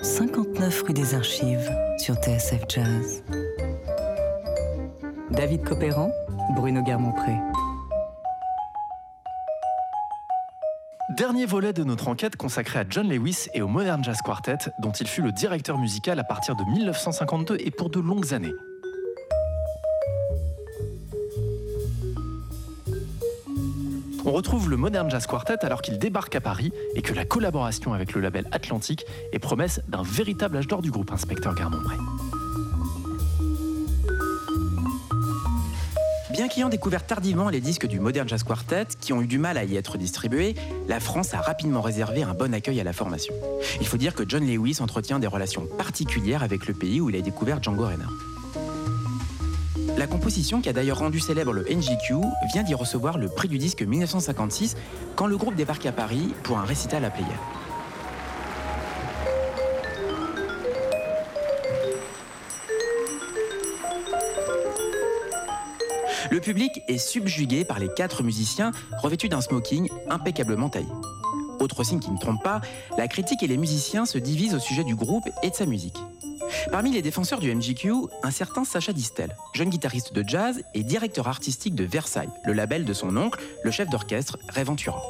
59 0.00 0.82
rue 0.82 0.92
des 0.92 1.14
Archives 1.14 1.70
sur 1.98 2.14
TSF 2.14 2.64
Jazz. 2.68 3.22
David 5.30 5.62
Copéran, 5.62 6.10
Bruno 6.54 6.82
Guermont-Pré. 6.82 7.36
Dernier 11.16 11.46
volet 11.46 11.72
de 11.72 11.84
notre 11.84 12.08
enquête 12.08 12.36
consacré 12.36 12.80
à 12.80 12.84
John 12.88 13.08
Lewis 13.08 13.48
et 13.54 13.62
au 13.62 13.68
Modern 13.68 14.02
Jazz 14.02 14.18
Quartet, 14.24 14.70
dont 14.78 14.92
il 14.92 15.06
fut 15.06 15.22
le 15.22 15.32
directeur 15.32 15.78
musical 15.78 16.18
à 16.18 16.24
partir 16.24 16.56
de 16.56 16.64
1952 16.64 17.56
et 17.60 17.70
pour 17.70 17.90
de 17.90 18.00
longues 18.00 18.32
années. 18.32 18.54
Retrouve 24.42 24.68
le 24.68 24.76
Modern 24.76 25.08
Jazz 25.08 25.28
Quartet 25.28 25.64
alors 25.64 25.82
qu'il 25.82 26.00
débarque 26.00 26.34
à 26.34 26.40
Paris 26.40 26.72
et 26.96 27.00
que 27.00 27.14
la 27.14 27.24
collaboration 27.24 27.92
avec 27.92 28.12
le 28.12 28.20
label 28.20 28.48
Atlantique 28.50 29.06
est 29.32 29.38
promesse 29.38 29.80
d'un 29.86 30.02
véritable 30.02 30.56
âge 30.56 30.66
d'or 30.66 30.82
du 30.82 30.90
groupe 30.90 31.12
Inspecteur 31.12 31.54
Garmont-Bray. 31.54 31.96
Bien 36.32 36.48
qu'ayant 36.48 36.68
découvert 36.68 37.06
tardivement 37.06 37.50
les 37.50 37.60
disques 37.60 37.86
du 37.86 38.00
Modern 38.00 38.28
Jazz 38.28 38.42
Quartet, 38.42 38.86
qui 39.00 39.12
ont 39.12 39.22
eu 39.22 39.28
du 39.28 39.38
mal 39.38 39.56
à 39.58 39.62
y 39.62 39.76
être 39.76 39.96
distribués, 39.96 40.56
la 40.88 40.98
France 40.98 41.34
a 41.34 41.40
rapidement 41.40 41.80
réservé 41.80 42.24
un 42.24 42.34
bon 42.34 42.52
accueil 42.52 42.80
à 42.80 42.84
la 42.84 42.92
formation. 42.92 43.32
Il 43.80 43.86
faut 43.86 43.96
dire 43.96 44.12
que 44.12 44.24
John 44.28 44.44
Lewis 44.44 44.78
entretient 44.80 45.20
des 45.20 45.28
relations 45.28 45.68
particulières 45.78 46.42
avec 46.42 46.66
le 46.66 46.74
pays 46.74 47.00
où 47.00 47.10
il 47.10 47.14
a 47.16 47.20
découvert 47.20 47.62
Django 47.62 47.86
Reinhardt. 47.86 48.31
La 50.02 50.08
composition 50.08 50.60
qui 50.60 50.68
a 50.68 50.72
d'ailleurs 50.72 50.98
rendu 50.98 51.20
célèbre 51.20 51.52
le 51.52 51.62
NGQ 51.62 52.14
vient 52.52 52.64
d'y 52.64 52.74
recevoir 52.74 53.18
le 53.18 53.28
prix 53.28 53.46
du 53.46 53.56
disque 53.56 53.82
1956 53.82 54.74
quand 55.14 55.28
le 55.28 55.36
groupe 55.36 55.54
débarque 55.54 55.86
à 55.86 55.92
Paris 55.92 56.34
pour 56.42 56.58
un 56.58 56.64
récital 56.64 57.04
à 57.04 57.10
Pléiade. 57.10 57.30
Le 66.32 66.40
public 66.40 66.82
est 66.88 66.98
subjugué 66.98 67.64
par 67.64 67.78
les 67.78 67.88
quatre 67.88 68.24
musiciens 68.24 68.72
revêtus 69.00 69.28
d'un 69.28 69.40
smoking 69.40 69.88
impeccablement 70.10 70.68
taillé. 70.68 70.88
Autre 71.60 71.84
signe 71.84 72.00
qui 72.00 72.10
ne 72.10 72.18
trompe 72.18 72.42
pas, 72.42 72.60
la 72.98 73.06
critique 73.06 73.44
et 73.44 73.46
les 73.46 73.56
musiciens 73.56 74.04
se 74.04 74.18
divisent 74.18 74.56
au 74.56 74.58
sujet 74.58 74.82
du 74.82 74.96
groupe 74.96 75.28
et 75.44 75.50
de 75.50 75.54
sa 75.54 75.64
musique. 75.64 75.98
Parmi 76.70 76.90
les 76.90 77.02
défenseurs 77.02 77.40
du 77.40 77.54
MGQ, 77.54 77.92
un 78.22 78.30
certain 78.30 78.64
Sacha 78.64 78.92
Distel, 78.92 79.36
jeune 79.54 79.70
guitariste 79.70 80.12
de 80.12 80.24
jazz 80.26 80.62
et 80.74 80.82
directeur 80.82 81.28
artistique 81.28 81.74
de 81.74 81.84
Versailles, 81.84 82.30
le 82.44 82.52
label 82.52 82.84
de 82.84 82.92
son 82.92 83.16
oncle, 83.16 83.40
le 83.62 83.70
chef 83.70 83.88
d'orchestre 83.88 84.38
Ray 84.48 84.64
Ventura. 84.64 85.02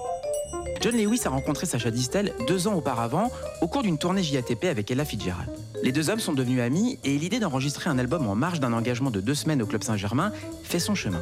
John 0.80 0.96
Lewis 0.96 1.20
a 1.24 1.28
rencontré 1.28 1.66
Sacha 1.66 1.90
Distel 1.90 2.32
deux 2.48 2.66
ans 2.66 2.74
auparavant 2.74 3.30
au 3.60 3.68
cours 3.68 3.82
d'une 3.82 3.98
tournée 3.98 4.22
JATP 4.22 4.64
avec 4.64 4.90
Ella 4.90 5.04
Fitzgerald. 5.04 5.50
Les 5.82 5.92
deux 5.92 6.10
hommes 6.10 6.18
sont 6.18 6.32
devenus 6.32 6.60
amis 6.60 6.98
et 7.04 7.16
l'idée 7.18 7.38
d'enregistrer 7.38 7.88
un 7.88 7.98
album 7.98 8.26
en 8.26 8.34
marge 8.34 8.58
d'un 8.58 8.72
engagement 8.72 9.10
de 9.10 9.20
deux 9.20 9.34
semaines 9.34 9.62
au 9.62 9.66
Club 9.66 9.84
Saint-Germain 9.84 10.32
fait 10.64 10.80
son 10.80 10.94
chemin. 10.94 11.20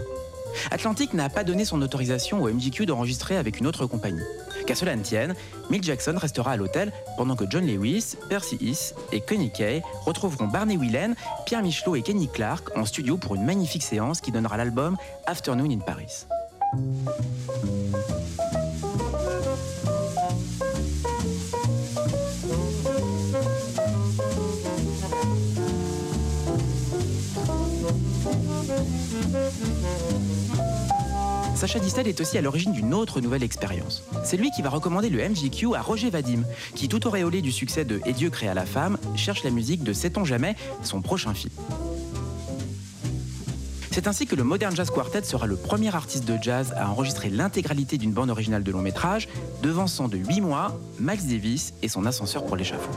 Atlantic 0.70 1.14
n'a 1.14 1.28
pas 1.28 1.44
donné 1.44 1.64
son 1.64 1.80
autorisation 1.82 2.42
au 2.42 2.48
MGQ 2.48 2.86
d'enregistrer 2.86 3.36
avec 3.36 3.60
une 3.60 3.66
autre 3.66 3.86
compagnie. 3.86 4.22
Qu'à 4.70 4.76
cela 4.76 4.94
ne 4.94 5.02
tienne, 5.02 5.34
Mick 5.68 5.82
Jackson 5.82 6.14
restera 6.16 6.52
à 6.52 6.56
l'hôtel 6.56 6.92
pendant 7.16 7.34
que 7.34 7.42
John 7.50 7.66
Lewis, 7.66 8.14
Percy 8.28 8.56
Hiss 8.60 8.94
et 9.10 9.20
Connie 9.20 9.50
Kay 9.50 9.82
retrouveront 10.06 10.46
Barney 10.46 10.76
Whelan, 10.76 11.14
Pierre 11.44 11.60
Michelot 11.60 11.96
et 11.96 12.02
Kenny 12.02 12.28
Clark 12.28 12.70
en 12.76 12.84
studio 12.84 13.16
pour 13.16 13.34
une 13.34 13.44
magnifique 13.44 13.82
séance 13.82 14.20
qui 14.20 14.30
donnera 14.30 14.56
l'album 14.56 14.96
Afternoon 15.26 15.72
in 15.72 15.80
Paris. 15.80 16.24
Sacha 31.60 31.78
Distel 31.78 32.08
est 32.08 32.18
aussi 32.22 32.38
à 32.38 32.40
l'origine 32.40 32.72
d'une 32.72 32.94
autre 32.94 33.20
nouvelle 33.20 33.42
expérience. 33.42 34.02
C'est 34.24 34.38
lui 34.38 34.50
qui 34.50 34.62
va 34.62 34.70
recommander 34.70 35.10
le 35.10 35.18
MGQ 35.18 35.74
à 35.74 35.82
Roger 35.82 36.08
Vadim, 36.08 36.40
qui, 36.74 36.88
tout 36.88 37.06
auréolé 37.06 37.42
du 37.42 37.52
succès 37.52 37.84
de 37.84 38.00
Et 38.06 38.14
Dieu 38.14 38.30
créa 38.30 38.54
la 38.54 38.64
femme, 38.64 38.96
cherche 39.14 39.44
la 39.44 39.50
musique 39.50 39.84
de 39.84 39.92
Sait-on 39.92 40.24
jamais, 40.24 40.56
son 40.82 41.02
prochain 41.02 41.34
film. 41.34 41.52
C'est 43.90 44.08
ainsi 44.08 44.26
que 44.26 44.34
le 44.36 44.42
Modern 44.42 44.74
Jazz 44.74 44.88
Quartet 44.88 45.22
sera 45.24 45.46
le 45.46 45.56
premier 45.56 45.94
artiste 45.94 46.24
de 46.24 46.38
jazz 46.40 46.72
à 46.78 46.88
enregistrer 46.88 47.28
l'intégralité 47.28 47.98
d'une 47.98 48.12
bande 48.12 48.30
originale 48.30 48.62
de 48.62 48.72
long 48.72 48.80
métrage, 48.80 49.28
devançant 49.62 50.08
de 50.08 50.16
8 50.16 50.40
mois 50.40 50.80
Miles 50.98 51.28
Davis 51.28 51.74
et 51.82 51.88
son 51.88 52.06
ascenseur 52.06 52.46
pour 52.46 52.56
l'échafaud. 52.56 52.90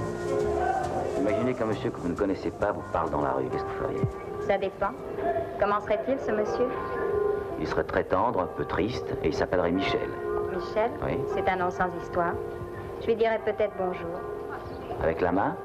Imaginez 1.19 1.53
qu'un 1.53 1.65
monsieur 1.65 1.91
que 1.91 1.99
vous 1.99 2.07
ne 2.07 2.15
connaissez 2.15 2.49
pas 2.49 2.71
vous 2.71 2.83
parle 2.93 3.11
dans 3.11 3.23
la 3.23 3.33
rue, 3.33 3.43
qu'est-ce 3.51 3.63
que 3.63 3.67
vous 3.67 3.87
feriez? 3.89 4.47
Ça 4.47 4.57
dépend. 4.57 4.91
Comment 5.59 5.81
serait-il 5.81 6.17
ce 6.25 6.31
monsieur? 6.31 7.02
Il 7.63 7.69
serait 7.69 7.85
très 7.85 8.03
tendre, 8.03 8.41
un 8.41 8.47
peu 8.57 8.65
triste, 8.65 9.15
et 9.23 9.29
il 9.29 9.33
s'appellerait 9.33 9.71
Michel. 9.71 10.09
Michel 10.53 10.91
Oui. 11.01 11.13
C'est 11.33 11.47
un 11.47 11.55
nom 11.55 11.69
sans 11.69 11.87
histoire. 12.01 12.33
Je 12.99 13.07
lui 13.07 13.15
dirais 13.15 13.39
peut-être 13.45 13.71
bonjour. 13.77 14.19
Avec 15.01 15.21
la 15.21 15.31
main 15.31 15.55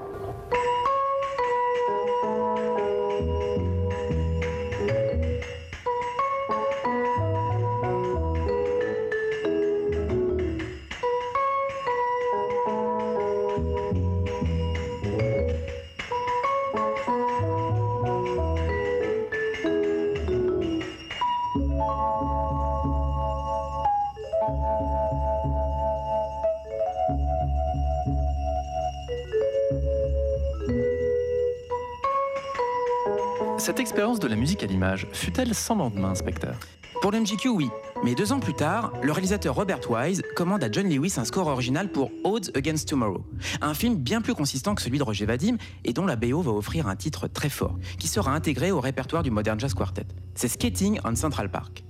la 34.28 34.36
musique 34.36 34.62
à 34.62 34.66
l'image 34.66 35.06
fut-elle 35.12 35.54
sans 35.54 35.76
lendemain, 35.76 36.10
inspecteur 36.10 36.54
Pour 37.00 37.12
le 37.12 37.20
MGQ, 37.20 37.48
oui. 37.48 37.68
Mais 38.04 38.14
deux 38.14 38.32
ans 38.32 38.40
plus 38.40 38.54
tard, 38.54 38.92
le 39.02 39.10
réalisateur 39.10 39.54
Robert 39.54 39.80
Wise 39.90 40.22
commande 40.36 40.62
à 40.62 40.70
John 40.70 40.88
Lewis 40.88 41.14
un 41.16 41.24
score 41.24 41.48
original 41.48 41.88
pour 41.90 42.10
Odds 42.24 42.50
Against 42.54 42.88
Tomorrow, 42.88 43.24
un 43.60 43.74
film 43.74 43.96
bien 43.96 44.20
plus 44.20 44.34
consistant 44.34 44.74
que 44.74 44.82
celui 44.82 44.98
de 44.98 45.02
Roger 45.02 45.26
Vadim 45.26 45.56
et 45.84 45.92
dont 45.92 46.06
la 46.06 46.16
BO 46.16 46.40
va 46.42 46.52
offrir 46.52 46.86
un 46.86 46.96
titre 46.96 47.26
très 47.26 47.48
fort, 47.48 47.76
qui 47.98 48.06
sera 48.06 48.32
intégré 48.32 48.70
au 48.70 48.80
répertoire 48.80 49.22
du 49.22 49.30
Modern 49.30 49.58
Jazz 49.58 49.74
Quartet. 49.74 50.06
C'est 50.34 50.48
Skating 50.48 51.00
on 51.04 51.16
Central 51.16 51.50
Park. 51.50 51.84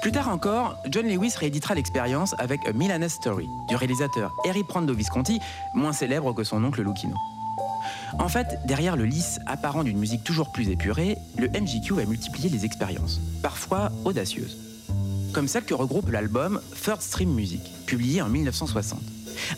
Plus 0.00 0.12
tard 0.12 0.30
encore, 0.30 0.76
John 0.90 1.06
Lewis 1.06 1.34
rééditera 1.36 1.74
l'expérience 1.74 2.34
avec 2.38 2.66
A 2.66 2.72
Milanese 2.72 3.12
Story 3.12 3.50
du 3.68 3.76
réalisateur 3.76 4.34
Harry 4.48 4.64
Prando 4.64 4.94
Visconti, 4.94 5.40
moins 5.74 5.92
célèbre 5.92 6.32
que 6.32 6.42
son 6.42 6.64
oncle 6.64 6.82
Lucchino. 6.82 7.14
En 8.18 8.28
fait, 8.28 8.60
derrière 8.64 8.96
le 8.96 9.04
lisse 9.04 9.40
apparent 9.46 9.84
d'une 9.84 9.98
musique 9.98 10.24
toujours 10.24 10.52
plus 10.52 10.70
épurée, 10.70 11.18
le 11.36 11.48
MGQ 11.48 11.94
va 11.94 12.06
multiplier 12.06 12.48
les 12.48 12.64
expériences, 12.64 13.20
parfois 13.42 13.92
audacieuses. 14.06 14.56
Comme 15.34 15.48
celle 15.48 15.64
que 15.64 15.74
regroupe 15.74 16.10
l'album 16.10 16.62
Third 16.82 17.02
Stream 17.02 17.34
Music, 17.34 17.60
publié 17.84 18.22
en 18.22 18.30
1960. 18.30 19.00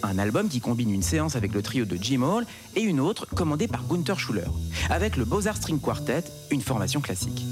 Un 0.02 0.18
album 0.18 0.48
qui 0.48 0.60
combine 0.60 0.90
une 0.90 1.02
séance 1.02 1.36
avec 1.36 1.54
le 1.54 1.62
trio 1.62 1.84
de 1.84 1.96
Jim 1.96 2.22
Hall 2.22 2.46
et 2.74 2.82
une 2.82 2.98
autre 2.98 3.26
commandée 3.26 3.68
par 3.68 3.84
Gunther 3.84 4.18
Schuller, 4.18 4.50
avec 4.90 5.16
le 5.16 5.24
Beaux-Arts 5.24 5.56
String 5.58 5.78
Quartet, 5.78 6.24
une 6.50 6.62
formation 6.62 7.00
classique. 7.00 7.44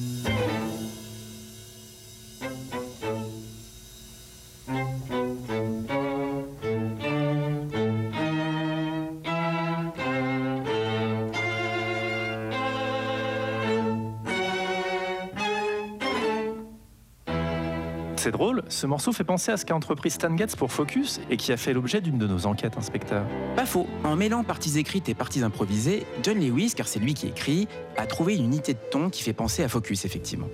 C'est 18.31 18.37
drôle, 18.37 18.63
ce 18.69 18.87
morceau 18.87 19.11
fait 19.11 19.25
penser 19.25 19.51
à 19.51 19.57
ce 19.57 19.67
qu'a 19.67 19.75
entrepris 19.75 20.09
Stan 20.09 20.37
Getz 20.37 20.55
pour 20.55 20.71
Focus 20.71 21.21
et 21.31 21.37
qui 21.37 21.51
a 21.51 21.57
fait 21.57 21.73
l'objet 21.73 22.01
d'une 22.01 22.17
de 22.17 22.29
nos 22.29 22.47
enquêtes, 22.47 22.79
inspecteur. 22.79 23.25
Pas 23.57 23.67
faux, 23.67 23.89
en 24.05 24.15
mêlant 24.15 24.45
parties 24.45 24.79
écrites 24.79 25.09
et 25.09 25.15
parties 25.15 25.43
improvisées, 25.43 26.07
John 26.23 26.39
Lewis, 26.39 26.75
car 26.77 26.87
c'est 26.87 27.01
lui 27.01 27.15
qui 27.15 27.27
écrit, 27.27 27.67
a 27.97 28.07
trouvé 28.07 28.37
une 28.37 28.45
unité 28.45 28.75
de 28.75 28.79
ton 28.93 29.11
qui 29.11 29.25
fait 29.25 29.33
penser 29.33 29.65
à 29.65 29.69
Focus, 29.69 30.05
effectivement. 30.05 30.47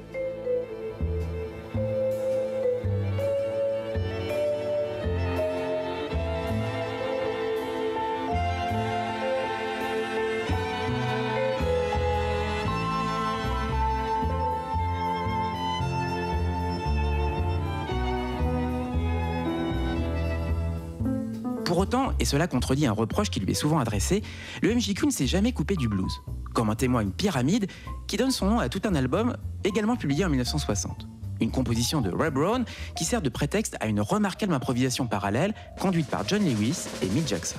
Et 22.18 22.24
cela 22.24 22.46
contredit 22.46 22.86
un 22.86 22.92
reproche 22.92 23.30
qui 23.30 23.40
lui 23.40 23.52
est 23.52 23.54
souvent 23.54 23.78
adressé, 23.78 24.22
le 24.62 24.74
MJQ 24.74 25.06
ne 25.06 25.10
s'est 25.10 25.26
jamais 25.26 25.52
coupé 25.52 25.76
du 25.76 25.88
blues, 25.88 26.12
comme 26.54 26.68
en 26.68 26.74
témoigne 26.74 27.10
Pyramide, 27.10 27.66
qui 28.06 28.16
donne 28.16 28.30
son 28.30 28.46
nom 28.46 28.58
à 28.58 28.68
tout 28.68 28.80
un 28.84 28.94
album 28.94 29.36
également 29.64 29.96
publié 29.96 30.24
en 30.24 30.28
1960. 30.28 31.06
Une 31.40 31.50
composition 31.50 32.00
de 32.00 32.10
Ray 32.10 32.30
Brown 32.30 32.64
qui 32.96 33.04
sert 33.04 33.20
de 33.20 33.28
prétexte 33.28 33.76
à 33.80 33.86
une 33.86 34.00
remarquable 34.00 34.54
improvisation 34.54 35.06
parallèle 35.06 35.54
conduite 35.78 36.08
par 36.08 36.26
John 36.26 36.42
Lewis 36.42 36.86
et 37.02 37.06
Mick 37.06 37.28
Jackson. 37.28 37.58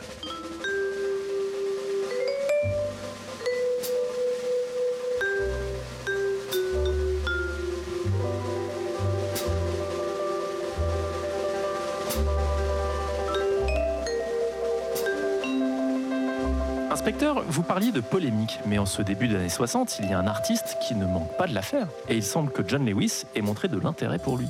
Vous 17.58 17.64
parliez 17.64 17.92
de 17.92 18.02
polémique, 18.02 18.60
mais 18.68 18.78
en 18.78 18.86
ce 18.86 19.02
début 19.02 19.28
des 19.28 19.36
années 19.36 19.50
60, 19.50 19.98
il 20.00 20.12
y 20.12 20.14
a 20.14 20.20
un 20.20 20.28
artiste 20.28 20.78
qui 20.80 20.94
ne 20.94 21.08
manque 21.08 21.36
pas 21.38 21.48
de 21.48 21.56
l'affaire. 21.56 21.88
Et 22.08 22.16
il 22.16 22.22
semble 22.22 22.52
que 22.52 22.62
John 22.64 22.86
Lewis 22.86 23.24
ait 23.34 23.42
montré 23.42 23.68
de 23.68 23.80
l'intérêt 23.80 24.20
pour 24.20 24.38
lui. 24.38 24.46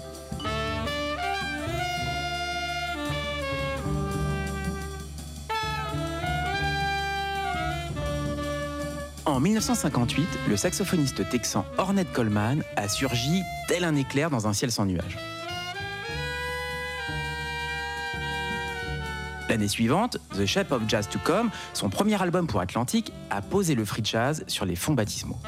En 9.24 9.39
1958, 9.39 10.28
le 10.49 10.58
saxophoniste 10.58 11.30
texan 11.30 11.64
Ornette 11.78 12.12
Coleman 12.12 12.62
a 12.76 12.89
surgi 12.89 13.41
tel 13.70 13.86
un 13.86 13.95
éclair 13.95 14.30
dans 14.30 14.49
un 14.49 14.53
ciel 14.53 14.70
sans 14.70 14.86
nuages. 14.86 15.18
L'année 19.50 19.68
suivante, 19.70 20.18
The 20.36 20.45
Shape 20.45 20.72
of 20.74 20.84
Jazz 20.88 21.08
to 21.08 21.20
Come, 21.20 21.52
son 21.74 21.89
premier 21.89 22.22
album 22.22 22.48
pour 22.48 22.60
Atlantic, 22.60 23.14
a 23.30 23.41
posé 23.41 23.76
le 23.76 23.86
free 23.86 24.04
jazz 24.04 24.43
sur 24.48 24.66
les 24.66 24.76
fonds 24.76 24.93
baptismaux. 24.93 25.39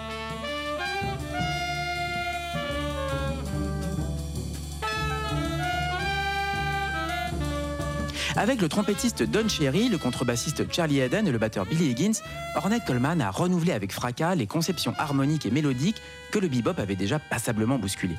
Avec 8.38 8.62
le 8.62 8.70
trompettiste 8.70 9.24
Don 9.24 9.50
Cherry, 9.50 9.89
le 9.89 9.97
contrebassiste 9.97 10.72
Charlie 10.72 11.02
Eden 11.02 11.28
et 11.28 11.32
le 11.32 11.38
batteur 11.38 11.66
Billy 11.66 11.89
Higgins, 11.89 12.22
Ornette 12.56 12.86
Coleman 12.86 13.20
a 13.20 13.32
renouvelé 13.32 13.74
avec 13.74 13.91
fracas 13.91 14.36
les 14.36 14.47
conceptions 14.47 14.93
harmoniques 14.97 15.45
et 15.45 15.52
mélodiques 15.52 16.02
que 16.32 16.39
le 16.39 16.47
bebop 16.47 16.80
avait 16.80 16.95
déjà 16.95 17.20
passablement 17.20 17.78
bousculées. 17.78 18.16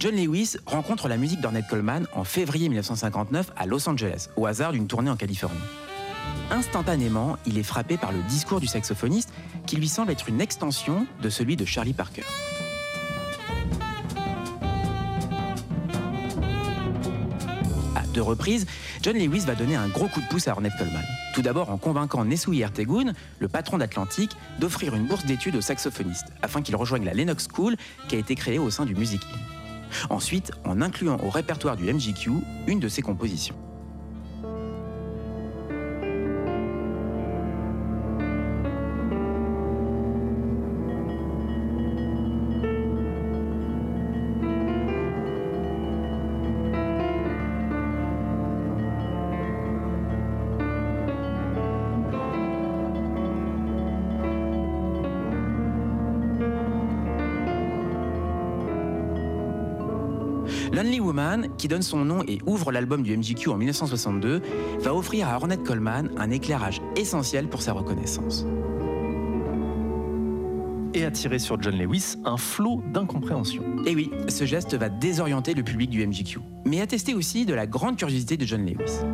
John 0.00 0.16
Lewis 0.16 0.56
rencontre 0.64 1.08
la 1.08 1.18
musique 1.18 1.42
d'Ornette 1.42 1.66
Coleman 1.66 2.06
en 2.14 2.24
février 2.24 2.70
1959 2.70 3.52
à 3.54 3.66
Los 3.66 3.86
Angeles, 3.86 4.30
au 4.34 4.46
hasard 4.46 4.72
d'une 4.72 4.86
tournée 4.86 5.10
en 5.10 5.16
Californie. 5.16 5.60
Instantanément, 6.50 7.36
il 7.44 7.58
est 7.58 7.62
frappé 7.62 7.98
par 7.98 8.10
le 8.10 8.22
discours 8.22 8.60
du 8.60 8.66
saxophoniste 8.66 9.30
qui 9.66 9.76
lui 9.76 9.88
semble 9.88 10.10
être 10.10 10.30
une 10.30 10.40
extension 10.40 11.06
de 11.20 11.28
celui 11.28 11.54
de 11.54 11.66
Charlie 11.66 11.92
Parker. 11.92 12.22
À 17.94 18.00
deux 18.14 18.22
reprises, 18.22 18.64
John 19.02 19.18
Lewis 19.18 19.40
va 19.40 19.54
donner 19.54 19.76
un 19.76 19.88
gros 19.88 20.08
coup 20.08 20.22
de 20.22 20.28
pouce 20.28 20.48
à 20.48 20.52
Ornette 20.52 20.78
Coleman. 20.78 21.04
Tout 21.34 21.42
d'abord 21.42 21.68
en 21.68 21.76
convainquant 21.76 22.24
Nesui 22.24 22.62
Ertegun, 22.62 23.12
le 23.38 23.48
patron 23.48 23.76
d'Atlantic, 23.76 24.30
d'offrir 24.60 24.94
une 24.94 25.06
bourse 25.06 25.26
d'études 25.26 25.56
au 25.56 25.60
saxophoniste 25.60 26.28
afin 26.40 26.62
qu'il 26.62 26.74
rejoigne 26.74 27.04
la 27.04 27.12
Lennox 27.12 27.48
School 27.54 27.76
qui 28.08 28.16
a 28.16 28.18
été 28.18 28.34
créée 28.34 28.58
au 28.58 28.70
sein 28.70 28.86
du 28.86 28.94
Music. 28.94 29.20
Ensuite, 30.08 30.52
en 30.64 30.80
incluant 30.80 31.18
au 31.24 31.30
répertoire 31.30 31.76
du 31.76 31.92
MGQ 31.92 32.30
une 32.66 32.80
de 32.80 32.88
ses 32.88 33.02
compositions. 33.02 33.56
Qui 61.58 61.68
donne 61.68 61.82
son 61.82 62.04
nom 62.04 62.22
et 62.26 62.38
ouvre 62.46 62.72
l'album 62.72 63.02
du 63.02 63.16
MGQ 63.16 63.50
en 63.50 63.56
1962, 63.56 64.42
va 64.80 64.94
offrir 64.94 65.28
à 65.28 65.36
Ornette 65.36 65.62
Coleman 65.62 66.10
un 66.16 66.30
éclairage 66.30 66.80
essentiel 66.96 67.48
pour 67.48 67.62
sa 67.62 67.72
reconnaissance. 67.72 68.46
Et 70.92 71.04
attirer 71.04 71.38
sur 71.38 71.60
John 71.62 71.78
Lewis 71.78 72.16
un 72.24 72.36
flot 72.36 72.82
d'incompréhension. 72.92 73.62
Et 73.86 73.94
oui, 73.94 74.10
ce 74.28 74.44
geste 74.44 74.74
va 74.74 74.88
désorienter 74.88 75.54
le 75.54 75.62
public 75.62 75.88
du 75.90 76.04
MGQ, 76.04 76.40
mais 76.64 76.80
attester 76.80 77.14
aussi 77.14 77.46
de 77.46 77.54
la 77.54 77.66
grande 77.66 77.96
curiosité 77.96 78.36
de 78.36 78.44
John 78.44 78.66
Lewis. 78.66 79.04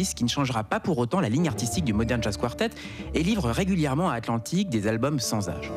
Qui 0.00 0.24
ne 0.24 0.30
changera 0.30 0.64
pas 0.64 0.80
pour 0.80 0.96
autant 0.96 1.20
la 1.20 1.28
ligne 1.28 1.46
artistique 1.46 1.84
du 1.84 1.92
Modern 1.92 2.22
Jazz 2.22 2.38
Quartet 2.38 2.70
et 3.12 3.22
livre 3.22 3.50
régulièrement 3.50 4.08
à 4.08 4.14
Atlantic 4.14 4.70
des 4.70 4.86
albums 4.86 5.20
sans 5.20 5.50
âge. 5.50 5.70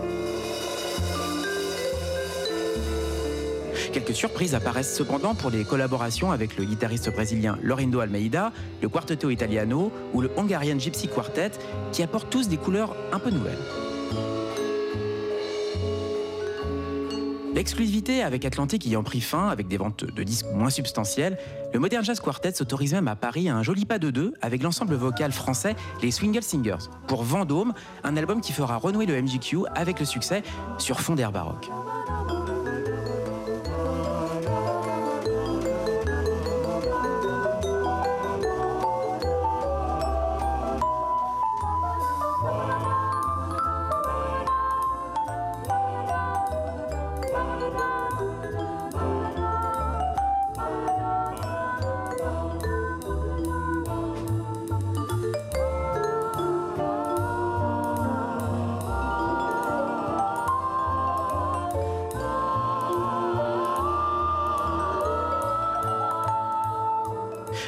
Quelques 3.91 4.15
surprises 4.15 4.55
apparaissent 4.55 4.95
cependant 4.95 5.36
pour 5.36 5.51
les 5.51 5.65
collaborations 5.65 6.32
avec 6.32 6.57
le 6.57 6.63
guitariste 6.63 7.11
brésilien 7.11 7.57
Lorindo 7.61 7.99
Almeida, 7.99 8.53
le 8.82 8.88
Quartetto 8.88 9.30
Italiano 9.30 9.91
ou 10.13 10.21
le 10.21 10.32
Hungarian 10.38 10.80
Gypsy 10.80 11.09
Quartet, 11.09 11.51
qui 11.91 12.01
apportent 12.01 12.30
tous 12.30 12.47
des 12.47 12.57
couleurs 12.57 12.95
un 13.11 13.19
peu 13.19 13.30
nouvelles. 13.30 13.82
L'exclusivité 17.64 18.22
avec 18.24 18.43
Atlantic 18.43 18.86
ayant 18.88 19.03
pris 19.03 19.22
fin, 19.22 19.47
avec 19.47 19.70
des 19.70 19.78
ventes 19.78 20.03
de 20.03 20.24
disques 20.24 20.47
moins 20.53 20.70
substantielles, 20.70 21.38
le 21.74 21.80
Modern 21.80 22.03
Jazz 22.03 22.20
Quartet 22.20 22.51
s'autorise 22.51 22.93
même 22.93 23.07
à 23.07 23.16
Paris 23.16 23.47
à 23.47 23.55
un 23.55 23.64
joli 23.64 23.86
pas 23.86 23.99
de 23.99 24.09
deux 24.09 24.34
avec 24.41 24.61
l'ensemble 24.61 24.95
vocal 24.95 25.32
français 25.32 25.78
les 26.01 26.11
Swingle 26.11 26.43
Singers, 26.43 26.89
pour 27.07 27.24
Vendôme, 27.24 27.74
un 28.03 28.18
album 28.18 28.41
qui 28.41 28.51
fera 28.51 28.76
renouer 28.76 29.05
le 29.05 29.22
MGQ 29.22 29.59
avec 29.76 30.01
le 30.01 30.05
succès 30.05 30.43
sur 30.78 30.99
fond 30.99 31.16
d'air 31.16 31.32
baroque. 31.32 31.70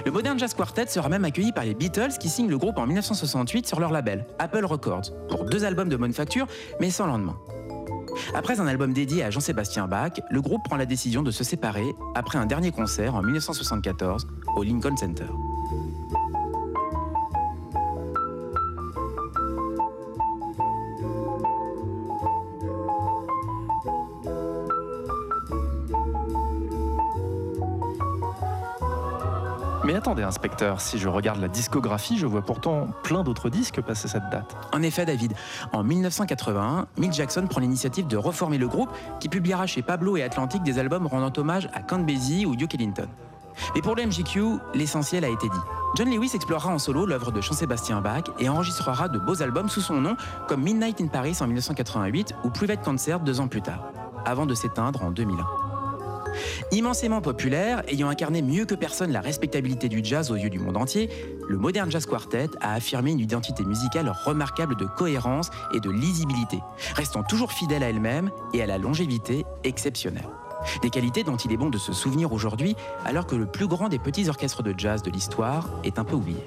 Le 0.05 0.11
Modern 0.11 0.37
Jazz 0.37 0.53
Quartet 0.53 0.85
sera 0.85 1.09
même 1.09 1.25
accueilli 1.25 1.51
par 1.51 1.63
les 1.63 1.73
Beatles 1.73 2.19
qui 2.19 2.29
signent 2.29 2.49
le 2.49 2.59
groupe 2.59 2.77
en 2.77 2.85
1968 2.85 3.65
sur 3.65 3.79
leur 3.79 3.91
label, 3.91 4.27
Apple 4.37 4.63
Records, 4.63 5.11
pour 5.29 5.45
deux 5.45 5.65
albums 5.65 5.89
de 5.89 5.95
bonne 5.95 6.13
facture, 6.13 6.45
mais 6.79 6.91
sans 6.91 7.07
lendemain. 7.07 7.35
Après 8.35 8.59
un 8.59 8.67
album 8.67 8.93
dédié 8.93 9.23
à 9.23 9.31
Jean-Sébastien 9.31 9.87
Bach, 9.87 10.21
le 10.29 10.41
groupe 10.41 10.61
prend 10.63 10.77
la 10.77 10.85
décision 10.85 11.23
de 11.23 11.31
se 11.31 11.43
séparer 11.43 11.95
après 12.13 12.37
un 12.37 12.45
dernier 12.45 12.71
concert 12.71 13.15
en 13.15 13.23
1974 13.23 14.27
au 14.55 14.61
Lincoln 14.61 14.95
Center. 14.95 15.25
Mais 30.15 30.21
attendez, 30.21 30.29
inspecteur, 30.29 30.79
si 30.79 30.97
je 30.97 31.09
regarde 31.09 31.41
la 31.41 31.49
discographie, 31.49 32.17
je 32.17 32.25
vois 32.25 32.41
pourtant 32.41 32.87
plein 33.03 33.23
d'autres 33.23 33.49
disques 33.49 33.81
passer 33.81 34.07
cette 34.07 34.29
date. 34.29 34.55
En 34.71 34.81
effet, 34.81 35.05
David, 35.05 35.33
en 35.73 35.83
1981, 35.83 36.87
Mick 36.97 37.11
Jackson 37.11 37.45
prend 37.49 37.59
l'initiative 37.59 38.07
de 38.07 38.15
reformer 38.15 38.57
le 38.57 38.69
groupe 38.69 38.89
qui 39.19 39.27
publiera 39.27 39.67
chez 39.67 39.81
Pablo 39.81 40.15
et 40.15 40.23
Atlantic 40.23 40.63
des 40.63 40.79
albums 40.79 41.05
rendant 41.05 41.33
hommage 41.35 41.69
à 41.73 41.81
Count 41.81 41.99
Basie 41.99 42.45
ou 42.45 42.55
Duke 42.55 42.75
Ellington. 42.75 43.09
Mais 43.73 43.81
pour 43.81 43.95
le 43.95 44.05
MGQ, 44.05 44.59
l'essentiel 44.73 45.25
a 45.25 45.29
été 45.29 45.49
dit. 45.49 45.59
John 45.97 46.09
Lewis 46.09 46.31
explorera 46.33 46.69
en 46.69 46.79
solo 46.79 47.05
l'œuvre 47.05 47.33
de 47.33 47.41
Jean-Sébastien 47.41 47.99
Bach 47.99 48.23
et 48.39 48.47
enregistrera 48.47 49.09
de 49.09 49.19
beaux 49.19 49.41
albums 49.41 49.67
sous 49.67 49.81
son 49.81 49.99
nom, 49.99 50.15
comme 50.47 50.61
Midnight 50.61 51.01
in 51.01 51.07
Paris 51.07 51.37
en 51.41 51.47
1988 51.47 52.35
ou 52.45 52.49
Private 52.49 52.83
Concert 52.83 53.19
deux 53.19 53.41
ans 53.41 53.49
plus 53.49 53.61
tard, 53.61 53.91
avant 54.25 54.45
de 54.45 54.53
s'éteindre 54.53 55.03
en 55.03 55.11
2001. 55.11 55.64
Immensément 56.71 57.21
populaire, 57.21 57.83
ayant 57.87 58.09
incarné 58.09 58.41
mieux 58.41 58.65
que 58.65 58.75
personne 58.75 59.11
la 59.11 59.21
respectabilité 59.21 59.89
du 59.89 60.01
jazz 60.03 60.31
aux 60.31 60.35
yeux 60.35 60.49
du 60.49 60.59
monde 60.59 60.77
entier, 60.77 61.09
le 61.47 61.57
Modern 61.57 61.91
Jazz 61.91 62.05
Quartet 62.05 62.49
a 62.61 62.73
affirmé 62.73 63.11
une 63.11 63.19
identité 63.19 63.63
musicale 63.63 64.11
remarquable 64.25 64.75
de 64.75 64.85
cohérence 64.85 65.49
et 65.73 65.79
de 65.79 65.89
lisibilité, 65.89 66.59
restant 66.95 67.23
toujours 67.23 67.51
fidèle 67.51 67.83
à 67.83 67.89
elle-même 67.89 68.31
et 68.53 68.61
à 68.61 68.65
la 68.65 68.77
longévité 68.77 69.45
exceptionnelle. 69.63 70.27
Des 70.81 70.89
qualités 70.89 71.23
dont 71.23 71.37
il 71.37 71.51
est 71.51 71.57
bon 71.57 71.69
de 71.69 71.77
se 71.77 71.93
souvenir 71.93 72.31
aujourd'hui, 72.33 72.75
alors 73.05 73.27
que 73.27 73.35
le 73.35 73.45
plus 73.45 73.67
grand 73.67 73.89
des 73.89 73.99
petits 73.99 74.29
orchestres 74.29 74.63
de 74.63 74.73
jazz 74.77 75.01
de 75.03 75.11
l'histoire 75.11 75.69
est 75.83 75.99
un 75.99 76.03
peu 76.03 76.15
oublié. 76.15 76.43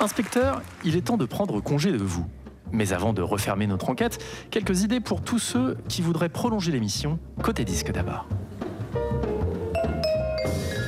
Inspecteur, 0.00 0.62
il 0.82 0.96
est 0.96 1.02
temps 1.02 1.18
de 1.18 1.26
prendre 1.26 1.60
congé 1.60 1.92
de 1.92 1.98
vous. 1.98 2.24
Mais 2.72 2.94
avant 2.94 3.12
de 3.12 3.20
refermer 3.20 3.66
notre 3.66 3.90
enquête, 3.90 4.18
quelques 4.50 4.82
idées 4.82 5.00
pour 5.00 5.20
tous 5.20 5.38
ceux 5.38 5.76
qui 5.88 6.00
voudraient 6.00 6.30
prolonger 6.30 6.72
l'émission, 6.72 7.18
côté 7.42 7.66
disque 7.66 7.92
d'abord. 7.92 8.26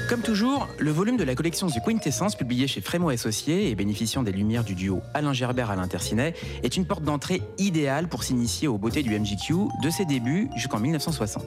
Comme 0.08 0.22
toujours, 0.22 0.66
le 0.78 0.90
volume 0.90 1.18
de 1.18 1.24
la 1.24 1.34
collection 1.34 1.66
du 1.66 1.78
Quintessence, 1.80 2.36
publié 2.36 2.66
chez 2.66 2.80
Frémo 2.80 3.10
Associés 3.10 3.68
et 3.68 3.74
bénéficiant 3.74 4.22
des 4.22 4.32
lumières 4.32 4.64
du 4.64 4.74
duo 4.74 5.02
Alain 5.12 5.34
Gerbert 5.34 5.70
à 5.70 5.76
l'Interciné, 5.76 6.32
est 6.62 6.76
une 6.76 6.86
porte 6.86 7.02
d'entrée 7.02 7.42
idéale 7.58 8.08
pour 8.08 8.24
s'initier 8.24 8.66
aux 8.66 8.78
beautés 8.78 9.02
du 9.02 9.18
MGQ 9.18 9.54
de 9.82 9.90
ses 9.90 10.06
débuts 10.06 10.48
jusqu'en 10.56 10.78
1960. 10.78 11.44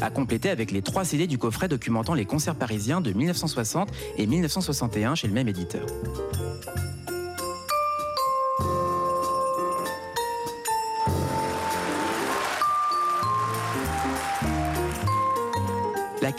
À 0.00 0.10
compléter 0.10 0.50
avec 0.50 0.70
les 0.70 0.82
trois 0.82 1.04
CD 1.04 1.26
du 1.26 1.38
coffret 1.38 1.66
documentant 1.66 2.14
les 2.14 2.24
concerts 2.24 2.56
parisiens 2.56 3.00
de 3.00 3.12
1960 3.12 3.88
et 4.16 4.26
1961 4.28 5.16
chez 5.16 5.26
le 5.26 5.34
même 5.34 5.48
éditeur. 5.48 5.86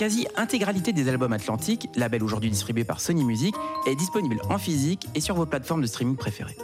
Quasi-intégralité 0.02 0.94
des 0.94 1.08
albums 1.10 1.32
Atlantique, 1.32 1.88
label 1.96 2.24
aujourd'hui 2.24 2.50
distribué 2.50 2.84
par 2.84 3.00
Sony 3.00 3.24
Music, 3.24 3.54
est 3.86 3.94
disponible 3.94 4.42
en 4.50 4.58
physique 4.58 5.08
et 5.14 5.22
sur 5.22 5.36
vos 5.36 5.46
plateformes 5.46 5.84
de 5.84 5.86
streaming 5.86 6.16
préférées. 6.16 6.58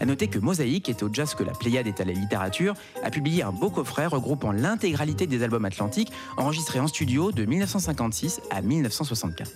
A 0.00 0.04
noter 0.04 0.28
que 0.28 0.38
Mosaïque, 0.38 0.90
est 0.90 1.02
au 1.02 1.08
jazz 1.10 1.34
que 1.34 1.42
la 1.44 1.52
Pléiade 1.52 1.86
est 1.86 1.98
à 2.02 2.04
la 2.04 2.12
littérature, 2.12 2.74
a 3.02 3.08
publié 3.08 3.42
un 3.42 3.52
beau 3.52 3.70
coffret 3.70 4.04
regroupant 4.04 4.52
l'intégralité 4.52 5.26
des 5.26 5.42
albums 5.42 5.64
Atlantique 5.64 6.12
enregistrés 6.36 6.78
en 6.78 6.86
studio 6.86 7.32
de 7.32 7.46
1956 7.46 8.42
à 8.50 8.60
1964. 8.60 9.50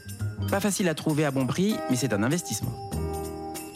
Pas 0.50 0.60
facile 0.60 0.88
à 0.88 0.94
trouver 0.94 1.26
à 1.26 1.30
bon 1.30 1.46
prix, 1.46 1.74
mais 1.90 1.96
c'est 1.96 2.14
un 2.14 2.22
investissement. 2.22 2.87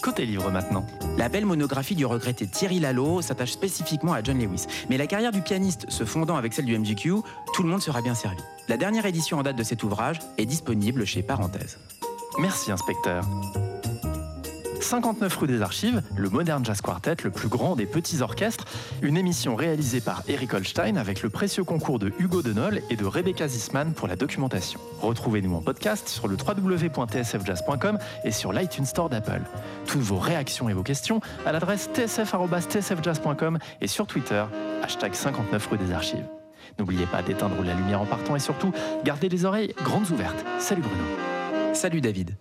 Côté 0.02 0.26
livre 0.26 0.50
maintenant. 0.50 0.84
La 1.16 1.28
belle 1.28 1.46
monographie 1.46 1.94
du 1.94 2.04
regretté 2.04 2.48
Thierry 2.48 2.80
Lalo 2.80 3.22
s'attache 3.22 3.52
spécifiquement 3.52 4.12
à 4.12 4.20
John 4.20 4.36
Lewis. 4.36 4.66
Mais 4.90 4.96
la 4.96 5.06
carrière 5.06 5.30
du 5.30 5.42
pianiste 5.42 5.88
se 5.90 6.04
fondant 6.04 6.36
avec 6.36 6.52
celle 6.54 6.64
du 6.64 6.76
MGQ, 6.76 7.22
tout 7.54 7.62
le 7.62 7.68
monde 7.68 7.80
sera 7.80 8.02
bien 8.02 8.16
servi. 8.16 8.42
La 8.68 8.76
dernière 8.76 9.06
édition 9.06 9.38
en 9.38 9.44
date 9.44 9.56
de 9.56 9.62
cet 9.62 9.84
ouvrage 9.84 10.18
est 10.38 10.46
disponible 10.46 11.04
chez 11.04 11.22
Parenthèse. 11.22 11.78
Merci, 12.40 12.72
inspecteur. 12.72 13.24
59 14.82 15.36
rue 15.36 15.46
des 15.46 15.62
Archives, 15.62 16.02
le 16.16 16.28
Modern 16.28 16.64
Jazz 16.64 16.80
Quartet, 16.80 17.16
le 17.24 17.30
plus 17.30 17.48
grand 17.48 17.76
des 17.76 17.86
petits 17.86 18.22
orchestres, 18.22 18.64
une 19.00 19.16
émission 19.16 19.54
réalisée 19.54 20.00
par 20.00 20.22
Eric 20.28 20.54
Holstein 20.54 20.96
avec 20.96 21.22
le 21.22 21.30
précieux 21.30 21.64
concours 21.64 21.98
de 21.98 22.12
Hugo 22.18 22.42
Denol 22.42 22.80
et 22.90 22.96
de 22.96 23.04
Rebecca 23.04 23.48
Zisman 23.48 23.92
pour 23.92 24.08
la 24.08 24.16
documentation. 24.16 24.80
Retrouvez-nous 25.00 25.54
en 25.54 25.62
podcast 25.62 26.08
sur 26.08 26.28
le 26.28 26.36
www.tsfjazz.com 26.36 27.98
et 28.24 28.32
sur 28.32 28.52
l'iTunes 28.52 28.86
Store 28.86 29.08
d'Apple. 29.08 29.42
Toutes 29.86 30.02
vos 30.02 30.18
réactions 30.18 30.68
et 30.68 30.74
vos 30.74 30.82
questions 30.82 31.20
à 31.46 31.52
l'adresse 31.52 31.88
tsf.tsfjazz.com 31.94 33.58
et 33.80 33.86
sur 33.86 34.06
Twitter, 34.06 34.44
hashtag 34.82 35.14
59 35.14 35.66
rue 35.66 35.78
des 35.78 35.92
Archives. 35.92 36.26
N'oubliez 36.78 37.06
pas 37.06 37.22
d'éteindre 37.22 37.62
la 37.62 37.74
lumière 37.74 38.00
en 38.00 38.06
partant 38.06 38.36
et 38.36 38.40
surtout, 38.40 38.72
gardez 39.04 39.28
les 39.28 39.44
oreilles 39.44 39.74
grandes 39.82 40.10
ouvertes. 40.10 40.44
Salut 40.58 40.82
Bruno. 40.82 41.74
Salut 41.74 42.00
David. 42.00 42.36